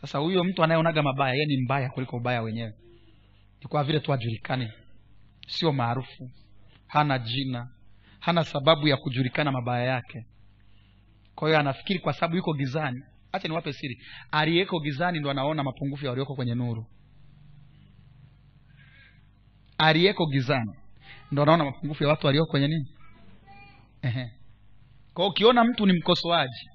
Sasa 0.00 0.18
huyo 0.18 0.44
mtu 0.44 0.64
anayeonaga 0.64 1.02
mabaya 1.02 1.34
yeye 1.34 1.46
ni 1.46 1.56
mbaya 1.56 1.90
kuliko 1.90 2.16
ubaya 2.16 2.42
wenyewe. 2.42 2.72
Ni 3.62 3.68
kwa 3.68 3.84
vile 3.84 4.00
tu 4.00 4.12
ajulikane 4.12 4.72
sio 5.48 5.72
maarufu. 5.72 6.30
Hana 6.86 7.18
jina. 7.18 7.68
Hana 8.20 8.44
sababu 8.44 8.88
ya 8.88 8.96
kujulikana 8.96 9.52
mabaya 9.52 9.84
yake. 9.84 10.26
Kwa 11.34 11.48
hiyo 11.48 11.60
anafikiri 11.60 11.98
kwa 11.98 12.12
sababu 12.12 12.36
yuko 12.36 12.54
gizani. 12.54 13.02
Hacha 13.32 13.48
niwape 13.48 13.72
siri. 13.72 14.02
Aliyeko 14.30 14.80
gizani 14.80 15.18
ndo 15.18 15.30
anaona 15.30 15.64
mapungufu 15.64 16.04
ya 16.04 16.10
walioko 16.10 16.34
kwenye 16.34 16.54
nuru. 16.54 16.86
Aliyeko 19.78 20.26
gizani 20.26 20.72
ndo 21.32 21.42
anaona 21.42 21.64
mapungufu 21.64 22.02
ya 22.04 22.10
watu 22.10 22.26
walioko 22.26 22.50
kwenye 22.50 22.68
nini? 22.68 22.88
Ehe. 24.02 24.30
Kwa 25.18 25.26
ukiona 25.26 25.64
mtu 25.64 25.86
ni 25.86 25.92
mkosoaji 25.92 26.70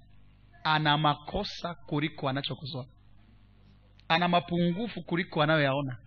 ana 0.63 0.97
makosa 0.97 1.75
kuliko 1.75 2.29
anachokosoa. 2.29 2.85
Ana 4.07 4.27
mapungufu 4.27 5.01
kuliko 5.03 5.43
anayoyaona. 5.43 5.97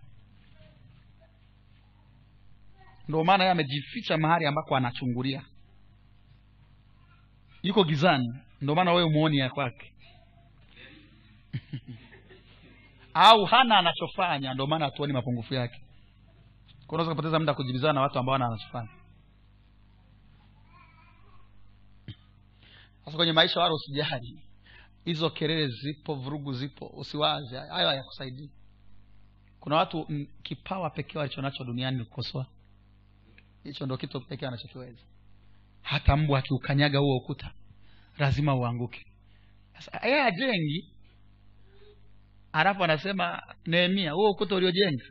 Ndio 3.07 3.23
maana 3.23 3.43
yeye 3.43 3.51
amejificha 3.51 4.17
mahali 4.17 4.45
ambako 4.45 4.75
anachungulia. 4.75 5.43
Yuko 7.63 7.83
gizani 7.83 8.33
ndio 8.61 8.75
maana 8.75 8.93
wewe 8.93 9.09
muoni 9.09 9.37
ya 9.37 9.49
kwake. 9.49 9.93
Au 13.13 13.45
hana 13.45 13.77
anachofanya 13.77 14.53
ndio 14.53 14.67
maana 14.67 14.85
hatuoni 14.85 15.13
mapungufu 15.13 15.53
yake. 15.53 15.81
Kwa 16.87 17.05
kupoteza 17.05 17.39
muda 17.39 17.53
kujibizana 17.53 17.93
na 17.93 18.01
watu 18.01 18.19
ambao 18.19 18.33
hana 18.33 18.45
anachofanya 18.47 18.96
sasa 23.07 23.17
kwenye 23.17 23.33
maisha 23.33 23.59
wala 23.59 23.73
usijali. 23.73 24.39
Hizo 25.05 25.29
kelele 25.29 25.67
zipo 25.67 26.15
vurugu 26.15 26.53
zipo 26.53 26.87
usiwaze. 26.87 27.57
Hayo 27.57 27.87
hayakusaidii. 27.87 28.49
Kuna 29.59 29.75
watu 29.75 30.05
m, 30.09 30.27
kipawa 30.43 30.89
pekee 30.89 31.17
walichonacho 31.19 31.63
duniani 31.63 31.97
ni 31.97 32.05
kukosoa. 32.05 32.45
Hicho 33.63 33.85
ndo 33.85 33.97
kitu 33.97 34.21
pekee 34.21 34.45
wanachokiweza. 34.45 35.01
Hata 35.81 36.17
mbwa 36.17 36.39
akiukanyaga 36.39 36.99
huo 36.99 37.17
ukuta 37.17 37.51
lazima 38.17 38.55
uanguke. 38.55 39.05
Sasa 39.73 40.01
ajengi 40.01 40.93
alafu 42.51 42.83
anasema 42.83 43.41
nehemia 43.65 44.11
huo 44.11 44.29
ukuta 44.31 44.55
uliojenga 44.55 45.03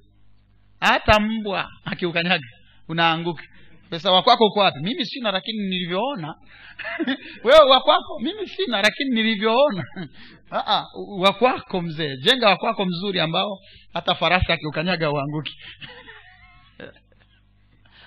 hata 0.81 1.21
mbwa 1.21 1.71
akiukanyaga 1.85 2.47
unaanguka 2.89 3.43
pesa 3.91 4.13
wakwako 4.13 4.47
uko 4.47 4.61
wapi? 4.61 4.79
Mimi 4.83 5.05
sina 5.07 5.31
lakini 5.33 5.59
nilivyoona. 5.69 6.35
Wewe 7.45 7.71
wakwako 7.71 8.19
mimi 8.23 8.49
sina 8.49 8.83
lakini 8.83 9.11
nilivyoona. 9.11 9.85
Ah, 10.51 10.63
ah, 10.77 10.85
wakwako 11.19 11.81
mzee. 11.83 12.17
Jenga 12.17 12.49
wakwako 12.49 12.85
mzuri 12.85 13.21
ambao 13.21 13.59
hata 13.95 14.15
farasi 14.15 14.53
akiukanyaga 14.53 15.11
uanguki 15.11 15.53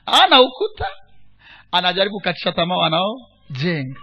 ana 0.23 0.41
ukuta 0.41 0.87
anajaribu 1.71 2.19
katisha 2.19 2.51
tamaa 2.51 2.75
wanaojenga. 2.77 3.99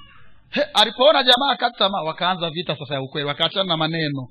Jenga 0.55 0.75
alipoona 0.75 1.23
jamaa 1.23 1.53
akati 1.53 1.79
tamaa 1.79 2.03
wakaanza 2.03 2.51
vita 2.51 2.77
sasa 2.77 2.95
ya 2.95 3.03
ukweli 3.03 3.27
wakaachana 3.29 3.65
na 3.65 3.77
maneno. 3.77 4.29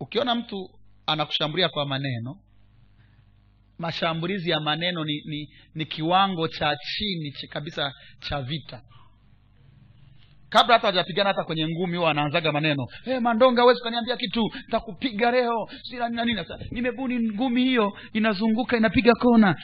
Ukiona 0.00 0.34
mtu 0.34 0.70
anakushambulia 1.06 1.68
kwa 1.68 1.86
maneno 1.86 2.36
mashambulizi 3.78 4.50
ya 4.50 4.60
maneno 4.60 5.04
ni, 5.04 5.22
ni, 5.26 5.48
ni 5.74 5.84
kiwango 5.84 6.48
cha 6.48 6.76
chini 6.76 7.30
ch- 7.30 7.48
kabisa 7.48 7.92
cha 8.20 8.42
vita. 8.42 8.80
Kabla 10.48 10.74
hata 10.74 10.86
hajapigana 10.86 11.28
hata 11.30 11.44
kwenye 11.44 11.68
ngumi 11.68 11.96
huwa 11.96 12.10
anaanzaga 12.10 12.52
maneno. 12.52 12.86
Hey, 13.04 13.18
mandonga 13.18 13.62
huwezi 13.62 13.80
ukaniambia 13.80 14.16
kitu. 14.16 14.50
Nitakupiga 14.66 15.30
leo. 15.30 15.68
Si 15.82 15.96
na 15.96 16.24
nini. 16.24 16.36
Sasa, 16.36 16.58
nimebuni 16.70 17.18
ngumi 17.30 17.64
hiyo. 17.64 17.92
Inazunguka 18.12 18.76
inapiga 18.76 19.14
kona. 19.14 19.56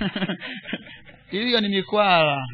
Hiyo 1.30 1.60
ni 1.60 1.68
mikwala 1.68 2.38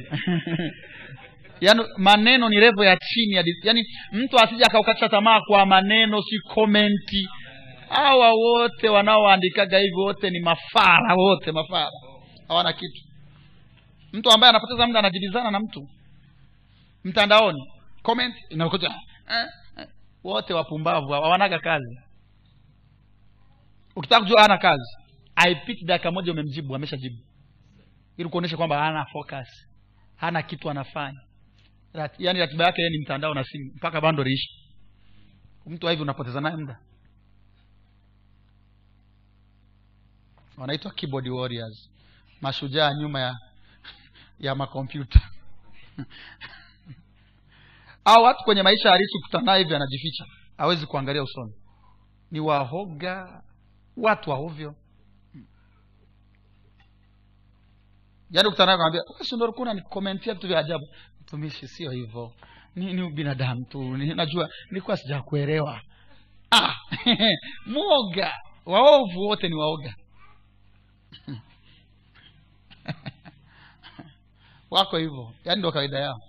yaani 1.60 1.82
maneno 1.96 2.48
ni 2.48 2.60
revo 2.60 2.84
ya 2.84 2.96
chini 2.96 3.34
ya 3.34 3.44
yaani 3.62 3.84
mtu 4.12 4.38
asija 4.38 4.66
akaukatisha 4.66 5.08
tamaa 5.08 5.40
kwa 5.40 5.66
maneno 5.66 6.22
si 6.22 6.38
komenti 6.54 7.28
hawa 7.88 8.30
wote 8.34 8.88
wanaoandikaga 8.88 9.78
hivi 9.78 9.94
wote 9.94 10.30
ni 10.30 10.40
mafara 10.40 11.14
wote 11.14 11.52
mafara. 11.52 11.90
Hawana 12.48 12.72
kitu. 12.72 13.00
Mtu 14.12 14.30
ambaye 14.30 14.50
anapoteza 14.50 14.86
muda 14.86 14.98
anajibizana 14.98 15.50
na 15.50 15.60
mtu. 15.60 15.88
Mtandaoni 17.04 17.62
comment 18.02 18.34
inakuta 18.50 18.86
eh, 19.30 19.46
eh, 19.78 19.86
wote 20.24 20.54
wapumbavu 20.54 21.08
hawanaga 21.12 21.58
kazi. 21.58 21.98
Ukitaka 23.96 24.20
kujua 24.20 24.42
hana 24.42 24.58
kazi 24.58 24.96
aipiti 25.36 25.84
dakika 25.84 26.10
moja 26.10 26.32
umemjibu 26.32 26.74
ameshajibu. 26.74 27.16
Ili 28.16 28.28
kuonyesha 28.28 28.56
kwamba 28.56 28.78
hana 28.78 29.06
focus. 29.12 29.48
Hana 30.16 30.42
kitu 30.42 30.70
anafanya. 30.70 31.20
Rat, 31.92 32.12
yani 32.18 32.38
ratiba 32.40 32.64
yake 32.64 32.90
ni 32.90 32.98
mtandao 32.98 33.34
na 33.34 33.44
simu 33.44 33.72
mpaka 33.76 34.00
bando 34.00 34.24
liishi 34.24 34.48
mtu 35.66 35.88
hivi 35.88 36.02
unapoteza 36.02 36.40
naye 36.40 36.56
muda 36.56 36.78
wanaitwa 40.56 40.90
keyboard 40.90 41.28
warriors. 41.28 41.90
Mashujaa 42.40 42.94
nyuma 42.94 43.20
ya 43.20 43.34
ya 44.38 44.54
makompyuta 44.54 45.20
au 48.04 48.22
watu 48.24 48.44
kwenye 48.44 48.62
maisha 48.62 48.90
halisi 48.90 49.18
ukutana 49.18 49.54
hivi 49.56 49.74
anajificha. 49.74 50.24
Hawezi 50.58 50.86
kuangalia 50.86 51.22
usoni. 51.22 51.52
Ni 52.30 52.40
wahoga 52.40 53.42
watu 53.96 54.30
wa 54.30 54.36
ovyo. 54.36 54.74
Yaani 58.30 58.48
ukutana 58.48 58.76
naye 58.76 58.78
kwambia 58.78 59.02
si 59.24 59.34
ndio 59.36 59.52
vitu 60.34 60.46
vya 60.48 60.58
ajabu? 60.58 60.88
Mtumishi 61.20 61.68
sio 61.68 61.90
hivyo. 61.90 62.32
Ni, 62.74 62.92
ni 62.92 63.10
binadamu 63.10 63.64
tu. 63.64 63.96
Ni, 63.96 64.14
najua 64.14 64.48
nilikuwa 64.70 64.96
sijakuelewa. 64.96 65.80
Ah, 66.50 66.74
mwoga. 67.66 68.32
Waovu 68.66 69.20
wote 69.20 69.48
ni 69.48 69.54
waoga 69.54 69.94
wako 74.70 74.96
hivyo. 74.96 75.32
Yaani 75.44 75.58
ndo 75.58 75.72
kawaida 75.72 75.98
yao. 75.98 76.20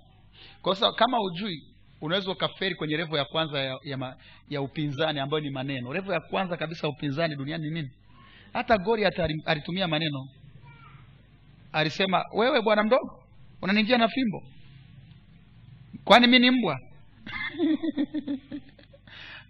Kwa 0.61 0.93
kama 0.93 1.21
ujui 1.21 1.63
unaweza 2.01 2.31
ukaferi 2.31 2.75
kwenye 2.75 2.97
revo 2.97 3.17
ya 3.17 3.25
kwanza 3.25 3.59
ya, 3.59 3.79
ya, 3.83 3.97
ma, 3.97 4.15
ya 4.49 4.61
upinzani 4.61 5.19
ambayo 5.19 5.43
ni 5.43 5.49
maneno. 5.49 5.93
Revo 5.93 6.13
ya 6.13 6.19
kwanza 6.19 6.57
kabisa 6.57 6.87
upinzani 6.87 7.35
duniani 7.35 7.63
ni 7.63 7.69
nini? 7.73 7.91
Hata 8.53 8.77
goriat 8.77 9.19
alitumia 9.45 9.87
maneno. 9.87 10.27
Alisema 11.71 12.23
wewe 12.33 12.61
bwana 12.61 12.83
mdogo 12.83 13.23
unaninjia 13.61 13.97
na 13.97 14.07
fimbo? 14.07 14.43
Kwani 16.03 16.27
mi 16.27 16.39
ni 16.39 16.51
mbwa? 16.51 16.79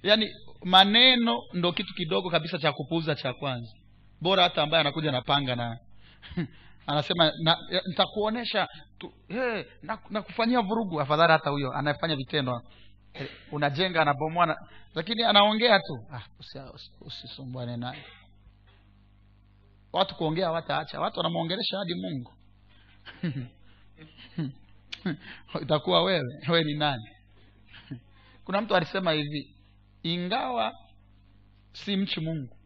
Yaani 0.04 0.30
maneno 0.64 1.38
ndo 1.54 1.72
kitu 1.72 1.94
kidogo 1.94 2.30
kabisa 2.30 2.58
cha 2.58 2.72
kupuuza 2.72 3.16
cha 3.16 3.34
kwanza 3.34 3.72
bora 4.22 4.43
hata 4.43 4.63
ambaye 4.63 4.82
anakuja 4.82 5.11
na 5.11 5.22
panga 5.22 5.55
na 5.55 5.78
anasema 6.88 7.32
na, 7.43 7.57
nitakuonesha 7.88 8.68
hey, 9.28 9.63
nakufanyia 10.09 10.61
na, 10.61 10.68
vurugu. 10.68 11.01
Afadhali 11.01 11.32
hata 11.34 11.49
huyo 11.49 11.72
anayefanya 11.74 12.15
vitendo 12.15 12.61
eh, 13.13 13.30
unajenga 13.51 14.01
anabomoa 14.01 14.45
na, 14.45 14.55
lakini 14.95 15.24
anaongea 15.24 15.80
tu. 15.80 16.05
Ah, 16.13 16.22
usi- 16.39 16.91
usi- 17.01 17.78
naye. 17.78 18.03
Watu 19.93 20.15
kuongea 20.15 20.51
wataacha 20.51 20.99
watu 20.99 21.20
wanamwongelesha 21.20 21.78
hadi 21.78 21.95
mungu. 21.95 22.34
Itakuwa 25.61 26.03
wewe 26.03 26.24
wewe 26.49 26.63
ni 26.63 26.74
nani? 26.74 27.09
Kuna 28.45 28.61
mtu 28.61 28.76
alisema 28.76 29.11
hivi 29.11 29.55
ingawa 30.03 30.74
si 31.74 31.95
mchi 31.97 32.20
mungu 32.20 32.57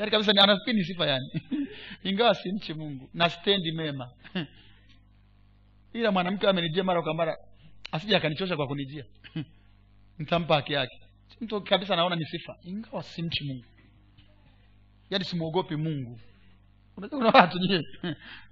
yaani 0.00 0.10
kabisa 0.10 0.32
ni 0.32 0.40
anafikiri 0.40 0.84
sifa 0.84 1.06
yani. 1.06 1.30
Ingawa 2.08 2.34
simchi 2.34 2.74
mungu 2.74 3.10
na 3.14 3.30
stendi 3.30 3.72
mema. 3.72 4.10
Ila 5.92 6.12
mwanamke 6.12 6.48
amenijia 6.48 6.84
mara 6.84 7.02
kwa 7.02 7.14
mara 7.14 7.36
asije 7.92 8.16
akanichosha 8.16 8.56
kwa 8.56 8.66
kunijia. 8.66 9.04
Nitampa 10.18 10.54
haki 10.54 10.72
yake. 10.72 11.00
Mtu 11.40 11.60
kabisa 11.60 11.96
naona 11.96 12.16
ni 12.16 12.24
sifa. 12.24 12.56
Ingawa 12.62 13.02
simchi 13.02 13.44
mungu. 13.44 13.64
Yaani 15.10 15.24
simwogopi 15.24 15.76
mungu. 15.76 16.20
Kuna 17.10 17.28
watu 17.30 17.58
je 17.58 17.82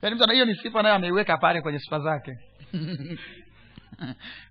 yaani 0.02 0.16
mtu 0.16 0.32
hiyo 0.32 0.44
ni 0.44 0.54
sifa 0.56 0.82
nayo 0.82 0.94
ameiweka 0.94 1.38
pale 1.38 1.62
kwenye 1.62 1.78
sifa 1.78 2.00
zake. 2.00 2.38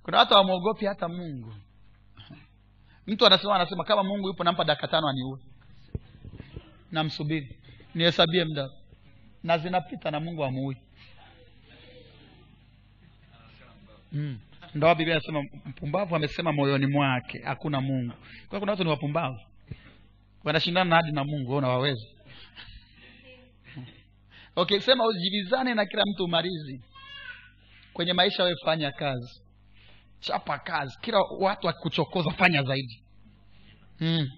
Kuna 0.03 0.17
watu 0.17 0.33
hawamwogopi 0.33 0.85
hata 0.85 1.07
mungu. 1.07 1.53
Mtu 3.07 3.25
anasema 3.25 3.55
anasema 3.55 3.83
kama 3.83 4.03
mungu 4.03 4.27
yupo 4.27 4.43
nampa 4.43 4.63
dakika 4.63 4.87
tano 4.87 5.07
aniue 5.07 5.39
namsubiri. 6.91 7.57
Nihesabie 7.95 8.43
muda. 8.45 8.69
Na 9.43 9.57
zinapita 9.57 10.11
na 10.11 10.19
mungu 10.19 10.43
amuui. 10.43 10.77
Mm. 14.11 14.39
ndoa 14.75 14.95
biblia 14.95 15.15
anasema 15.15 15.43
mpumbavu 15.65 16.15
amesema 16.15 16.51
moyoni 16.51 16.87
mwake 16.87 17.41
hakuna 17.43 17.81
mungu. 17.81 18.13
Kwa 18.49 18.59
kuna 18.59 18.71
watu 18.71 18.83
ni 18.83 18.89
wapumbavu. 18.89 19.39
Wanashindana 20.43 20.89
na 20.89 20.95
hadi 20.95 21.11
na 21.11 21.23
mungu 21.23 21.55
unawaweza. 21.55 22.05
Okay 24.55 24.79
sema 24.79 25.05
ujibizane 25.05 25.73
na 25.73 25.85
kila 25.85 26.03
mtu 26.05 26.23
umalizi 26.23 26.81
kwenye 27.93 28.13
maisha 28.13 28.43
we 28.43 28.55
fanya 28.65 28.91
kazi. 28.91 29.41
Chapa 30.19 30.59
kazi. 30.59 30.97
Kila 31.01 31.17
watu 31.39 31.67
wakikuchokoza 31.67 32.31
fanya 32.31 32.63
zaidi. 32.63 33.03
Mm. 33.99 34.29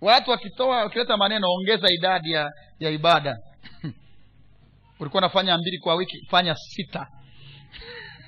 Watu 0.00 0.30
wakitoa 0.30 0.76
wakileta 0.76 1.16
maneno 1.16 1.46
ongeza 1.50 1.88
idadi 1.92 2.32
ya 2.32 2.50
ya 2.80 2.90
ibada. 2.90 3.36
Ulikuwa 5.00 5.20
unafanya 5.20 5.58
mbili 5.58 5.78
kwa 5.78 5.94
wiki 5.94 6.26
fanya 6.30 6.54
sita. 6.54 7.06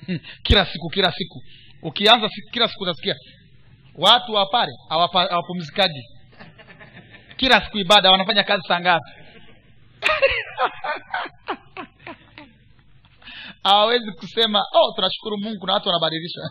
Kila 0.43 0.65
siku 0.65 0.89
kila 0.89 1.11
siku. 1.11 1.41
Ukianza 1.81 2.27
kila 2.51 2.67
siku 2.67 2.83
utasikia 2.83 3.15
watu 3.95 4.33
wa 4.33 4.45
pale 4.45 4.71
hawapumzikaji 4.89 6.03
kila 7.37 7.61
siku 7.65 7.77
ibada 7.77 8.11
wanafanya 8.11 8.43
kazi 8.43 8.61
saa 8.67 8.79
ngapi? 8.79 9.11
Hawawezi 13.63 14.11
kusema 14.11 14.59
oh 14.73 14.93
tunashukuru 14.95 15.37
mungu 15.37 15.59
kuna 15.59 15.73
watu 15.73 15.89
wanabadilisha. 15.89 16.41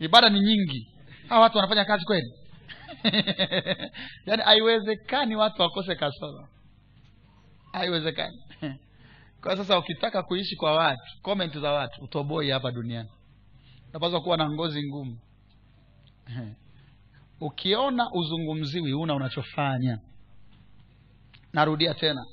Ibada 0.00 0.28
ni 0.28 0.40
nyingi. 0.40 0.88
Hawa 1.28 1.40
watu 1.42 1.56
wanafanya 1.56 1.84
kazi 1.84 2.04
kweli 2.04 2.43
yaani 4.26 4.42
haiwezekani 4.42 5.36
watu 5.36 5.62
wakose 5.62 5.94
kasoro. 5.94 6.48
Haiwezekani. 7.72 8.38
Kwa 9.42 9.56
sasa 9.56 9.78
ukitaka 9.78 10.22
kuishi 10.22 10.56
kwa 10.56 10.74
watu 10.74 11.22
comment 11.22 11.58
za 11.58 11.72
watu 11.72 12.04
utoboi 12.04 12.50
hapa 12.50 12.70
duniani. 12.70 13.08
Unapaswa 13.90 14.20
kuwa 14.20 14.36
na 14.36 14.50
ngozi 14.50 14.88
ngumu. 14.88 15.18
Ukiona 17.40 18.10
uzungumziwi 18.12 18.92
una 18.92 19.14
unachofanya. 19.14 19.98
Narudia 21.52 21.94
tena. 21.94 22.24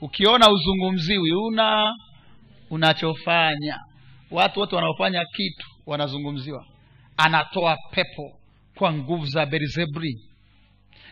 Ukiona 0.00 0.50
uzungumziwi 0.50 1.32
una 1.32 1.94
unachofanya. 2.70 3.78
Watu 4.30 4.60
wote 4.60 4.76
wanaofanya 4.76 5.24
kitu 5.24 5.66
wanazungumziwa. 5.86 6.66
Anatoa 7.16 7.76
pepo 7.90 8.39
kwa 8.80 8.92
nguvu 8.92 9.26
za 9.26 9.46
berizebri 9.46 10.14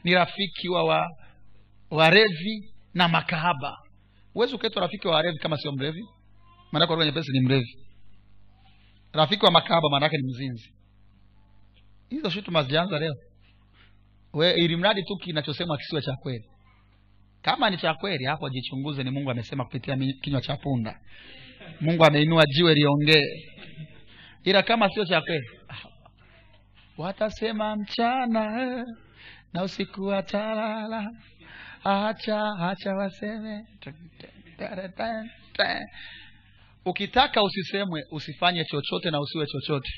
ni 0.05 0.15
rafiki 0.15 0.69
wa, 0.69 0.85
wa 0.85 1.07
warevi 1.91 2.73
na 2.95 3.09
makahaba. 3.09 3.77
Huwezi 4.33 4.55
ukaitwa 4.55 4.83
rafiki 4.83 5.09
wa 5.09 5.15
warevi 5.15 5.39
kama 5.39 5.57
sio 5.57 5.73
mrevi. 5.73 6.05
Maanake 6.73 6.97
nyepesi 6.97 7.33
ni 7.33 7.41
mrevi. 7.41 7.79
Rafiki 9.13 9.45
wa 9.45 9.51
makahaba 9.51 9.89
maanake 9.91 10.17
ni 10.17 10.23
mzinzi. 10.23 10.73
Hizo 12.11 12.31
shutuma 12.31 12.63
zijaanza 12.63 12.99
leo. 12.99 13.15
We, 14.33 14.53
ili 14.53 14.77
mradi 14.77 15.03
tu 15.03 15.17
kinachosemwa 15.17 15.77
kisiwe 15.77 16.03
cha 16.03 16.13
kweli. 16.17 16.45
Kama 17.43 17.71
ni 17.71 17.77
cha 17.77 17.95
kweli 17.95 18.25
hapo 18.25 18.49
jichunguze 18.51 19.03
ni 19.03 19.11
mungu 19.11 19.31
amesema 19.31 19.65
kupitia 19.65 19.97
kinywa 20.23 20.41
cha 20.41 20.57
punda. 20.57 21.01
Mungu 21.81 22.05
ameinua 22.05 22.45
jiwe 22.47 22.75
liongee. 22.75 23.25
Ila 24.45 24.63
kama 24.63 24.89
sio 24.91 25.05
cha 25.05 25.21
kweli 25.21 25.47
watasema 26.99 27.77
mchana 27.77 28.85
na 29.53 29.63
usiku 29.63 30.03
watalala. 30.03 31.11
Acha 31.85 32.53
acha 32.61 32.95
waseme. 32.95 33.65
Ukitaka 36.85 37.43
usisemwe 37.43 38.05
usifanye 38.11 38.65
chochote 38.65 39.11
na 39.11 39.21
usiwe 39.21 39.47
chochote. 39.47 39.91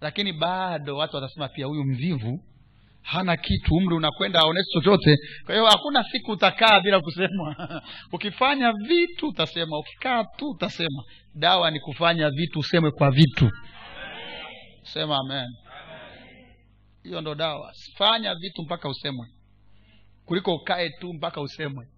Lakini 0.00 0.32
bado 0.32 0.96
watu 0.96 1.16
watasema 1.16 1.48
pia 1.48 1.66
huyu 1.66 1.84
mvivu 1.84 2.40
hana 3.02 3.36
kitu 3.36 3.74
umri 3.74 3.94
unakwenda 3.96 4.40
aonesi 4.40 4.70
chochote. 4.72 5.16
Kwa 5.46 5.54
hiyo 5.54 5.66
hakuna 5.66 6.04
siku 6.04 6.30
utakaa 6.32 6.80
bila 6.80 7.00
kusemwa. 7.00 7.82
Ukifanya 8.12 8.72
vitu 8.72 9.28
utasema 9.28 9.78
ukikaa 9.78 10.24
tu 10.24 10.50
utasema. 10.50 11.02
Dawa 11.34 11.70
ni 11.70 11.80
kufanya 11.80 12.30
vitu 12.30 12.58
usemwe 12.58 12.90
kwa 12.90 13.10
vitu. 13.10 13.50
Sema 14.82 15.16
amen 15.16 15.48
hiyo 17.06 17.20
ndo 17.20 17.34
dawa. 17.34 17.72
Fanya 17.98 18.34
vitu 18.34 18.62
mpaka 18.62 18.88
usemwe. 18.88 19.26
Kuliko 20.24 20.54
ukae 20.54 20.90
tu 20.90 21.12
mpaka 21.14 21.40
usemwe. 21.40 21.88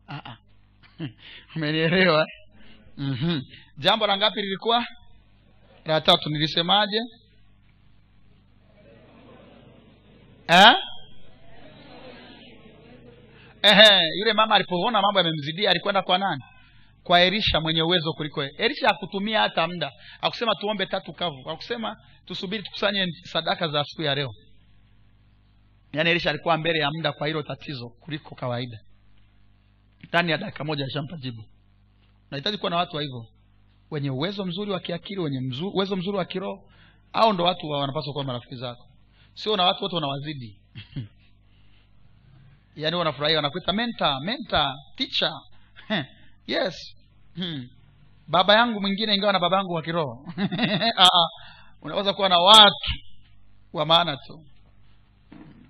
Umenielewa? 1.56 2.26
Mm-hmm. 2.96 3.42
jambo 3.78 4.06
la 4.06 4.16
ngapi 4.16 4.42
lilikuwa? 4.42 4.84
La 5.84 6.00
tatu 6.00 6.30
nilisemaje? 6.30 7.00
Eh? 10.48 10.74
Ehe, 13.62 14.09
yule 14.18 14.32
mama 14.32 14.54
alipoona 14.54 15.02
mambo 15.02 15.18
yamemzidia 15.18 15.70
alikwenda 15.70 16.02
kwa 16.02 16.18
nani? 16.18 16.42
Kwa 17.02 17.20
elisha 17.20 17.61
mwenye 17.61 17.82
uwezo 17.82 18.12
kuliko 18.12 18.42
yeye. 18.42 18.54
elisha 18.59 18.88
hakutumia 18.88 19.40
hata 19.40 19.68
muda. 19.68 19.92
Akusema 20.20 20.54
tuombe 20.54 20.86
tatu 20.86 21.12
kavu. 21.12 21.50
Akusema 21.50 21.96
tusubiri 22.26 22.62
tukusanye 22.62 23.06
sadaka 23.24 23.68
za 23.68 23.84
siku 23.84 24.02
ya 24.02 24.14
leo 24.14 24.30
yaani 25.99 26.11
elisha 26.11 26.30
alikuwa 26.30 26.57
mbele 26.59 26.78
ya 26.78 26.90
muda 26.90 27.12
kwa 27.12 27.26
hilo 27.26 27.42
tatizo 27.42 27.88
kuliko 27.88 28.34
kawaida. 28.34 28.78
Ndani 30.09 30.30
ya 30.30 30.38
dakika 30.38 30.64
moja 30.64 30.84
ashampa 30.84 31.16
jibu 31.16 31.44
nahitaji 32.30 32.59
kuwa 32.59 32.70
na 32.70 32.76
watu 32.76 32.96
wa 32.96 33.03
hivyo. 33.03 33.26
Wenye 33.90 34.11
uwezo 34.11 34.44
mzuri 34.44 34.70
wa 34.70 34.80
kiakili 34.80 35.20
wenye 35.20 35.40
mzuri, 35.40 35.70
uwezo 35.74 35.96
mzuri 35.96 36.16
wa 36.18 36.24
kiroho 36.24 36.70
au 37.12 37.32
ndo 37.32 37.44
watu 37.44 37.66
wa- 37.66 37.80
wanapaswa 37.80 38.12
kuwa 38.12 38.24
marafiki 38.24 38.57
zako. 38.57 38.86
Sio 39.34 39.57
na 39.57 39.64
watu 39.64 39.82
wote 39.84 39.94
wanawazidi. 39.94 40.61
Yaani 42.76 42.96
wanafurahia 42.96 43.36
wanakuita 43.36 43.72
mentor 43.72 44.20
mentor 44.20 44.74
teacher. 44.96 45.32
Yes. 46.46 46.74
Hmm. 47.34 47.68
baba 48.28 48.55
yangu 48.55 48.80
mwingine 48.80 49.14
ingawa 49.14 49.32
na 49.32 49.38
baba 49.38 49.57
yangu 49.57 49.72
wa 49.72 49.82
kiroho. 49.82 50.26
Ah, 50.96 51.03
ah. 51.05 51.28
unaweza 51.82 52.14
kuwa 52.14 52.28
na 52.28 52.38
watu 52.38 52.92
wa 53.72 53.86
maana 53.86 54.16
tu 54.16 54.44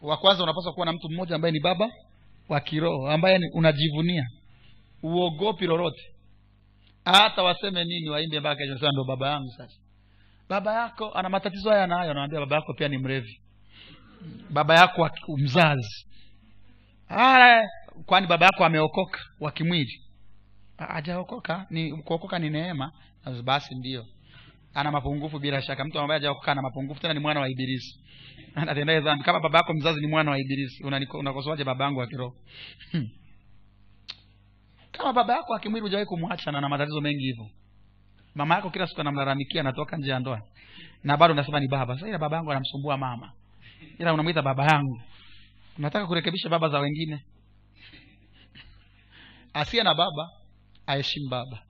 wa 0.03 0.17
kwanza 0.17 0.43
unapaswa 0.43 0.73
kuwa 0.73 0.87
na 0.87 0.93
mtu 0.93 1.09
mmoja 1.11 1.35
ambaye 1.35 1.53
ni 1.53 1.61
baba 1.61 1.91
wa 2.49 2.61
kiroho 2.61 3.11
ambaye 3.11 3.39
ni- 3.39 3.51
unajivunia. 3.55 4.27
Uogopi 5.03 5.67
lolote. 5.67 6.03
Hata 7.05 7.43
waseme 7.43 7.85
nini 7.85 8.09
waimbe 8.09 8.41
mpaka 8.41 8.57
kesho 8.57 8.75
sasa 8.79 8.93
ndo 8.93 9.05
baba 9.05 9.31
yangu 9.31 9.51
sasa. 9.57 9.77
Baba 10.49 10.75
yako 10.83 11.13
ana 11.13 11.29
matatizo 11.29 11.71
haya 11.71 11.87
nayo 11.87 12.11
anawambia 12.11 12.41
baba 12.41 12.57
yako 12.57 12.75
pia 12.75 12.89
ni 12.89 12.99
mrevi 12.99 13.41
baba 14.51 14.75
yako 14.75 15.11
mzazi. 15.39 16.07
Ah, 17.11 17.63
kwani 18.07 18.27
baba 18.27 18.47
yako 18.47 18.65
ameokoka 18.65 19.19
wa 19.41 19.53
kimwili? 19.53 20.01
Hajaokoka 20.79 21.67
ni 21.71 22.03
kuokoka 22.03 22.39
ni 22.39 22.51
neema 22.51 22.93
basi 23.45 23.75
ndio. 23.75 24.05
Ana 24.75 24.91
mapungufu 24.93 25.39
bila 25.39 25.63
shaka. 25.63 25.85
Mtu 25.85 25.99
ambaye 25.99 26.19
hajaokoka 26.21 26.53
ana 26.53 26.63
mapungufu 26.63 27.01
tena 27.01 27.15
ni 27.15 27.21
mwana 27.21 27.41
wa 27.41 27.49
ibilisi 27.49 28.01
anatendaye 28.55 29.01
dhambi 29.01 29.25
kama 29.25 29.41
baba 29.41 29.59
yako 29.59 29.75
mzazi 29.75 30.01
ni 30.01 30.07
mwana 30.07 30.31
wa 30.31 30.39
ibilisi. 30.39 30.85
Unakosoaje 31.15 31.65
baba 31.65 31.85
yangu 31.85 31.99
wa 32.01 32.07
Hmm. 32.93 33.09
kama 34.93 35.13
baba 35.13 35.35
yako 35.37 35.55
akimwili 35.55 35.63
kimwili 35.63 35.81
hujawahi 35.81 36.07
kumwacha 36.07 36.53
na 36.53 36.61
na 36.61 36.69
matatizo 36.69 37.01
mengi 37.01 37.25
hivyo. 37.25 37.47
Mama 38.35 38.55
yako 38.55 38.71
kila 38.71 38.87
siku 38.87 39.01
anamlalamikia 39.01 39.61
anatoka 39.61 39.97
nje 39.97 40.11
ya 40.11 40.19
ndoa. 40.19 40.43
Na 41.05 41.17
bado 41.17 41.35
unasema 41.35 41.61
ni 41.61 41.69
baba. 41.69 41.95
Sasa 41.95 42.09
ila 42.09 42.19
baba 42.19 42.37
yangu 42.37 42.51
anamsumbua 42.51 42.97
mama. 42.97 43.33
Ila 43.99 44.15
unamwita 44.15 44.43
baba 44.43 44.65
yangu. 44.65 45.01
Unataka 45.79 46.07
kurekebisha 46.07 46.49
baba 46.49 46.69
za 46.69 46.79
wengine? 46.79 47.25
Asiye 49.55 49.83
na 49.83 49.95
baba 49.95 50.29
aheshimu 50.87 51.29
baba. 51.29 51.63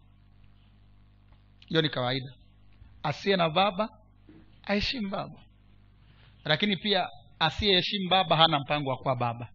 Hiyo 1.66 1.82
ni 1.82 1.88
kawaida. 1.88 2.32
Asiye 3.02 3.36
na 3.36 3.50
baba 3.50 3.88
aheshimu 4.66 5.08
baba 5.10 5.47
lakini 6.48 6.76
pia 6.76 7.08
asiyeheshimu 7.38 8.08
baba 8.10 8.36
hana 8.36 8.60
mpango 8.60 8.90
wa 8.90 8.96
kuwa 8.96 9.16
baba. 9.16 9.48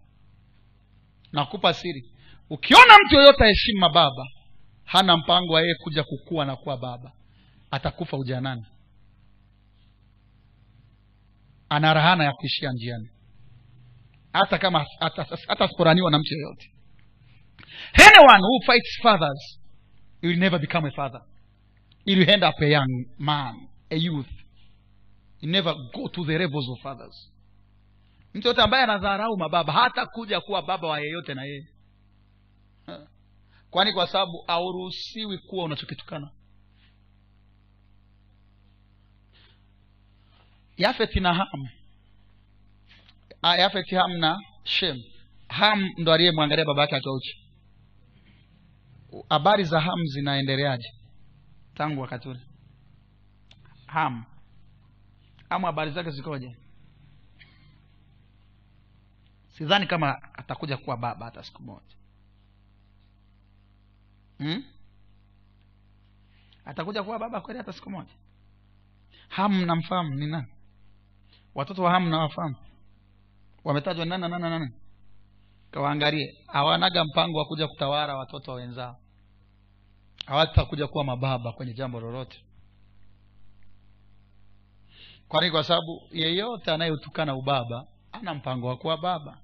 Nakupa 1.32 1.74
siri. 1.74 2.04
Ukiona 2.50 2.94
mtu 3.06 3.16
yoyote 3.16 3.44
aheshimu 3.44 3.80
mababa 3.80 4.26
hana 4.84 5.18
mpango 5.18 5.54
wa 5.54 5.62
yeye 5.62 5.76
kuja 5.76 6.04
kukua 6.04 6.46
na 6.46 6.56
kuwa 6.56 6.78
baba. 6.78 7.12
Atakufa 7.72 8.18
ujanani. 8.18 8.66
Ana 11.70 11.94
rahana 11.94 12.24
ya 12.24 12.32
kuishia 12.34 12.72
njiani. 12.72 13.10
Hata 14.34 14.58
kama 14.58 14.86
hata 15.48 15.66
asiporaniwa 15.66 16.12
na 16.12 16.20
mtu 16.20 16.34
yoyote. 16.34 16.72
Anyone 17.94 18.44
who 18.48 18.62
fights 18.66 19.00
fathers 19.02 19.60
will 20.24 20.38
never 20.38 20.60
become 20.60 20.88
a 20.88 20.92
father. 20.92 21.22
He 22.06 22.16
up 22.44 22.62
a 22.62 22.66
young 22.66 23.06
man 23.18 23.56
a 23.90 23.96
youth 23.96 24.43
never 25.44 25.76
go 25.94 26.08
to 26.10 26.26
the 26.26 26.38
levels 26.38 26.70
of 26.70 26.86
others. 26.86 27.32
Mtu 28.34 28.48
yote 28.48 28.62
ambaye 28.62 28.84
anadharau 28.84 29.38
mababa 29.38 29.74
hata 29.74 30.06
kuja 30.06 30.42
kuwa 30.42 30.62
baba 30.62 30.88
wa 30.88 31.00
yeyote 31.00 31.34
na 31.34 31.44
yeye. 31.46 31.68
Kwani 33.70 33.94
kwa 33.94 34.08
sababu 34.08 34.44
hauruhusiwi 34.48 35.38
kuwa 35.38 35.66
unachokitukana? 35.66 36.32
Yafeti 40.78 41.20
na 41.20 41.34
ham. 41.34 41.68
Ah, 43.42 43.56
yafeti 43.58 43.96
ham 43.96 44.18
na 44.18 44.38
shem. 44.64 44.98
Ham 45.48 45.90
ndo 45.98 46.14
aliyemwangalia 46.14 46.66
baba 46.66 46.82
yake 46.82 46.96
akiwa 46.96 47.16
uchi 47.16 47.44
habari 49.30 49.64
za 49.64 49.80
ham 49.82 50.06
zinaendeleaje? 50.06 50.88
Tangu 51.76 52.02
wakati 52.02 52.30
ule. 52.30 52.40
Ham 53.86 54.26
ham 55.54 55.64
habari 55.64 55.92
zake 55.92 56.12
zikoje? 56.12 56.56
Sidhani 59.58 59.88
kama 59.88 60.24
atakuja 60.34 60.78
kuwa 60.78 60.98
baba 60.98 61.26
hata 61.26 61.44
siku 61.44 61.64
moja. 61.64 61.96
Hmm? 64.38 64.64
atakuja 66.66 67.04
kuwa 67.04 67.20
baba 67.20 67.42
kweli 67.42 67.58
hata 67.58 67.74
siku 67.74 67.90
moja? 67.90 68.14
Ham 69.30 69.66
namfahamu 69.66 70.16
ni 70.16 70.28
nani? 70.28 70.48
Watoto 71.56 71.84
wa 71.84 71.92
ham 71.92 72.10
nawafahamu 72.10 72.56
wametajwa 73.64 74.06
nana 74.06 74.28
nana 74.30 74.50
nana 74.50 74.72
kawaangalie. 75.72 76.38
Hawanaga 76.48 77.06
mpango 77.06 77.38
wa 77.38 77.46
kuja 77.46 77.68
kutawala 77.68 78.16
watoto 78.18 78.52
wa 78.52 78.58
wenzao. 78.58 79.00
Hawatakuja 80.26 80.88
kuwa 80.88 81.04
mababa 81.04 81.52
kwenye 81.52 81.74
jambo 81.74 82.00
lolote 82.00 82.44
kwani 85.34 85.52
kwa 85.52 85.64
sababu 85.64 86.02
yeyote 86.12 86.72
anayeutukana 86.72 87.36
ubaba 87.36 87.88
ana 88.12 88.34
mpango 88.34 88.68
wa 88.68 88.78
kuwa 88.78 88.98
baba. 88.98 89.38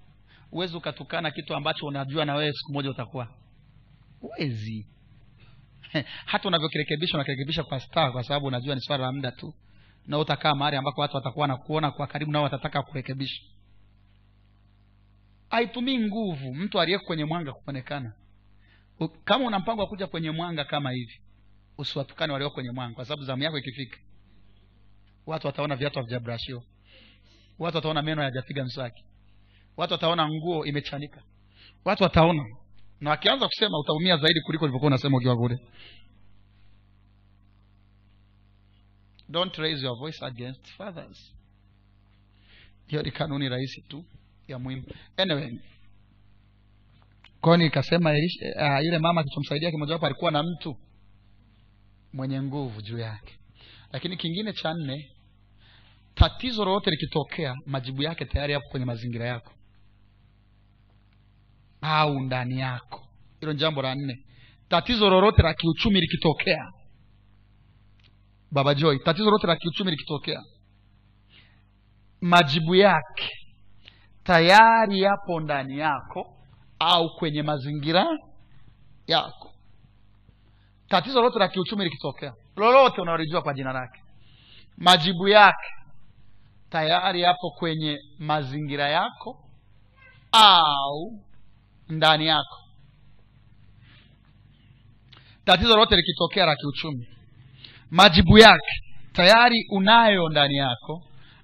Huwezi 0.52 0.78
ukatukana 0.78 1.32
kitu 1.32 1.56
ambacho 1.56 1.86
unajua 1.86 2.26
na 2.26 2.36
wewe 2.36 2.54
siku 2.54 2.74
moja 2.74 2.90
utakuwa. 2.90 3.28
Huwezi. 4.20 4.88
Hata 6.32 6.48
unavyokirekebisha 6.48 7.18
unakirekebisha 7.18 7.64
kwa 7.64 7.80
star 7.80 8.12
kwa 8.12 8.24
sababu 8.24 8.46
unajua 8.46 8.76
ni 8.76 8.82
swala 8.82 9.06
la 9.06 9.12
muda 9.12 9.32
tu. 9.32 9.54
Na 10.08 10.20
utakaa 10.20 10.56
mahali 10.56 10.78
ambako 10.78 11.02
watu 11.02 11.16
watakuwa 11.16 11.48
na 11.48 11.58
kuona 11.58 11.92
kwa 11.92 12.08
karibu 12.08 12.32
nao 12.32 12.44
watataka 12.44 12.84
kurekebisha. 12.84 13.42
Haitumii 15.50 15.98
nguvu. 15.98 16.54
Mtu 16.54 16.80
aliyeko 16.80 17.06
kwenye 17.06 17.26
mwanga 17.26 17.54
kuonekana. 17.54 18.14
Kama 19.24 19.46
una 19.46 19.60
mpango 19.60 19.82
wa 19.82 19.88
kuja 19.88 20.08
kwenye 20.08 20.32
mwanga 20.32 20.66
kama 20.66 20.92
hivi 20.92 21.22
usiwatukane 21.78 22.34
walioko 22.34 22.54
kwenye 22.54 22.72
mwanga 22.72 22.96
kwa 22.96 23.06
sababu 23.06 23.24
zamu 23.24 23.44
yako 23.44 23.58
ikifika 23.58 23.98
watu 25.26 25.48
wataona 25.48 25.76
viatu 25.76 26.00
havijabrashiwa. 26.00 26.64
Watu 27.60 27.78
wataona 27.78 28.02
meno 28.02 28.22
hayajapiga 28.22 28.64
mswaki. 28.66 29.04
Watu 29.78 29.94
wataona 29.94 30.30
nguo 30.30 30.66
imechanika. 30.66 31.24
Watu 31.86 32.04
wataona. 32.04 32.46
Na 33.02 33.10
wakianza 33.10 33.46
kusema 33.48 33.80
utaumia 33.80 34.18
zaidi 34.18 34.42
kuliko 34.42 34.66
ulivyokuwa 34.66 34.88
unasema 34.88 35.18
ukiwa 35.18 35.36
kule 35.38 35.60
don't 39.30 39.56
raise 39.58 39.86
your 39.86 39.98
voice 39.98 40.26
against 40.26 40.66
fathers. 40.78 41.34
Hiyo 42.88 43.02
ni 43.04 43.12
kanuni 43.12 43.50
rahisi 43.50 43.82
tu 43.82 44.06
ya 44.48 44.60
muhimu. 44.60 44.84
Anyway. 45.18 45.60
Kwao 47.42 47.58
nikasema 47.58 48.12
uh, 48.12 48.86
yule 48.86 49.00
mama 49.00 49.24
kichomsaidia 49.24 49.72
kimojawapo 49.72 50.06
alikuwa 50.06 50.32
na 50.32 50.44
mtu 50.44 50.78
mwenye 52.14 52.42
nguvu 52.42 52.82
juu 52.82 52.98
yake 53.00 53.39
lakini 53.92 54.18
kingine 54.18 54.54
cha 54.54 54.74
nne 54.74 55.12
tatizo 56.16 56.66
lolote 56.66 56.92
likitokea 56.92 57.56
majibu 57.66 58.02
yake 58.04 58.26
tayari 58.26 58.54
yapo 58.54 58.70
kwenye 58.70 58.86
mazingira 58.86 59.26
yako. 59.26 59.52
Au 61.82 62.20
ndani 62.20 62.60
yako. 62.60 63.08
Hilo 63.40 63.54
ni 63.54 63.60
jambo 63.60 63.82
la 63.82 63.96
nne. 63.96 64.26
Tatizo 64.70 65.10
lolote 65.10 65.42
la 65.42 65.54
kiuchumi 65.54 66.02
likitokea. 66.02 66.66
Baba 68.52 68.76
joy 68.76 68.98
tatizo 69.00 69.26
lolote 69.26 69.48
la 69.48 69.56
kiuchumi 69.56 69.92
likitokea. 69.92 70.42
Majibu 72.22 72.76
yake 72.76 73.30
tayari 74.24 75.00
yapo 75.02 75.40
ndani 75.40 75.78
yako 75.78 76.38
au 76.80 77.10
kwenye 77.18 77.44
mazingira 77.44 78.06
yako. 79.08 79.54
Tatizo 80.88 81.16
lolote 81.20 81.40
la 81.40 81.48
kiuchumi 81.48 81.84
likitokea 81.84 82.34
lolote 82.60 83.02
unaolijua 83.02 83.42
kwa 83.42 83.54
jina 83.54 83.74
lake. 83.74 84.02
Majibu 84.78 85.28
yake 85.28 85.68
tayari 86.70 87.22
yapo 87.22 87.52
kwenye 87.52 88.00
mazingira 88.20 88.90
yako 88.90 89.50
au 90.32 91.20
ndani 91.90 92.28
yako. 92.28 92.58
Tatizo 95.46 95.70
lolote 95.70 95.96
likitokea 95.96 96.46
la 96.46 96.56
kiuchumi 96.56 97.08
majibu 97.92 98.38
yake 98.38 98.84
tayari 99.14 99.66
unayo 99.72 100.30
ndani 100.30 100.56
yako 100.56 101.04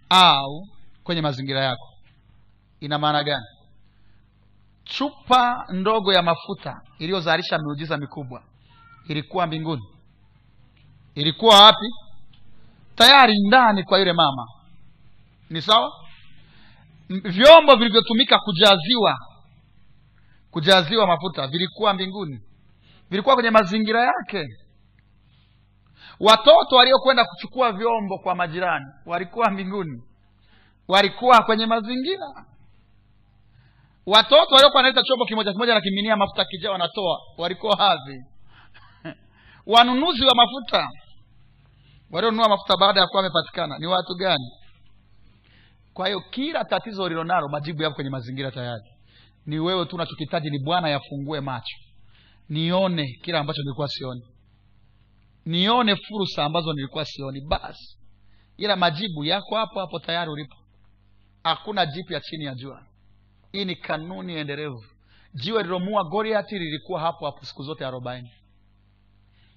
au 0.10 0.68
kwenye 1.04 1.22
mazingira 1.22 1.64
yako. 1.64 1.90
Ina 2.80 2.98
maana 3.00 3.24
gani? 3.24 3.46
Chupa 4.84 5.66
ndogo 5.74 6.14
ya 6.14 6.22
mafuta 6.22 6.82
iliyozalisha 7.00 7.58
miujiza 7.58 7.98
mikubwa 7.98 8.44
ilikuwa 9.08 9.48
mbinguni 9.48 9.82
ilikuwa 11.16 11.62
wapi? 11.64 11.86
Tayari 12.96 13.34
ndani 13.48 13.84
kwa 13.84 14.00
yule 14.00 14.14
mama. 14.14 14.48
Ni 15.50 15.62
sawa? 15.62 15.92
Vyombo 17.10 17.76
vilivyotumika 17.76 18.40
kujaziwa 18.40 19.18
kujaziwa 20.52 21.08
mafuta 21.08 21.48
vilikuwa 21.48 21.94
mbinguni. 21.94 22.40
Vilikuwa 23.10 23.36
kwenye 23.36 23.50
mazingira 23.50 24.02
yake. 24.04 24.48
Watoto 26.20 26.76
waliokwenda 26.76 27.26
kuchukua 27.26 27.72
vyombo 27.72 28.18
kwa 28.18 28.36
majirani 28.36 28.86
walikuwa 29.06 29.50
mbinguni. 29.50 30.04
Walikuwa 30.88 31.44
kwenye 31.44 31.66
mazingira. 31.66 32.46
Watoto 34.06 34.56
waliokuwa 34.56 34.80
wanaleta 34.80 35.04
chombo 35.04 35.26
kimoja 35.26 35.52
kimoja 35.52 35.74
na 35.74 35.82
kiminia 35.82 36.16
mafuta 36.16 36.46
kijaa 36.46 36.72
wanatoa 36.72 37.20
walikuwa 37.38 37.78
hadhi 37.78 38.24
wanunuzi 39.74 40.26
wa 40.26 40.36
mafuta 40.36 40.90
walionunua 42.16 42.50
mafuta 42.50 42.78
baada 42.78 43.02
ya 43.02 43.08
kuwa 43.08 43.20
amepatikana 43.20 43.78
ni 43.78 43.86
watu 43.86 44.16
gani? 44.16 44.52
Kwa 45.94 46.08
hiyo 46.08 46.20
kila 46.22 46.66
tatizo 46.66 47.04
ulilonalo 47.04 47.48
majibu 47.50 47.84
yapo 47.84 47.96
kwenye 47.96 48.10
mazingira 48.10 48.52
tayari. 48.52 48.84
Ni 49.46 49.60
wewe 49.60 49.86
tu 49.86 49.96
unachokihitaji 49.96 50.50
ni 50.50 50.60
bwana 50.60 50.90
yafungue 50.90 51.40
macho. 51.42 51.76
Nione 52.50 53.08
kila 53.24 53.40
ambacho 53.40 53.62
nilikuwa 53.62 53.88
sioni. 53.88 54.22
Nione 55.46 55.96
fursa 55.96 56.44
ambazo 56.46 56.74
nilikuwa 56.74 57.06
sioni. 57.06 57.42
Basi 57.42 57.98
ila 58.58 58.76
majibu 58.76 59.24
yako 59.26 59.56
hapo 59.56 59.80
hapo 59.80 60.00
tayari 60.00 60.32
ulipo. 60.32 60.56
Hakuna 61.44 61.86
jipya 61.86 62.20
chini 62.20 62.44
ya 62.46 62.56
jua. 62.56 62.84
Hii 63.52 63.66
ni 63.66 63.76
kanuni 63.76 64.34
endelevu. 64.36 64.84
Jiwe 65.34 65.64
lilomua 65.64 66.04
goliati 66.04 66.60
lilikuwa 66.60 67.00
hapo 67.00 67.26
hapo 67.26 67.46
siku 67.46 67.64
zote 67.64 67.86
arobaini. 67.86 68.32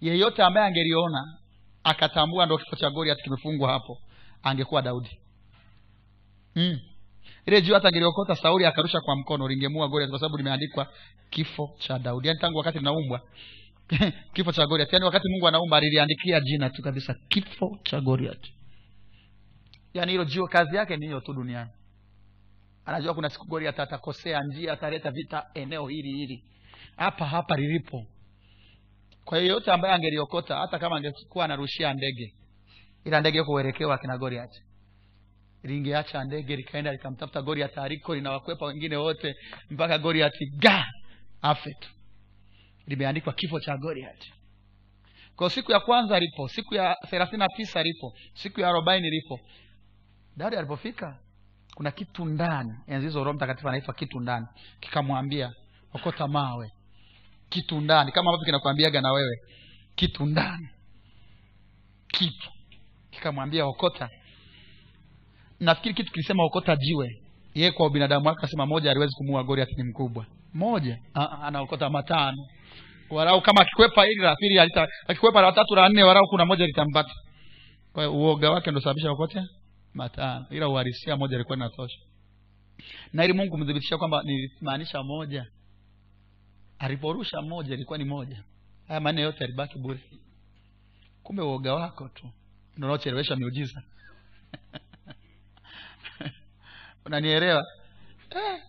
Yeyote 0.00 0.42
ambaye 0.42 0.66
angeliona 0.66 1.37
akatambua 1.88 2.46
ndo 2.46 2.58
kifo 2.58 2.76
cha 2.76 2.90
goliati 2.90 3.22
kimefungwa 3.22 3.72
hapo 3.72 3.98
angekuwa 4.42 4.82
daudi. 4.82 5.18
Mm. 6.54 6.80
ile 7.46 7.62
juu 7.62 7.74
hata 7.74 7.88
angeliokota 7.88 8.34
sauli 8.34 8.66
akarusha 8.66 9.00
kwa 9.00 9.16
mkono 9.16 9.48
lingemua 9.48 9.88
goliati 9.88 10.10
kwa 10.10 10.18
sababu 10.20 10.36
limeandikwa 10.36 10.86
kifo 11.30 11.70
cha 11.78 11.98
daudi. 11.98 12.28
Yaani 12.28 12.40
tangu 12.40 12.58
wakati 12.58 12.78
linaumbwa 12.78 13.20
kifo 14.34 14.52
cha 14.52 14.66
goliati 14.66 14.94
yaani 14.94 15.04
wakati 15.04 15.28
mungu 15.28 15.48
anaumba 15.48 15.76
aliliandikia 15.76 16.40
jina 16.40 16.70
tu 16.70 16.82
kabisa 16.82 17.14
kifo 17.28 17.78
cha 17.82 18.00
goliati 18.00 18.54
yaani 19.94 20.12
hilo 20.12 20.24
juu 20.24 20.46
kazi 20.46 20.76
yake 20.76 20.96
ni 20.96 21.06
hiyo 21.06 21.20
tu 21.20 21.32
duniani. 21.32 21.70
Anajua 22.84 23.14
kuna 23.14 23.30
siku 23.30 23.46
goliati 23.46 23.80
atakosea 23.80 24.42
njia 24.42 24.72
ataleta 24.72 25.10
vita 25.10 25.46
eneo 25.54 25.88
hili 25.88 26.12
hili. 26.12 26.44
Hapa 26.96 27.26
hapa 27.26 27.56
lilipo 27.56 28.06
kwa 29.28 29.38
hiyo 29.38 29.52
yote 29.54 29.72
ambaye 29.72 29.94
angeliokota 29.94 30.56
hata 30.56 30.78
kama 30.78 30.96
angekuwa 30.96 31.44
anarushia 31.44 31.94
ndege 31.94 32.34
ila 33.04 33.20
ndege 33.20 33.38
yuko 33.38 33.52
uelekeo 33.52 33.92
akina 33.92 34.18
goliati 34.18 34.62
lingeacha 35.62 36.24
ndege 36.24 36.56
likaenda 36.56 36.92
likamtafuta 36.92 37.42
goliati 37.42 37.80
aliko 37.80 38.14
linawakwepa 38.14 38.66
wengine 38.66 38.96
wote 38.96 39.34
mpaka 39.70 39.98
goliati 39.98 40.46
ga 40.50 40.86
afe 41.42 41.76
limeandikwa 42.86 43.32
kifo 43.32 43.60
cha 43.60 43.76
goliati 43.76 44.32
kwa 45.36 45.50
siku 45.50 45.72
ya 45.72 45.80
kwanza 45.80 46.18
lipo 46.20 46.48
siku 46.48 46.74
ya 46.74 46.96
thelathini 47.10 47.38
na 47.38 47.48
tisa 47.48 47.82
lipo 47.82 48.14
siku 48.34 48.60
ya 48.60 48.68
arobaini 48.68 49.10
lipo. 49.10 49.40
Daudi 50.36 50.56
alipofika 50.56 51.18
kuna 51.74 51.90
kitu 51.90 52.24
ndani 52.24 52.72
enzi 52.86 53.06
hizo 53.06 53.24
roho 53.24 53.32
mtakatifu 53.36 53.68
anaitwa 53.68 53.94
kitu 53.94 54.20
ndani 54.20 54.46
kikamwambia 54.80 55.52
okota 55.92 56.28
mawe 56.28 56.70
kitu 57.48 57.80
ndani. 57.80 58.12
Kama 58.12 58.30
ambavyo 58.30 58.44
kinakwambiaga 58.44 59.00
na 59.00 59.12
wewe 59.12 59.36
kitu 59.96 60.26
ndani. 60.26 60.68
Kitu. 62.08 62.50
Kikamwambia 63.10 63.66
okota. 63.66 64.08
Nafikiri 65.60 65.94
kitu 65.94 66.12
kilisema 66.12 66.44
okota 66.44 66.76
jiwe. 66.76 67.22
Yeye 67.54 67.70
kwa 67.72 67.86
ubinadamu 67.86 68.26
wake 68.26 68.38
akasema 68.38 68.66
moja 68.66 68.90
aliwezi 68.90 69.14
kumua 69.14 69.44
goliath 69.44 69.76
ni 69.76 69.82
mkubwa. 69.84 70.26
Moja. 70.54 70.98
Anaokota 71.42 71.90
matano. 71.90 72.46
Warau, 73.10 73.40
kama 73.42 73.60
akikwepa 73.60 74.04
hili 74.04 74.22
la 74.22 74.36
pili 74.36 74.58
akikwepa 75.08 75.42
la 75.42 75.52
tatu 75.52 75.74
la 75.74 75.88
nne 75.88 76.02
warau 76.02 76.26
kuna 76.28 76.44
moja 76.44 76.66
litampata. 76.66 77.12
Kwa 77.92 78.10
uoga 78.10 78.50
wake 78.50 78.72
sababisha 78.80 79.10
okote 79.10 79.42
matano. 79.94 80.46
Ila 80.50 80.68
uhalisia 80.68 81.16
moja 81.16 81.34
ilikuwa 81.36 81.56
inatosha. 81.56 81.98
Na 83.12 83.24
ili 83.24 83.32
mungu 83.32 83.58
mdhibitisha 83.58 83.98
kwamba 83.98 84.22
nilimaanisha 84.22 85.02
moja 85.02 85.46
aliporusha 86.78 87.42
moja 87.42 87.74
ilikuwa 87.74 87.98
ni 87.98 88.04
moja. 88.04 88.44
Haya 88.88 89.00
manne 89.00 89.20
yote 89.20 89.44
alibaki 89.44 89.78
bure. 89.78 90.00
Kumbe 91.22 91.42
uoga 91.42 91.74
wako 91.74 92.08
tu. 92.08 92.30
Ndo 92.76 92.86
unaochelewesha 92.86 93.36
miujiza. 93.36 93.82
Unanielewa? 97.06 97.64
Eh. 98.30 98.60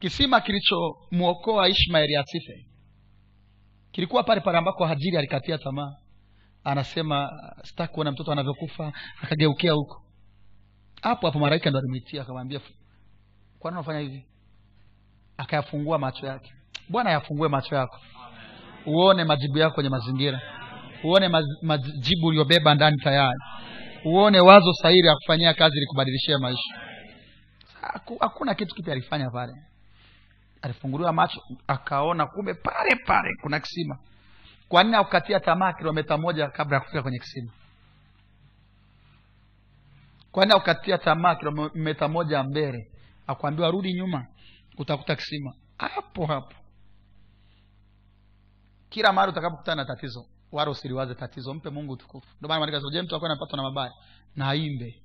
kisima 0.00 0.40
kilichomwokoa 0.40 1.68
ishmaeli 1.68 2.16
asife. 2.16 2.66
Kilikuwa 3.92 4.22
pale 4.22 4.40
pale 4.40 4.58
ambako 4.58 4.86
hajiri 4.86 5.16
alikatia 5.16 5.58
tamaa. 5.58 5.96
Anasema 6.64 7.30
sitaki 7.64 7.92
kuona 7.94 8.12
mtoto 8.12 8.32
anavyokufa. 8.32 8.92
Akageukia 9.22 9.72
huko. 9.72 10.04
Hapo 11.02 11.26
hapo 11.26 11.38
malaika 11.38 11.70
ndo 11.70 11.78
alimwitia 11.78 12.22
akamwambia 12.22 12.60
kwani 13.58 13.76
unafanya 13.76 13.98
hivi 14.00 14.26
akayafungua 15.38 15.98
macho 15.98 16.26
yake. 16.26 16.52
Bwana 16.88 17.10
yafungue 17.10 17.48
macho 17.48 17.74
yako. 17.76 17.98
Uone 18.86 19.24
majibu 19.24 19.58
yako 19.58 19.74
kwenye 19.74 19.88
mazingira. 19.90 20.40
Uone 21.04 21.28
majibu 21.62 22.26
uliyobeba 22.26 22.74
ndani 22.74 22.96
tayari. 22.96 23.38
Uone 24.04 24.40
wazo 24.40 24.72
sahihi 24.72 25.06
ya 25.06 25.14
kufanyia 25.14 25.54
kazi 25.54 25.80
likubadilishia 25.80 26.38
maisha. 26.38 26.74
Haku- 27.80 28.18
hakuna 28.20 28.54
kitu 28.54 28.74
kipi 28.74 28.90
alifanya 28.90 29.30
pale. 29.30 29.52
Alifunguliwa 30.62 31.12
macho 31.12 31.40
akaona 31.66 32.26
kumbe 32.26 32.54
pale 32.54 32.96
pale 33.06 33.28
kuna 33.42 33.60
kisima. 33.60 33.98
Kwa 34.68 34.84
nini 34.84 34.96
akukatia 34.96 35.40
tamaa 35.40 35.72
kilomita 35.72 36.18
moja 36.18 36.48
kabla 36.48 36.76
ya 36.76 36.80
kufika 36.80 37.02
kwenye 37.02 37.18
kisima? 37.18 37.52
Kwa 40.32 40.44
nini 40.44 40.56
akukatia 40.56 40.98
tamaa 40.98 41.34
kilomita 41.34 42.08
moja 42.08 42.42
mbele? 42.42 42.90
Akwambiwa 43.26 43.70
rudi 43.70 43.92
nyuma 43.94 44.26
utakuta 44.78 45.16
kisima. 45.16 45.52
Hapo 45.78 46.26
hapo. 46.26 46.54
Kila 48.88 49.12
mara 49.12 49.32
utakapokutana 49.32 49.82
na 49.82 49.88
tatizo 49.88 50.26
wala 50.52 50.70
usiliwaze 50.70 51.14
tatizo. 51.14 51.54
Mpe 51.54 51.70
mungu 51.70 51.92
utukufu. 51.92 52.26
Ndio 52.38 52.48
maana 52.48 52.60
maandiko 52.60 52.90
je 52.90 53.02
mtu 53.02 53.16
akuwa 53.16 53.30
anapatwa 53.30 53.56
na 53.56 53.62
mabaya? 53.62 53.92
Na 54.36 54.48
aimbe. 54.48 55.02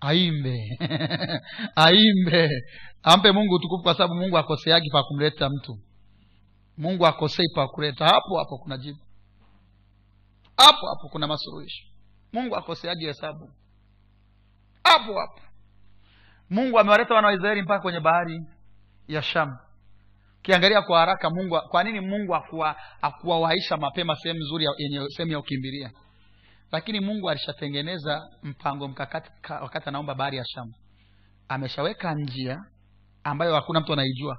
Aimbe. 0.00 0.58
Aimbe. 1.86 2.48
Ampe 3.02 3.32
mungu 3.32 3.54
utukufu 3.54 3.82
kwa 3.82 3.94
sababu 3.94 4.14
mungu 4.14 4.38
akoseagi 4.38 4.90
pa 4.90 5.02
kumleta 5.02 5.50
mtu. 5.50 5.78
Mungu 6.78 7.06
akosei 7.06 7.46
pa 7.54 7.68
kuleta. 7.68 8.04
Hapo 8.04 8.38
hapo 8.38 8.58
kuna 8.58 8.78
jibu. 8.78 8.98
Hapo 10.56 10.86
hapo 10.88 11.08
kuna 11.08 11.26
masuruhisho 11.26 11.96
mungu 12.32 12.56
akoseagi 12.56 13.06
hesabu. 13.06 13.50
Hapo 14.84 15.20
hapo. 15.20 15.40
Mungu 16.50 16.78
amewaleta 16.78 17.14
wana 17.14 17.28
wa 17.28 17.34
israeli 17.34 17.62
mpaka 17.62 17.82
kwenye 17.82 18.00
bahari 18.00 18.40
ya 19.08 19.22
shamu 19.22 19.56
ukiangalia 20.38 20.82
kwa 20.82 20.98
haraka 20.98 21.30
mungu 21.30 21.60
kwa 21.70 21.84
nini 21.84 22.00
mungu 22.00 22.34
akuwa 22.34 22.76
mapema 23.78 24.16
sehemu 24.16 24.40
nzuri 24.40 24.66
yenye 24.78 25.06
sehemu 25.08 25.32
ya 25.32 25.38
ukimbilia 25.38 25.90
lakini 26.72 27.00
mungu 27.00 27.30
alishatengeneza 27.30 28.22
mpango 28.42 28.88
mkakati 28.88 29.30
ka- 29.40 29.60
wakati 29.60 29.88
anaomba 29.88 30.14
bahari 30.14 30.36
ya 30.36 30.44
shamu 30.44 30.72
ameshaweka 31.48 32.14
njia 32.14 32.58
ambayo 33.24 33.54
hakuna 33.54 33.80
mtu 33.80 33.92
anaijua. 33.92 34.38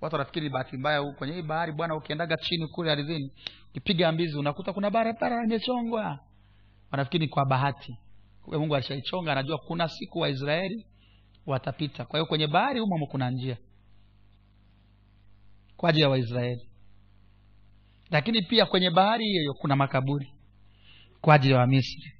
Watu 0.00 0.14
wanafikiri 0.14 0.48
bahati 0.48 0.76
mbaya 0.76 0.98
huku 0.98 1.18
kwenye 1.18 1.34
hii 1.34 1.42
bahari 1.42 1.72
bwana 1.72 1.94
ukiendaga 1.96 2.36
chini 2.36 2.66
kule 2.68 2.92
ardhini 2.92 3.32
ukipiga 3.70 4.12
mbizi 4.12 4.38
unakuta 4.38 4.72
kuna 4.72 4.90
barabara 4.90 5.44
imechongwa. 5.44 6.18
Wanafikiri 6.92 7.28
kwa 7.28 7.46
bahati. 7.46 7.98
Mungu 8.46 8.74
alishaichonga 8.76 9.32
anajua 9.32 9.58
kuna 9.58 9.88
siku 9.88 10.18
waisraeli 10.18 10.86
watapita. 11.46 12.04
Kwa 12.04 12.18
hiyo 12.18 12.26
kwenye 12.26 12.46
bahari 12.46 12.80
humo 12.80 13.06
kuna 13.06 13.30
njia 13.30 13.56
kwa 15.76 15.90
ajili 15.90 16.02
ya 16.02 16.08
waisraeli. 16.08 16.68
Lakini 18.10 18.42
pia 18.42 18.66
kwenye 18.66 18.90
bahari 18.90 19.24
hiyo 19.24 19.40
hiyo 19.40 19.54
kuna 19.54 19.76
makaburi 19.76 20.32
kwa 21.20 21.34
ajili 21.34 21.54
ya 21.54 21.60
wamisri. 21.60 22.12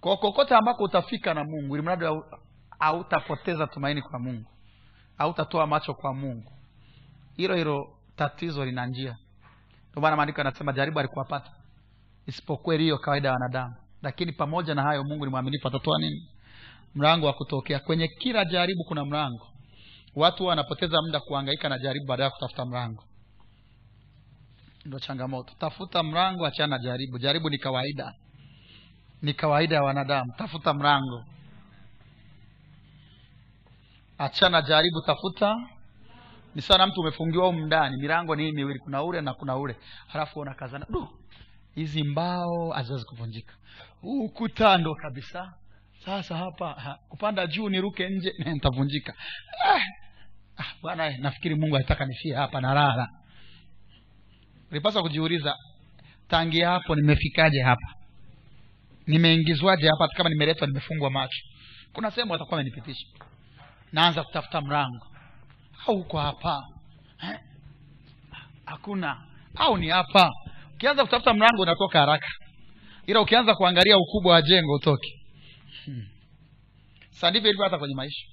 Kwa 0.00 0.12
ambako 0.58 0.84
utafika 0.84 1.34
na 1.34 1.44
mungu 1.44 1.74
ili 1.76 1.82
mradi 1.84 2.04
hautapoteza 2.78 3.66
tumaini 3.66 4.02
kwa 4.02 4.18
mungu 4.18 4.50
hautatoa 5.18 5.66
macho 5.66 5.94
kwa 5.94 6.14
mungu 6.14 6.52
hilo 7.36 7.54
hilo 7.56 7.98
tatizo 8.16 8.64
lina 8.64 8.86
njia. 8.86 9.16
Ndio 9.90 10.02
maana 10.02 10.16
maandiko 10.16 10.40
anasema 10.40 10.72
jaribu 10.72 10.98
alikuwapata 10.98 11.50
isipokuwa 12.26 12.74
iliyo 12.74 12.98
kawaida 12.98 13.28
ya 13.28 13.34
wanadamu. 13.34 13.74
Lakini 14.02 14.32
pamoja 14.32 14.74
na 14.74 14.82
hayo 14.82 15.04
mungu 15.04 15.24
ni 15.24 15.30
mwaminifu 15.30 15.68
atatoa 15.68 15.98
nini? 15.98 16.28
Mlango 16.94 17.26
wa 17.26 17.32
kutokea. 17.32 17.78
Kwenye 17.80 18.08
kila 18.08 18.44
jaribu 18.44 18.84
kuna 18.84 19.04
mlango 19.04 19.46
watu 20.14 20.44
wanapoteza 20.44 21.02
muda 21.02 21.20
kuhangaika 21.20 21.68
na 21.68 21.78
jaribu 21.78 22.06
baada 22.06 22.24
ya 22.24 22.30
kutafuta 22.30 22.64
mlango. 22.64 23.04
Ndo 24.84 24.98
changamoto. 24.98 25.54
Tafuta 25.58 26.02
mlango 26.02 26.46
achana 26.46 26.76
na 26.76 26.82
jaribu. 26.82 27.18
Jaribu 27.18 27.50
ni 27.50 27.58
kawaida. 27.58 28.14
Ni 29.22 29.34
kawaida 29.34 29.74
ya 29.76 29.82
wanadamu. 29.82 30.32
Tafuta 30.38 30.74
mlango. 30.74 31.24
Achana 34.18 34.62
jaribu 34.62 35.00
tafuta. 35.06 35.56
Ni 36.54 36.62
sana 36.62 36.86
mtu 36.86 37.00
umefungiwa 37.00 37.46
humu 37.46 37.66
ndani. 37.66 37.96
Milango 37.96 38.36
ni 38.36 38.52
miwili. 38.52 38.78
Kuna 38.78 39.02
ule 39.02 39.20
na 39.20 39.34
kuna 39.34 39.56
ule. 39.56 39.76
Halafu 40.06 40.40
unakazana 40.40 40.86
du! 40.90 41.08
Hizi 41.74 42.04
mbao 42.04 42.70
haziwezi 42.70 43.04
kuvunjika. 43.04 43.54
Huu 44.00 44.24
ukuta 44.24 44.78
ndo 44.78 44.94
kabisa 44.94 45.54
sasa 46.04 46.36
hapa 46.36 46.72
ha, 46.72 46.98
kupanda 47.08 47.46
juu 47.46 47.68
niruke 47.68 48.08
nje 48.08 48.32
nitavunjika. 48.52 49.14
Ah, 49.64 49.80
ah, 50.58 50.74
bwana 50.82 51.16
nafikiri 51.18 51.54
mungu 51.54 51.76
alitaka 51.76 52.06
nifie 52.06 52.34
hapa 52.34 52.60
nalala 52.60 53.08
ulipaswa 54.70 55.02
kujiuliza 55.02 55.54
tangia 56.28 56.68
hapo 56.70 56.94
nimefikaje 56.94 57.62
hapa? 57.62 57.94
Nimeingizwaje 59.06 59.88
hapa? 59.88 60.08
Kama 60.08 60.30
nimeletwa 60.30 60.66
nimefungwa 60.66 61.10
macho. 61.10 61.38
Kuna 61.92 62.10
sehemu 62.10 62.32
watakuwa 62.32 62.60
amenipitisha 62.60 63.06
naanza 63.92 64.22
kutafuta 64.24 64.60
mrango 64.60 65.06
au 65.86 65.94
uko 66.00 66.18
hapa? 66.18 66.62
Eh? 67.22 67.38
hakuna. 68.64 69.22
Au 69.56 69.76
ni 69.76 69.88
hapa? 69.88 70.30
Ukianza 70.74 71.04
kutafuta 71.04 71.34
mlango 71.34 71.62
unatoka 71.62 71.98
haraka. 71.98 72.28
Ila 73.06 73.20
ukianza 73.20 73.54
kuangalia 73.54 73.98
ukubwa 73.98 74.32
wa 74.32 74.42
jengo 74.42 74.74
utoke 74.74 75.21
hmm. 75.84 76.06
sa 77.10 77.30
ndivyo 77.30 77.48
ilivyo 77.50 77.64
hata 77.64 77.78
kwenye 77.78 77.94
maisha. 77.94 78.26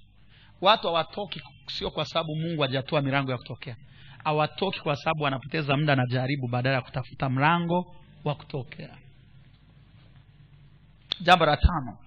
Watu 0.62 0.88
hawatoki 0.88 1.41
sio 1.68 1.91
kwa 1.91 2.06
sababu 2.06 2.36
mungu 2.36 2.62
hajatoa 2.62 3.02
milango 3.02 3.32
ya 3.32 3.38
kutokea. 3.38 3.76
Hawatoki 4.24 4.80
kwa 4.80 4.95
sababu 4.95 5.24
wanapoteza 5.24 5.78
muda 5.78 5.95
na 5.95 6.06
jaribu 6.10 6.47
badala 6.47 6.76
ya 6.76 6.82
kutafuta 6.82 7.30
mlango 7.30 7.95
wa 8.24 8.36
kutokea. 8.36 8.97
Jambo 11.22 11.45
la 11.45 11.58
tano. 11.58 11.97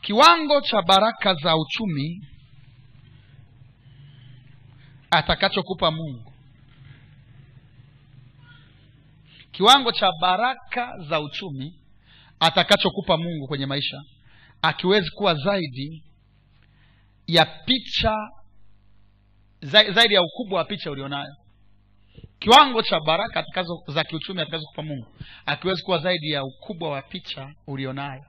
Kiwango 0.00 0.60
cha 0.60 0.82
baraka 0.82 1.34
za 1.34 1.56
uchumi 1.56 2.26
atakachokupa 5.10 5.90
mungu. 5.90 6.32
Kiwango 9.52 9.92
cha 9.92 10.10
baraka 10.20 10.98
za 11.08 11.20
uchumi 11.20 11.81
atakachokupa 12.42 13.16
mungu 13.16 13.46
kwenye 13.48 13.66
maisha 13.66 13.96
akiwezi 14.62 15.10
kuwa 15.10 15.34
zaidi 15.34 16.04
ya 17.26 17.44
picha 17.46 18.16
zaidi 19.94 20.14
ya 20.14 20.22
ukubwa 20.22 20.58
wa 20.58 20.64
picha 20.64 20.90
ulionayo. 20.90 21.34
Kiwango 22.38 22.82
cha 22.82 23.00
baraka 23.00 23.40
atakazo 23.40 23.82
za 23.88 24.04
kiuchumi 24.04 24.40
atakazokupa 24.40 24.82
mungu 24.82 25.06
akiwezi 25.46 25.82
kuwa 25.82 25.98
zaidi 25.98 26.30
ya 26.30 26.44
ukubwa 26.44 26.90
wa 26.90 27.02
picha 27.02 27.48
ulionayo. 27.66 28.24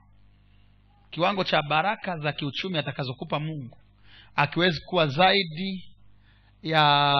Kiwango 1.10 1.44
cha 1.44 1.62
baraka 1.62 2.18
za 2.18 2.32
kiuchumi 2.32 2.78
atakazokupa 2.78 3.40
mungu 3.40 3.78
akiwezi 4.34 4.80
kuwa 4.80 5.06
zaidi 5.06 5.84
ya 6.62 7.14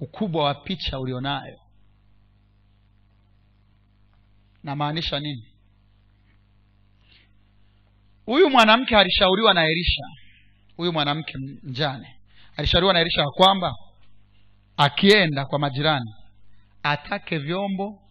ukubwa 0.00 0.44
wa 0.44 0.54
picha 0.54 0.98
ulionayo 1.00 1.58
namaanisha 4.66 5.20
nini? 5.20 5.46
Huyu 8.26 8.50
mwanamke 8.50 8.96
alishauriwa 8.96 9.54
na 9.54 9.64
elisha. 9.66 10.02
Huyu 10.76 10.92
mwanamke 10.92 11.32
mjane 11.62 12.16
alishauriwa 12.56 12.92
na 12.92 13.00
elisha 13.00 13.20
ya 13.20 13.26
kwamba 13.30 13.72
akienda 14.76 15.44
kwa 15.46 15.58
majirani 15.58 16.14
atake 16.82 17.38
vyombo 17.38 18.02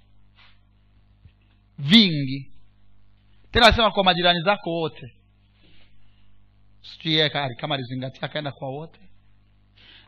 vingi. 1.77 2.51
Tena 3.51 3.65
alisema 3.65 3.91
kwa 3.91 4.03
majirani 4.03 4.41
zako 4.41 4.69
wote. 4.69 5.13
Sijui 6.81 7.29
kama 7.57 7.75
alizingatia 7.75 8.21
akaenda 8.23 8.51
kwa 8.51 8.69
wote. 8.69 8.99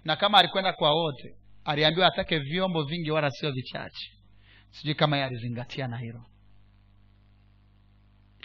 Na 0.06 0.16
kama 0.16 0.38
alikwenda 0.38 0.74
kwa 0.74 0.92
wote 0.92 1.36
aliambiwa 1.66 2.08
atake 2.08 2.40
vyombo 2.40 2.84
vingi 2.84 3.12
wala 3.12 3.32
sio 3.32 3.52
vichache. 3.52 4.12
Sijui 4.72 4.96
kama 4.96 5.16
yeye 5.18 5.28
alizingatia 5.28 5.88
na 5.88 5.98
hilo 5.98 6.26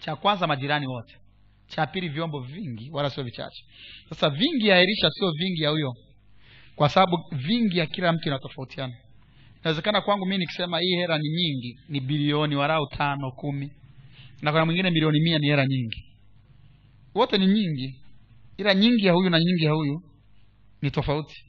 cha 0.05 0.15
kwanza 0.15 0.47
majirani 0.47 0.87
wote 0.87 1.17
cha 1.67 1.85
pili 1.87 2.09
vyombo 2.09 2.39
vingi 2.39 2.89
wala 2.91 3.09
sio 3.09 3.23
vichache. 3.23 3.65
Sasa 4.09 4.29
vingi 4.29 4.67
ya 4.67 4.79
elisha 4.79 5.09
sio 5.09 5.31
vingi 5.31 5.61
ya 5.63 5.69
huyo 5.69 5.93
kwa 6.75 6.89
sababu 6.89 7.17
vingi 7.31 7.77
ya 7.77 7.85
kila 7.85 8.13
mtu 8.13 8.27
inatofautiana. 8.27 8.93
Inawezekana 9.61 10.01
kwangu 10.01 10.25
mi 10.25 10.37
nikisema 10.37 10.79
hii 10.79 10.95
hera 10.95 11.17
ni 11.17 11.29
nyingi 11.29 11.79
ni 11.89 11.99
bilioni 11.99 12.55
warau 12.55 12.87
tano 12.87 13.31
kumi 13.31 13.71
na 14.41 14.51
kuna 14.51 14.65
mwingine 14.65 14.89
milioni 14.89 15.19
mia 15.21 15.39
ni 15.39 15.47
hera 15.47 15.65
nyingi. 15.65 16.05
Wote 17.15 17.37
ni 17.37 17.47
nyingi 17.47 17.99
ila 18.57 18.73
nyingi 18.73 19.05
ya 19.05 19.13
huyu 19.13 19.29
na 19.29 19.39
nyingi 19.39 19.63
ya 19.65 19.71
huyu 19.71 20.01
ni 20.81 20.91
tofauti. 20.91 21.45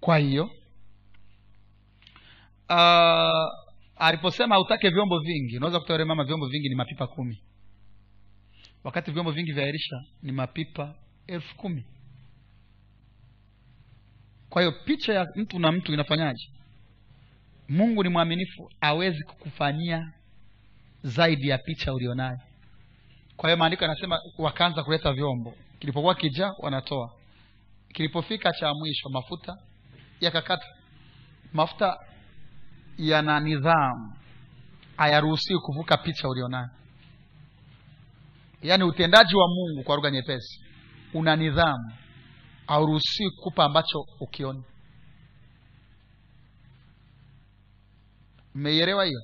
Kwa 0.00 0.18
hiyo 0.18 0.50
uh, 2.70 3.65
aliposema 3.96 4.60
utake 4.60 4.88
vyombo 4.90 5.18
vingi 5.18 5.56
unaweza 5.56 5.80
yule 5.88 6.04
mama 6.04 6.24
vyombo 6.24 6.46
vingi 6.48 6.68
ni 6.68 6.74
mapipa 6.74 7.06
kumi. 7.06 7.42
Wakati 8.84 9.10
vyombo 9.10 9.30
vingi 9.32 9.52
vya 9.52 9.66
elisha 9.66 9.96
ni 10.22 10.32
mapipa 10.32 10.94
elfu 11.26 11.56
kumi. 11.56 11.84
Kwa 14.50 14.62
hiyo 14.62 14.72
picha 14.84 15.14
ya 15.14 15.26
mtu 15.36 15.58
na 15.58 15.72
mtu 15.72 15.92
inafanyaje? 15.92 16.48
Mungu 17.68 18.02
ni 18.02 18.08
mwaminifu 18.08 18.70
awezi 18.80 19.22
kukufanyia 19.24 20.12
zaidi 21.02 21.48
ya 21.48 21.58
picha 21.58 21.94
ulionayo. 21.94 22.38
Kwa 23.36 23.48
hiyo 23.48 23.56
maandiko 23.56 23.84
yanasema 23.84 24.18
wakaanza 24.38 24.84
kuleta 24.84 25.12
vyombo. 25.12 25.54
Kilipokuwa 25.78 26.14
kijaa 26.14 26.52
wanatoa. 26.58 27.12
Kilipofika 27.92 28.52
cha 28.52 28.74
mwisho 28.74 29.08
mafuta 29.08 29.56
yakakata 30.20 30.66
mafuta 31.52 31.96
yana 32.98 33.40
nidhamu 33.40 34.12
hayaruhusiwi 34.96 35.60
kuvuka 35.60 35.96
picha 35.96 36.28
ulionayo. 36.28 36.68
Yaani 38.62 38.84
utendaji 38.84 39.36
wa 39.36 39.48
mungu 39.48 39.82
kwa 39.84 39.96
lugha 39.96 40.10
nyepesi 40.10 40.60
una 41.14 41.36
nidhamu 41.36 41.92
hauruhusiwi 42.66 43.30
kupa 43.30 43.64
ambacho 43.64 44.04
ukiona. 44.20 44.62
mmeielewa 48.56 49.04
hiyo? 49.04 49.20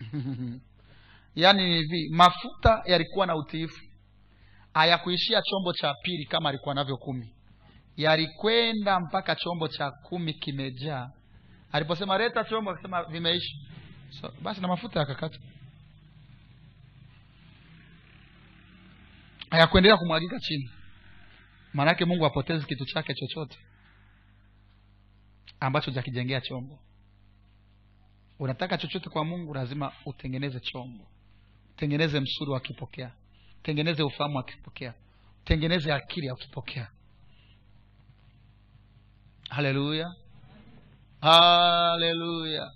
Yaani 1.34 1.64
ni 1.68 1.74
hivi 1.76 2.08
mafuta 2.10 2.82
yalikuwa 2.86 3.26
na 3.26 3.36
utiifu 3.36 3.84
hayakuishia 4.74 5.42
chombo 5.42 5.72
cha 5.72 5.94
pili 6.02 6.24
kama 6.26 6.48
alikuwa 6.48 6.74
navyo 6.74 6.96
kumi 6.96 7.34
yalikwenda 7.96 9.00
mpaka 9.00 9.34
chombo 9.34 9.68
cha 9.68 9.90
kumi 9.90 10.34
kimejaa. 10.34 11.10
Aliposema 11.72 12.18
leta 12.18 12.44
chombo 12.44 12.70
akasema 12.70 13.04
vimeisha. 13.04 13.56
So, 14.20 14.32
basi 14.42 14.60
na 14.60 14.68
mafuta 14.68 15.00
yakakata 15.00 15.38
hayakuendelea 19.50 19.96
kumwagika 19.96 20.38
chini. 20.40 20.70
Maanake 21.72 22.04
mungu 22.04 22.26
apotezi 22.26 22.66
kitu 22.66 22.84
chake 22.84 23.14
chochote 23.14 23.58
ambacho 25.60 25.90
jakijengea 25.90 26.40
chombo. 26.40 26.78
Unataka 28.38 28.78
chochote 28.78 29.10
kwa 29.10 29.24
mungu 29.24 29.54
lazima 29.54 29.92
utengeneze 30.06 30.60
chombo. 30.60 31.06
Utengeneze 31.74 32.20
msuri 32.20 32.50
wakipokea 32.50 33.12
utengeneze 33.62 34.02
ufahamu 34.02 34.36
wa 34.36 34.42
kipokea, 34.42 34.94
utengeneze 35.42 35.92
akili 35.92 36.28
akipokea 36.28 36.88
haleluya 39.52 40.14
haleluya 41.20 42.72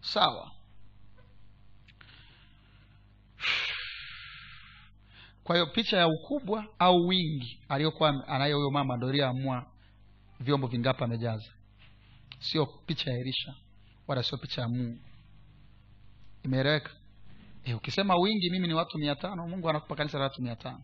sawa. 0.00 0.50
Kwa 5.44 5.56
hiyo 5.56 5.66
picha 5.66 5.96
ya 5.96 6.08
ukubwa 6.08 6.66
au 6.78 7.06
wingi 7.06 7.60
aliyokuwa 7.68 8.28
anayo 8.28 8.56
huyo 8.56 8.70
mama 8.70 8.96
ndo 8.96 9.08
iliyoamua 9.08 9.66
vyombo 10.40 10.66
vingapi 10.66 11.04
amejaza. 11.04 11.52
Sio 12.38 12.66
picha 12.66 13.10
ya 13.10 13.18
elisha 13.18 13.54
wala 14.06 14.22
sio 14.22 14.38
picha 14.38 14.62
ya 14.62 14.68
mungu. 14.68 14.98
Imeeleweka? 16.44 16.90
E, 17.64 17.74
ukisema 17.74 18.16
wingi 18.16 18.50
mimi 18.50 18.68
ni 18.68 18.74
watu 18.74 18.98
mia 18.98 19.14
tano 19.16 19.48
mungu 19.48 19.70
anakupa 19.70 19.96
kanisa 19.96 20.18
la 20.18 20.24
watu 20.24 20.42
mia 20.42 20.56
tano 20.56 20.82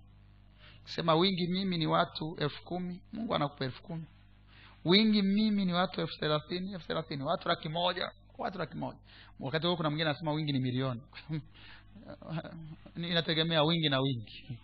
ukisema 0.85 1.15
wingi 1.15 1.47
mimi 1.47 1.79
ni 1.79 1.87
watu 1.87 2.37
elfu 2.41 2.65
kumi. 2.65 3.01
Mungu 3.13 3.35
anakupa 3.35 3.65
elfu 3.65 3.83
kumi. 3.83 4.05
Wingi 4.85 5.23
mimi 5.23 5.65
ni 5.65 5.73
watu 5.73 6.01
elfu 6.01 6.19
thelathini 6.21 6.73
elfu 6.73 6.87
thelathini. 6.87 7.23
Watu 7.23 7.49
laki 7.49 7.69
moja 7.69 8.11
watu 8.39 8.59
laki 8.59 8.77
moja. 8.77 8.99
Wakati 9.41 9.67
huo 9.67 9.77
kuna 9.77 9.91
mwingine 9.91 10.11
anasema 10.11 10.33
wingi 10.33 10.53
ni 10.53 10.59
milioni. 10.59 11.01
Inategemea 12.97 13.63
wingi 13.63 13.89
na 13.89 14.01
wingi. 14.01 14.59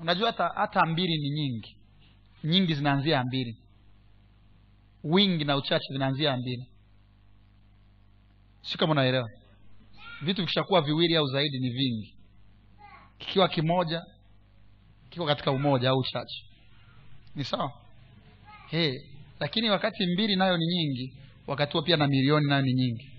Unajua 0.00 0.26
hata 0.26 0.48
hata 0.54 0.86
mbili 0.86 1.18
ni 1.18 1.30
nyingi. 1.30 1.76
Nyingi 2.44 2.74
zinaanzia 2.74 3.24
mbili. 3.24 3.56
Wingi 5.04 5.44
na 5.44 5.56
uchache 5.56 5.92
vinaanzia 5.92 6.36
mbili. 6.36 6.66
Si 8.62 8.78
kama 8.78 8.92
unaelewa? 8.92 9.28
Vitu 10.22 10.40
vikishakuwa 10.42 10.80
viwili 10.82 11.16
au 11.16 11.26
zaidi 11.26 11.58
ni 11.58 11.70
vingi. 11.70 12.16
Kikiwa 13.18 13.48
kimoja 13.48 14.02
kiko 15.16 15.26
katika 15.26 15.50
umoja 15.50 15.90
au 15.90 15.98
uchache. 15.98 16.44
Ni 17.34 17.44
sawa? 17.44 17.72
Hey, 18.70 19.00
lakini 19.40 19.70
wakati 19.70 20.06
mbili 20.06 20.36
nayo 20.36 20.56
ni 20.56 20.66
nyingi 20.66 21.14
wakati 21.46 21.72
huo 21.72 21.82
pia 21.82 21.96
na 21.96 22.06
milioni 22.06 22.46
nayo 22.46 22.62
ni 22.62 22.72
nyingi. 22.74 23.10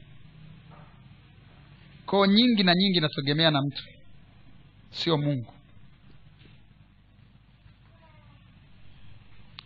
Koo 2.05 2.25
nyingi 2.25 2.63
na 2.63 2.75
nyingi 2.75 2.97
inategemea 2.97 3.51
na 3.51 3.61
mtu 3.61 3.83
sio 4.89 5.17
mungu. 5.17 5.53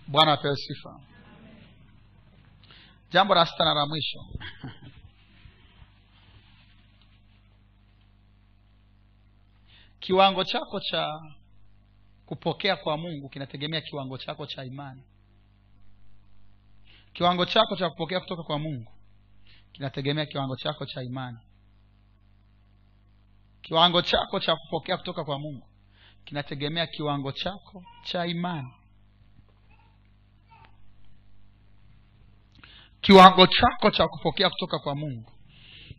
Bwana 0.07 0.33
apewe 0.33 0.55
sifa. 0.55 0.99
Jambo 3.11 3.35
la 3.35 3.45
sita 3.45 3.65
na 3.65 3.73
la 3.73 3.85
mwisho. 3.85 4.19
Kiwango 9.99 10.43
chako 10.43 10.79
cha 10.79 11.19
kupokea 12.31 12.75
kwa 12.75 12.97
mungu 12.97 13.29
kinategemea 13.29 13.81
kiwango 13.81 14.17
chako 14.17 14.45
cha 14.45 14.63
imani. 14.65 15.03
Kiwango 17.13 17.45
chako 17.45 17.75
cha 17.75 17.89
kupokea 17.89 18.19
kutoka 18.19 18.43
kwa 18.43 18.59
mungu 18.59 18.91
kinategemea 19.71 20.25
kiwango 20.25 20.55
chako 20.55 20.85
cha 20.85 21.03
imani. 21.03 21.37
Kiwango 23.61 24.01
chako 24.01 24.39
cha 24.39 24.55
kupokea 24.55 24.97
kutoka 24.97 25.23
kwa 25.23 25.39
mungu 25.39 25.67
kinategemea 26.25 26.87
kiwango 26.87 27.31
chako 27.31 27.83
cha 28.03 28.25
imani. 28.25 28.73
Kiwango 33.01 33.47
chako 33.47 33.91
cha 33.91 34.07
kupokea 34.07 34.49
kutoka 34.49 34.79
kwa 34.79 34.95
mungu 34.95 35.31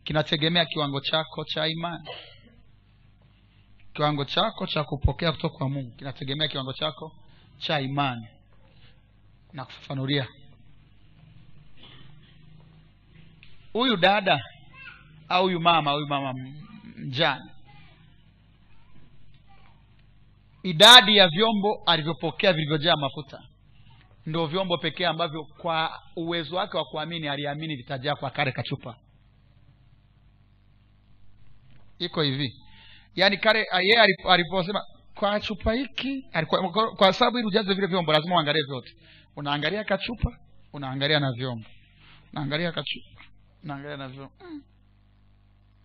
kinategemea 0.03 0.65
kiwango 0.65 1.01
chako 1.01 1.45
cha 1.45 1.67
imani 1.67 2.09
kiwango 3.93 4.25
chako 4.25 4.67
cha 4.67 4.83
kupokea 4.83 5.31
kutoka 5.31 5.57
kwa 5.57 5.69
mungu. 5.69 5.91
Kinategemea 5.91 6.47
kiwango 6.47 6.73
chako 6.73 7.11
cha 7.57 7.79
imani. 7.81 8.27
Na 9.53 9.65
kufafanulia 9.65 10.27
huyu 13.73 13.97
dada 13.97 14.43
au 15.29 15.43
huyu 15.43 15.59
mama 15.59 15.91
huyu 15.91 16.07
mama 16.07 16.33
mjane 16.97 17.51
idadi 20.63 21.17
ya 21.17 21.27
vyombo 21.27 21.83
alivyopokea 21.85 22.53
vilivyojaa 22.53 22.95
mafuta 22.95 23.43
ndio 24.25 24.45
vyombo 24.47 24.77
pekee 24.77 25.05
ambavyo 25.05 25.43
kwa 25.43 26.01
uwezo 26.15 26.55
wake 26.55 26.77
wa 26.77 26.85
kuamini 26.85 27.27
aliamini 27.27 27.75
vitajaa 27.75 28.15
kwa 28.15 28.29
kare 28.29 28.51
kachupa. 28.51 28.95
Iko 31.99 32.21
hivi 32.21 32.62
yaani 33.15 33.37
kale 33.37 33.65
yeye 33.81 34.15
aliposema 34.29 34.81
kwa 35.15 35.39
chupa 35.39 35.73
hiki 35.73 36.25
kwa, 36.47 36.91
kwa 36.95 37.13
sababu 37.13 37.37
ili 37.37 37.47
ujaze 37.47 37.73
vile 37.73 37.87
vyombo 37.87 38.11
lazima 38.13 38.35
uangalie 38.35 38.63
vyote. 38.63 38.91
Unaangalia 39.35 39.83
kachupa 39.83 40.37
unaangalia 40.73 41.19
na 41.19 41.31
vyombo. 41.31 41.65
Unaangalia 42.33 42.71
kachupa 42.71 43.21
unaangalia 43.63 43.97
na 43.97 44.07
vyombo. 44.07 44.33
Mm. 44.45 44.63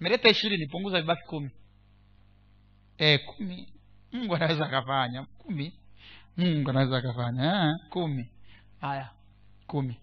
meleta 0.00 0.28
ishirini 0.28 0.66
punguza 0.66 1.00
vibaki 1.00 1.22
kumi. 1.26 1.50
E, 2.98 3.18
kumi. 3.18 3.68
Mungu 4.12 4.34
anaweza 4.34 4.66
akafanya. 4.66 5.24
Kumi. 5.38 5.72
Mungu 6.36 6.70
anaweza 6.70 6.96
akafanya 6.96 7.74
kumi. 7.90 8.30
Haya 8.80 9.10
kumi. 9.66 10.00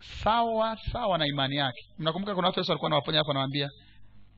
Sawa 0.00 0.76
sawa 0.92 1.18
na 1.18 1.26
imani 1.26 1.56
yake. 1.56 1.80
Mnakumbuka 1.98 2.34
kuna 2.34 2.46
watu 2.46 2.60
yesu 2.60 2.72
alikuwa 2.72 2.90
nawaponya 2.90 3.18
hapo 3.18 3.30
anawambia 3.30 3.68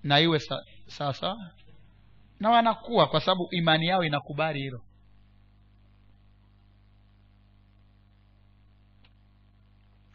na 0.02 0.20
iwe 0.20 0.40
sawa 0.86 1.14
sawa 1.14 1.50
na 2.40 2.50
wanakuwa 2.50 3.06
kwa 3.06 3.20
sababu 3.20 3.48
imani 3.50 3.86
yao 3.86 4.04
inakubali 4.04 4.60
hilo. 4.60 4.84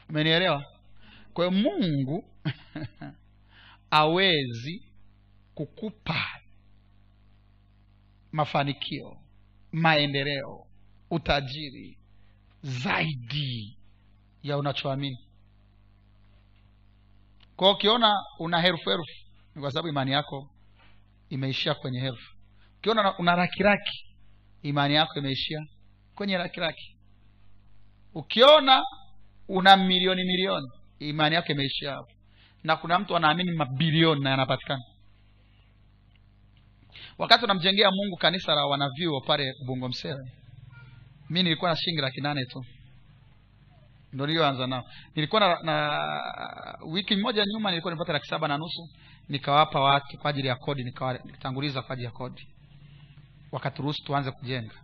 Umenielewa? 0.10 0.66
Kwa 1.34 1.52
mungu 1.52 2.26
awezi 3.92 4.92
kukupa 5.56 6.26
mafanikio 8.32 9.18
maendeleo 9.72 10.68
utajiri 11.10 11.98
zaidi 12.62 13.78
ya 14.44 14.58
unachoamini. 14.58 15.28
Kwa 17.56 17.72
ukiona 17.72 18.16
una 18.40 18.62
herufu 18.62 18.90
herufu 18.90 19.27
ni 19.58 19.62
kwa 19.62 19.72
sababu 19.72 19.88
imani 19.88 20.12
yako 20.12 20.50
imeishia 21.30 21.74
kwenye 21.74 22.00
herufu 22.00 22.36
ukiona 22.80 23.18
una 23.18 23.36
rakiraki 23.36 24.06
imani 24.62 24.94
yako 24.94 25.20
imeishia 25.20 25.60
kwenye 26.16 26.38
rakiraki. 26.38 26.96
Ukiona 28.14 28.84
una 29.48 29.78
milioni 29.78 30.24
milioni 30.24 30.68
imani 31.00 31.36
yako 31.36 31.52
imeishia 31.52 31.92
hapo. 31.92 32.12
Na 32.64 32.76
kuna 32.76 33.00
mtu 33.00 33.16
anaamini 33.16 33.52
mabilioni 33.52 34.22
na 34.22 34.30
yanapatikana. 34.30 34.84
Wakati 37.18 37.44
unamjengea 37.46 37.92
mungu 37.92 38.18
kanisa 38.18 38.56
la 38.56 38.66
wanavyuo 38.66 39.22
pale 39.22 39.54
ubungo 39.62 39.90
msere 39.90 40.32
mi 41.30 41.44
nilikuwa 41.44 41.70
na 41.72 41.76
shilingi 41.78 42.02
laki 42.02 42.22
nane 42.22 42.46
tu. 42.46 42.66
Ndo 44.14 44.28
niliyoanza 44.28 44.68
nao. 44.68 44.84
Nilikuwa 45.16 45.42
na, 45.42 45.60
na 45.64 46.00
wiki 46.86 47.16
moja 47.16 47.46
nyuma 47.46 47.70
nilikuwa 47.70 47.94
nimepata 47.94 48.14
laki 48.14 48.28
saba 48.28 48.48
na 48.48 48.58
nusu 48.58 48.90
nikawapa 49.30 49.80
watu 49.80 50.18
kwa 50.18 50.30
ajili 50.30 50.48
ya 50.48 50.56
kodi 50.56 50.84
nikawatanguliza 50.84 51.82
kwa 51.82 51.94
ajili 51.94 52.06
ya 52.06 52.12
kodi. 52.12 52.48
Wakaturuhusu 53.52 54.04
tuanze 54.04 54.32
kujenga. 54.32 54.76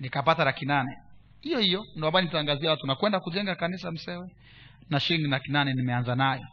Nikapata 0.00 0.44
laki 0.44 0.66
nane. 0.66 0.96
Hiyo 1.40 1.58
hiyo 1.58 1.84
ndo 1.96 2.06
ambayo 2.06 2.24
nitangazia 2.24 2.70
watu. 2.70 2.86
Nakwenda 2.86 3.20
kujenga 3.20 3.54
kanisa 3.54 3.90
msewe 3.92 4.30
na 4.90 5.00
shilingi 5.00 5.28
laki 5.30 5.50
nane 5.52 5.72
nimeanza 5.74 6.14
nayo. 6.14 6.46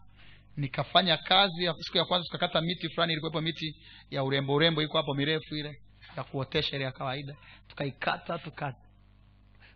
Nikafanya 0.57 1.17
kazi 1.17 1.63
ya 1.63 1.73
siku 1.79 1.97
ya 1.97 2.05
kwanza 2.05 2.25
tukakata 2.25 2.61
miti 2.61 2.89
fulani 2.89 3.13
ilikuwepo 3.13 3.41
miti 3.41 3.75
ya 4.11 4.23
urembo 4.23 4.53
urembo 4.53 4.81
iko 4.81 4.97
hapo 4.97 5.13
mirefu 5.13 5.55
ile 5.55 5.81
ya 6.17 6.23
kuotesha 6.23 6.75
ile 6.75 6.85
ya 6.85 6.91
kawaida. 6.91 7.35
Tukaikata 7.67 8.37
tuka 8.37 8.73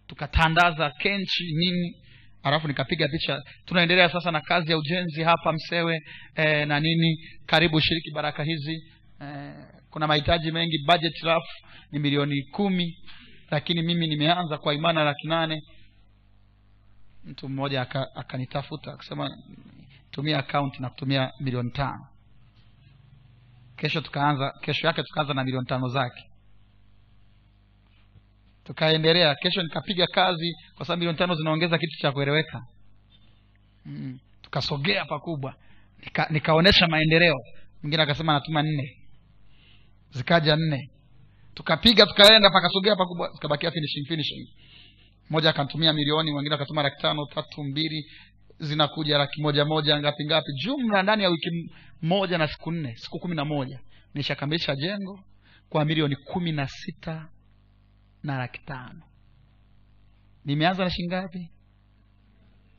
tukatandaza 0.08 0.90
kenchi 0.92 1.44
nini 1.54 1.96
alafu 2.44 2.68
nikapiga 2.68 3.08
picha 3.08 3.42
tunaendelea 3.66 4.10
sasa 4.10 4.32
na 4.32 4.42
kazi 4.42 4.72
ya 4.72 4.78
ujenzi 4.78 5.24
hapa 5.24 5.54
msewe 5.54 6.00
e, 6.36 6.66
na 6.66 6.80
nini. 6.80 7.18
Karibu 7.46 7.80
shiriki 7.82 8.12
baraka 8.12 8.44
hizi. 8.44 8.84
E, 9.22 9.54
kuna 9.90 10.08
mahitaji 10.08 10.52
mengi. 10.52 10.78
Budget 10.88 11.20
rafu 11.24 11.48
ni 11.92 12.00
milioni 12.00 12.44
kumi 12.44 12.98
lakini 13.52 13.82
mimi 13.82 14.08
nimeanza 14.08 14.58
kwa 14.58 14.74
imana 14.74 15.04
laki 15.04 15.28
nane. 15.28 15.62
Mtu 17.24 17.50
mmoja 17.50 17.82
aka- 17.82 18.16
akanitafuta 18.16 18.94
akasema 18.94 19.38
tumia 20.12 20.40
akaunti 20.40 20.82
na 20.82 20.90
kutumia 20.90 21.32
milioni 21.40 21.72
tano. 21.72 22.08
Kesho 23.78 24.02
tukaanza 24.02 24.54
kesho 24.62 24.88
yake 24.88 25.04
tukaanza 25.04 25.34
na 25.34 25.44
milioni 25.44 25.66
tano 25.68 25.88
zake 25.88 26.29
tukaendelea. 28.70 29.36
Kesho 29.36 29.64
nikapiga 29.64 30.08
kazi 30.08 30.54
kwa 30.76 30.86
sababu 30.86 31.00
milioni 31.00 31.18
tano 31.18 31.36
zinaongeza 31.36 31.78
kitu 31.78 31.98
cha 32.02 32.12
kueleweka. 32.12 32.62
Mm. 33.86 34.20
tukasogea 34.42 35.06
pakubwa. 35.06 35.56
Nika, 36.06 36.28
nikaonyesha 36.30 36.88
maendeleo. 36.88 37.36
Mwingine 37.84 38.04
akasema 38.04 38.32
anatuma 38.32 38.64
nne. 38.64 38.98
Zikaja 40.10 40.56
nne. 40.56 40.90
Tukapiga 41.54 42.06
tukaenda 42.06 42.50
pakasogea 42.50 42.96
pakubwa 42.96 43.30
zikabakia 43.34 43.72
finishing 43.72 44.06
finishing. 44.08 44.48
Mmoja 45.30 45.50
akantumia 45.50 45.94
milioni 45.94 46.32
mwingine 46.32 46.56
akatuma 46.56 46.84
laki 46.84 47.02
tano 47.02 47.26
tatu 47.26 47.64
mbili 47.64 48.06
zinakuja 48.60 49.18
laki 49.18 49.42
moja 49.42 49.66
moja 49.66 50.00
ngapi 50.00 50.26
ngapi. 50.26 50.52
Jumla 50.66 51.04
ndani 51.04 51.24
ya 51.24 51.30
wiki 51.30 51.50
moja 52.02 52.38
na 52.38 52.48
siku 52.48 52.72
nne 52.72 52.96
siku 52.96 53.20
kumi 53.20 53.36
na 53.36 53.46
moja 53.46 53.80
nishakamilisha 54.14 54.76
jengo 54.76 55.20
kwa 55.70 55.86
milioni 55.86 56.16
kumi 56.16 56.52
na 56.52 56.68
sita 56.68 57.28
na 58.24 58.38
laki 58.38 58.60
tano. 58.66 59.02
Nimeanza 60.46 60.84
na 60.84 60.90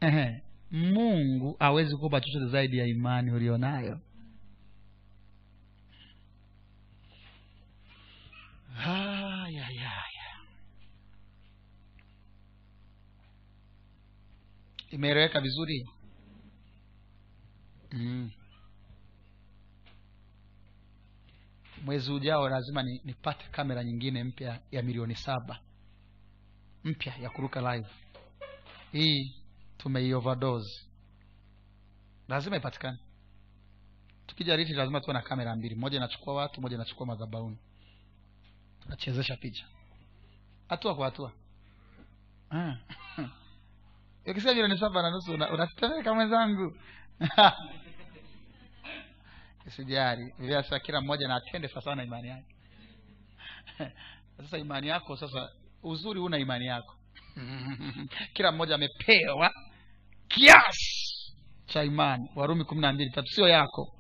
Ehe. 0.01 0.43
mungu 0.71 1.57
awezi 1.59 1.97
kupa 1.97 2.21
chochote 2.21 2.47
zaidi 2.49 2.79
ya 2.79 2.87
imani 2.87 3.31
ulionayo. 3.33 4.01
Haya 8.75 9.65
haya. 9.65 9.93
Imeeleweka 14.91 15.41
vizuri? 15.41 15.89
Mm. 17.93 18.31
Mwezi 21.85 22.13
ujao 22.13 22.49
lazima 22.49 22.83
ni, 22.83 23.01
nipate 23.05 23.47
kamera 23.51 23.85
nyingine 23.85 24.25
mpya 24.25 24.61
ya 24.71 24.83
milioni 24.83 25.15
saba. 25.17 25.59
Mpya 26.85 27.15
ya 27.17 27.31
kuruka 27.31 27.75
live. 27.75 27.89
Hii 28.93 29.35
tumeioverdose. 29.79 30.87
Lazima 32.29 32.57
ipatikane. 32.57 32.99
Tukija 34.27 34.57
riti 34.57 34.73
lazima 34.73 35.01
tuwe 35.01 35.15
na 35.15 35.23
kamera 35.23 35.57
mbili. 35.57 35.75
Moja 35.75 35.97
inachukua 35.97 36.35
watu 36.35 36.61
moja 36.61 36.75
inachukua 36.77 37.07
madhabauni 37.07 37.59
tunachezesha 38.83 39.37
picha. 39.37 39.67
Hatua 40.69 40.95
kwa 40.95 41.05
hatua. 41.05 41.33
Ah. 42.53 42.77
ukisema 44.27 44.53
milioni 44.55 44.79
saba 44.79 45.03
na 45.03 45.11
nusu 45.11 45.33
una- 45.35 45.51
unatetemeka 45.53 46.15
mwenzangu 46.15 46.77
sijari 49.71 50.35
sasa 50.49 50.79
kila 50.79 51.01
mmoja 51.01 51.29
na 51.29 51.35
atende 51.37 51.69
sawasawa 51.69 51.97
na 51.97 52.05
imani 52.05 52.29
yake. 52.29 52.55
Sasa 54.37 54.59
imani 54.59 54.89
yako 54.89 55.17
sasa 55.17 55.49
uzuri 55.83 56.21
una 56.21 56.39
imani 56.39 56.67
yako. 56.67 56.95
Kila 58.35 58.53
mmoja 58.53 58.75
amepewa 58.75 59.51
kiasi 60.29 61.33
cha 61.67 61.85
imani. 61.85 62.31
Warumi 62.35 62.65
kumi 62.65 62.81
na 62.81 62.93
mbili 62.93 63.11
tatu 63.11 63.29
sio 63.29 63.49
yako. 63.49 63.95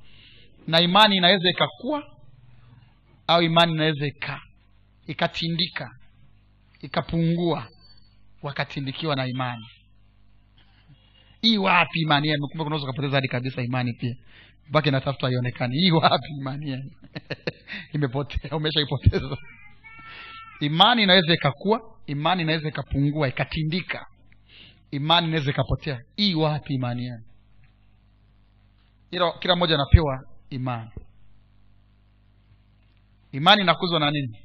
Na 0.66 0.80
imani 0.80 1.16
inaweza 1.16 1.50
ikakua 1.50 2.16
au 3.26 3.42
imani 3.42 3.72
inaweza 3.72 4.06
ika 4.06 4.40
ikatindika 5.06 5.90
ikapungua 6.80 7.68
wakatindikiwa 8.42 9.16
na 9.16 9.26
imani. 9.26 9.66
Hii 11.42 11.58
wapi 11.58 12.00
imani 12.00 12.28
yenu? 12.28 12.48
Kumbe 12.48 12.64
kunaweza 12.64 12.84
ukapoteza 12.84 13.16
hadi 13.16 13.28
kabisa 13.28 13.62
imani 13.62 13.92
pia 13.92 14.16
mpaka 14.68 14.88
inatafuta 14.88 15.26
haionekani 15.26 15.76
hii 15.80 15.90
wapi 15.90 16.28
imani 16.38 16.70
yenu 16.70 16.90
imepotea 17.94 18.56
umeshaipoteza. 18.56 19.36
Imani 20.60 21.02
inaweza 21.02 21.34
ikakua 21.34 21.96
imani 22.06 22.42
inaweza 22.42 22.68
ikapungua 22.68 23.28
ikatindika. 23.28 24.06
Imani 24.90 25.26
inaweza 25.26 25.50
ikapotea. 25.50 26.00
Hii 26.16 26.34
wapi 26.34 26.74
imani 26.74 27.04
yenu 27.04 27.24
ila 29.10 29.32
kila 29.32 29.56
mmoja 29.56 29.74
anapewa 29.74 30.24
imani. 30.50 30.90
Imani 33.32 33.62
inakuzwa 33.62 34.00
na 34.00 34.10
nini? 34.10 34.38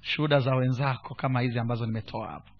Shuhuda 0.00 0.40
za 0.40 0.54
wenzako 0.54 1.14
kama 1.14 1.40
hizi 1.40 1.58
ambazo 1.58 1.86
nimetoa 1.86 2.28
hapa 2.30 2.50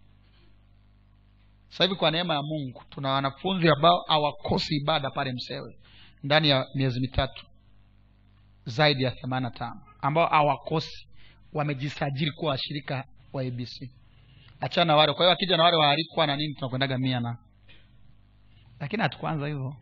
sasa 1.69 1.85
hivi 1.85 1.97
kwa 1.97 2.11
neema 2.11 2.35
ya 2.35 2.43
mungu 2.43 2.83
tuna 2.91 3.11
wanafunzi 3.11 3.69
ambao 3.69 4.05
hawakosi 4.09 4.77
ibada 4.77 5.11
pale 5.11 5.33
msewe 5.33 5.77
ndani 6.25 6.49
ya 6.49 6.67
miezi 6.75 7.01
mitatu 7.01 7.47
zaidi 8.65 9.03
ya 9.05 9.11
themanini 9.11 9.53
na 9.53 9.59
tano 9.59 9.81
ambao 10.01 10.27
hawakosi. 10.27 11.09
Wamejisajili 11.53 12.31
kuwa 12.31 12.51
washirika 12.51 13.05
wa 13.33 13.43
abc 13.43 13.91
achana 14.61 14.85
na 14.85 14.97
wale 14.97 15.13
kwa 15.13 15.25
hiyo 15.25 15.33
akija 15.33 15.57
na 15.57 15.63
wale 15.65 15.77
waalikwa 15.77 16.27
na 16.27 16.37
nini 16.37 16.55
tunakwendaga 16.55 16.99
mia 16.99 17.21
na. 17.21 17.39
Lakini 18.81 19.03
hatukuanza 19.03 19.47
hivyo. 19.47 19.77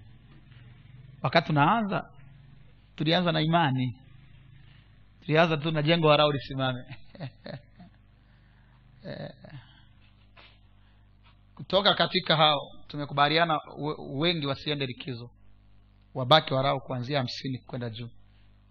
Wakati 1.22 1.46
tunaanza 1.46 2.10
tulianza 2.96 3.32
na 3.32 3.40
imani. 3.40 3.98
Tulianza 5.20 5.56
tu 5.56 5.70
na 5.70 5.82
jengo 5.82 6.06
warau 6.06 6.32
lisimame 6.32 6.84
Eh, 9.04 9.30
kutoka 11.54 11.94
katika 11.94 12.36
hao 12.36 12.60
tumekubaliana 12.88 13.58
wengi 14.14 14.46
wasiende 14.46 14.86
likizo 14.86 15.30
wabaki 16.14 16.54
warau 16.54 16.80
kuanzia 16.80 17.18
hamsini 17.18 17.58
kwenda 17.58 17.90
juu. 17.90 18.08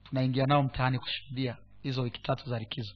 Tunaingia 0.03 0.45
nao 0.45 0.63
mtaani 0.63 0.99
kushuhudia 0.99 1.57
hizo 1.83 2.01
wiki 2.01 2.21
tatu 2.21 2.49
za 2.49 2.59
likizo. 2.59 2.93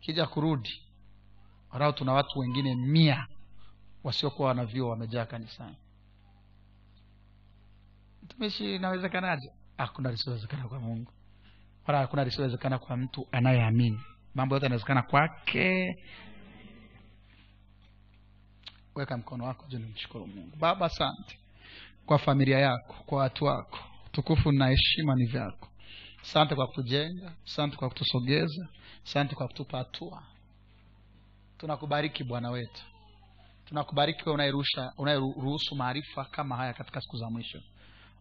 Kija 0.00 0.26
kurudi 0.26 0.82
warau 1.72 1.92
tuna 1.92 2.12
watu 2.12 2.38
wengine 2.38 2.74
mia 2.74 3.26
wasiokuwa 4.04 4.48
wanavyuo 4.48 4.90
wamejaa 4.90 5.24
kanisani. 5.26 5.76
Mtumishi 8.22 8.74
inawezekanaje? 8.74 9.50
Hakuna 9.78 10.10
lisiowezekana 10.10 10.68
kwa 10.68 10.80
mungu. 10.80 11.12
Wala 11.86 11.98
hakuna 12.00 12.24
lisiowezekana 12.24 12.78
kwa 12.78 12.96
mtu 12.96 13.28
anayeamini. 13.32 14.00
Mambo 14.34 14.54
yote 14.54 14.64
yanawezekana 14.66 15.02
kwake 15.02 15.96
weka 18.94 19.16
mkono 19.16 19.44
wako 19.44 19.66
juu 19.68 19.78
nimshukuru 19.78 20.26
mungu. 20.26 20.56
Baba 20.56 20.86
asante 20.86 21.38
kwa 22.06 22.18
familia 22.18 22.58
yako 22.58 22.94
kwa 23.06 23.18
watu 23.18 23.44
wako. 23.44 23.78
Tukufu 24.12 24.52
na 24.52 24.68
heshima 24.68 25.14
ni 25.14 25.26
vyako. 25.26 25.68
Asante 26.22 26.54
kwa 26.54 26.66
kutujenga 26.66 27.32
asante 27.46 27.76
kwa 27.76 27.88
kutusogeza 27.88 28.68
asante 29.04 29.34
kwa 29.34 29.46
kutupa 29.48 29.78
hatua. 29.78 30.22
Tunakubariki 31.58 32.24
bwana 32.24 32.50
wetu. 32.50 32.82
Tunakubariki 33.64 34.28
unayerusha 34.30 34.92
unayeruhusu 34.98 35.74
maarifa 35.76 36.24
kama 36.24 36.56
haya 36.56 36.72
katika 36.72 37.00
siku 37.00 37.16
za 37.16 37.30
mwisho. 37.30 37.60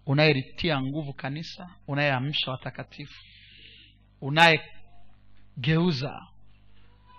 Unayelitia 0.05 0.81
nguvu 0.81 1.13
kanisa 1.13 1.69
unayeamsha 1.87 2.51
watakatifu. 2.51 3.23
Unayegeuza 4.21 6.19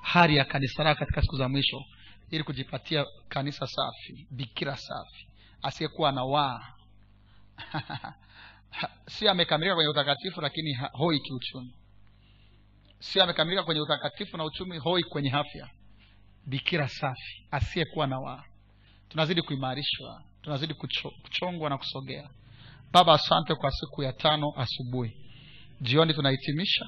hali 0.02 0.36
ya 0.36 0.44
kanisa 0.44 0.84
lako 0.84 0.98
katika 0.98 1.20
siku 1.22 1.36
za 1.36 1.48
mwisho 1.48 1.84
ili 2.30 2.44
kujipatia 2.44 3.06
kanisa 3.28 3.66
safi 3.66 4.26
bikira 4.30 4.76
safi 4.76 5.28
asiyekuwa 5.62 6.12
na 6.12 6.24
waa 6.24 6.60
si 9.14 9.28
amekamilika 9.28 9.74
kwenye 9.74 9.90
utakatifu 9.90 10.40
lakini 10.40 10.78
hoi 10.92 11.20
kiuchumi. 11.20 11.74
Si 12.98 13.20
amekamilika 13.20 13.62
kwenye 13.62 13.80
utakatifu 13.80 14.36
na 14.36 14.44
uchumi 14.44 14.78
hoi 14.78 15.02
kwenye 15.02 15.32
afya. 15.32 15.70
Bikira 16.46 16.88
safi 16.88 17.46
asiyekuwa 17.50 18.06
na 18.06 18.18
waa 18.20 18.44
tunazidi 19.08 19.42
kuimarishwa 19.42 20.22
tunazidi 20.42 20.74
kucho, 20.74 21.10
kuchongwa 21.22 21.70
na 21.70 21.78
kusogea. 21.78 22.30
Baba 22.92 23.14
asante 23.14 23.54
kwa 23.54 23.70
siku 23.70 24.02
ya 24.02 24.12
tano 24.12 24.52
asubuhi. 24.56 25.16
Jioni 25.80 26.14
tunahitimisha. 26.14 26.84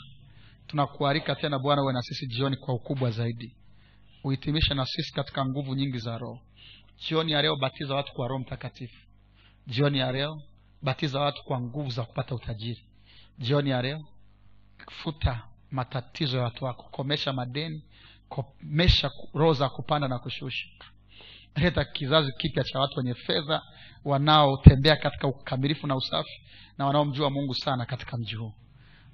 Tunakualika 0.66 1.34
tena 1.34 1.58
bwana 1.58 1.82
uwe 1.82 1.92
na 1.92 2.02
sisi 2.02 2.26
jioni 2.26 2.56
kwa 2.56 2.74
ukubwa 2.74 3.10
zaidi 3.10 3.56
uhitimishe 4.24 4.74
na 4.74 4.86
sisi 4.86 5.12
katika 5.12 5.46
nguvu 5.46 5.74
nyingi 5.74 5.98
za 5.98 6.18
roho. 6.18 6.40
Jioni 7.08 7.32
ya 7.32 7.42
leo 7.42 7.56
batiza 7.56 7.94
watu 7.94 8.12
kwa 8.12 8.28
roho 8.28 8.40
mtakatifu. 8.40 8.96
Jioni 9.66 9.98
ya 9.98 10.12
leo 10.12 10.42
batiza 10.82 11.20
watu 11.20 11.44
kwa 11.44 11.60
nguvu 11.60 11.90
za 11.90 12.04
kupata 12.04 12.34
utajiri. 12.34 12.82
Jioni 13.38 13.70
ya 13.70 13.82
leo 13.82 14.00
futa 14.90 15.42
matatizo 15.70 16.36
ya 16.36 16.42
watu 16.42 16.64
wako. 16.64 16.82
Komesha 16.82 17.32
madeni 17.32 17.82
komesha 18.28 19.10
roho 19.34 19.52
za 19.52 19.68
kupanda 19.68 20.08
na 20.08 20.18
kushusha. 20.18 20.66
Leta 21.56 21.84
kizazi 21.84 22.32
kipya 22.38 22.64
cha 22.64 22.80
watu 22.80 22.98
wenye 22.98 23.14
fedha 23.14 23.62
wanaotembea 24.04 24.96
katika 24.96 25.28
ukamilifu 25.28 25.86
na 25.86 25.96
usafi 25.96 26.40
na 26.78 26.86
wanaomjua 26.86 27.30
mungu 27.30 27.54
sana 27.54 27.86
katika 27.86 28.16
mji 28.16 28.34
huu. 28.34 28.52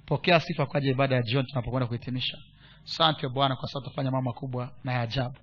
Pokea 0.05 0.39
sifa 0.39 0.65
kwa 0.65 0.77
ajili 0.77 0.91
ibada 0.93 1.15
ya 1.15 1.21
jioni 1.21 1.47
tunapokwenda 1.47 1.87
kuhitimisha 1.87 2.37
sante 2.83 3.27
bwana 3.27 3.55
kwa 3.55 3.67
sababu 3.69 3.87
utafanya 3.87 4.11
mambo 4.11 4.31
makubwa 4.31 4.71
na 4.83 4.93
ya 4.93 5.01
ajabu. 5.01 5.35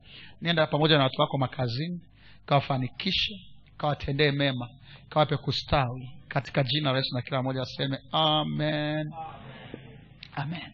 Nenda 0.42 0.66
pamoja 0.66 0.98
na 0.98 1.04
watu 1.04 1.20
wako 1.20 1.38
makazini 1.38 2.00
kawafanikishe 2.46 3.40
kawatendee 3.78 4.30
mema 4.30 4.68
kawape 5.08 5.36
kustawi. 5.36 6.10
Katika 6.28 6.62
jina 6.62 6.92
la 6.92 6.98
yesu 6.98 7.14
na 7.14 7.22
kila 7.22 7.42
mmoja 7.42 7.62
aseme 7.62 7.98
amen. 8.12 9.12
Amen 10.36 10.72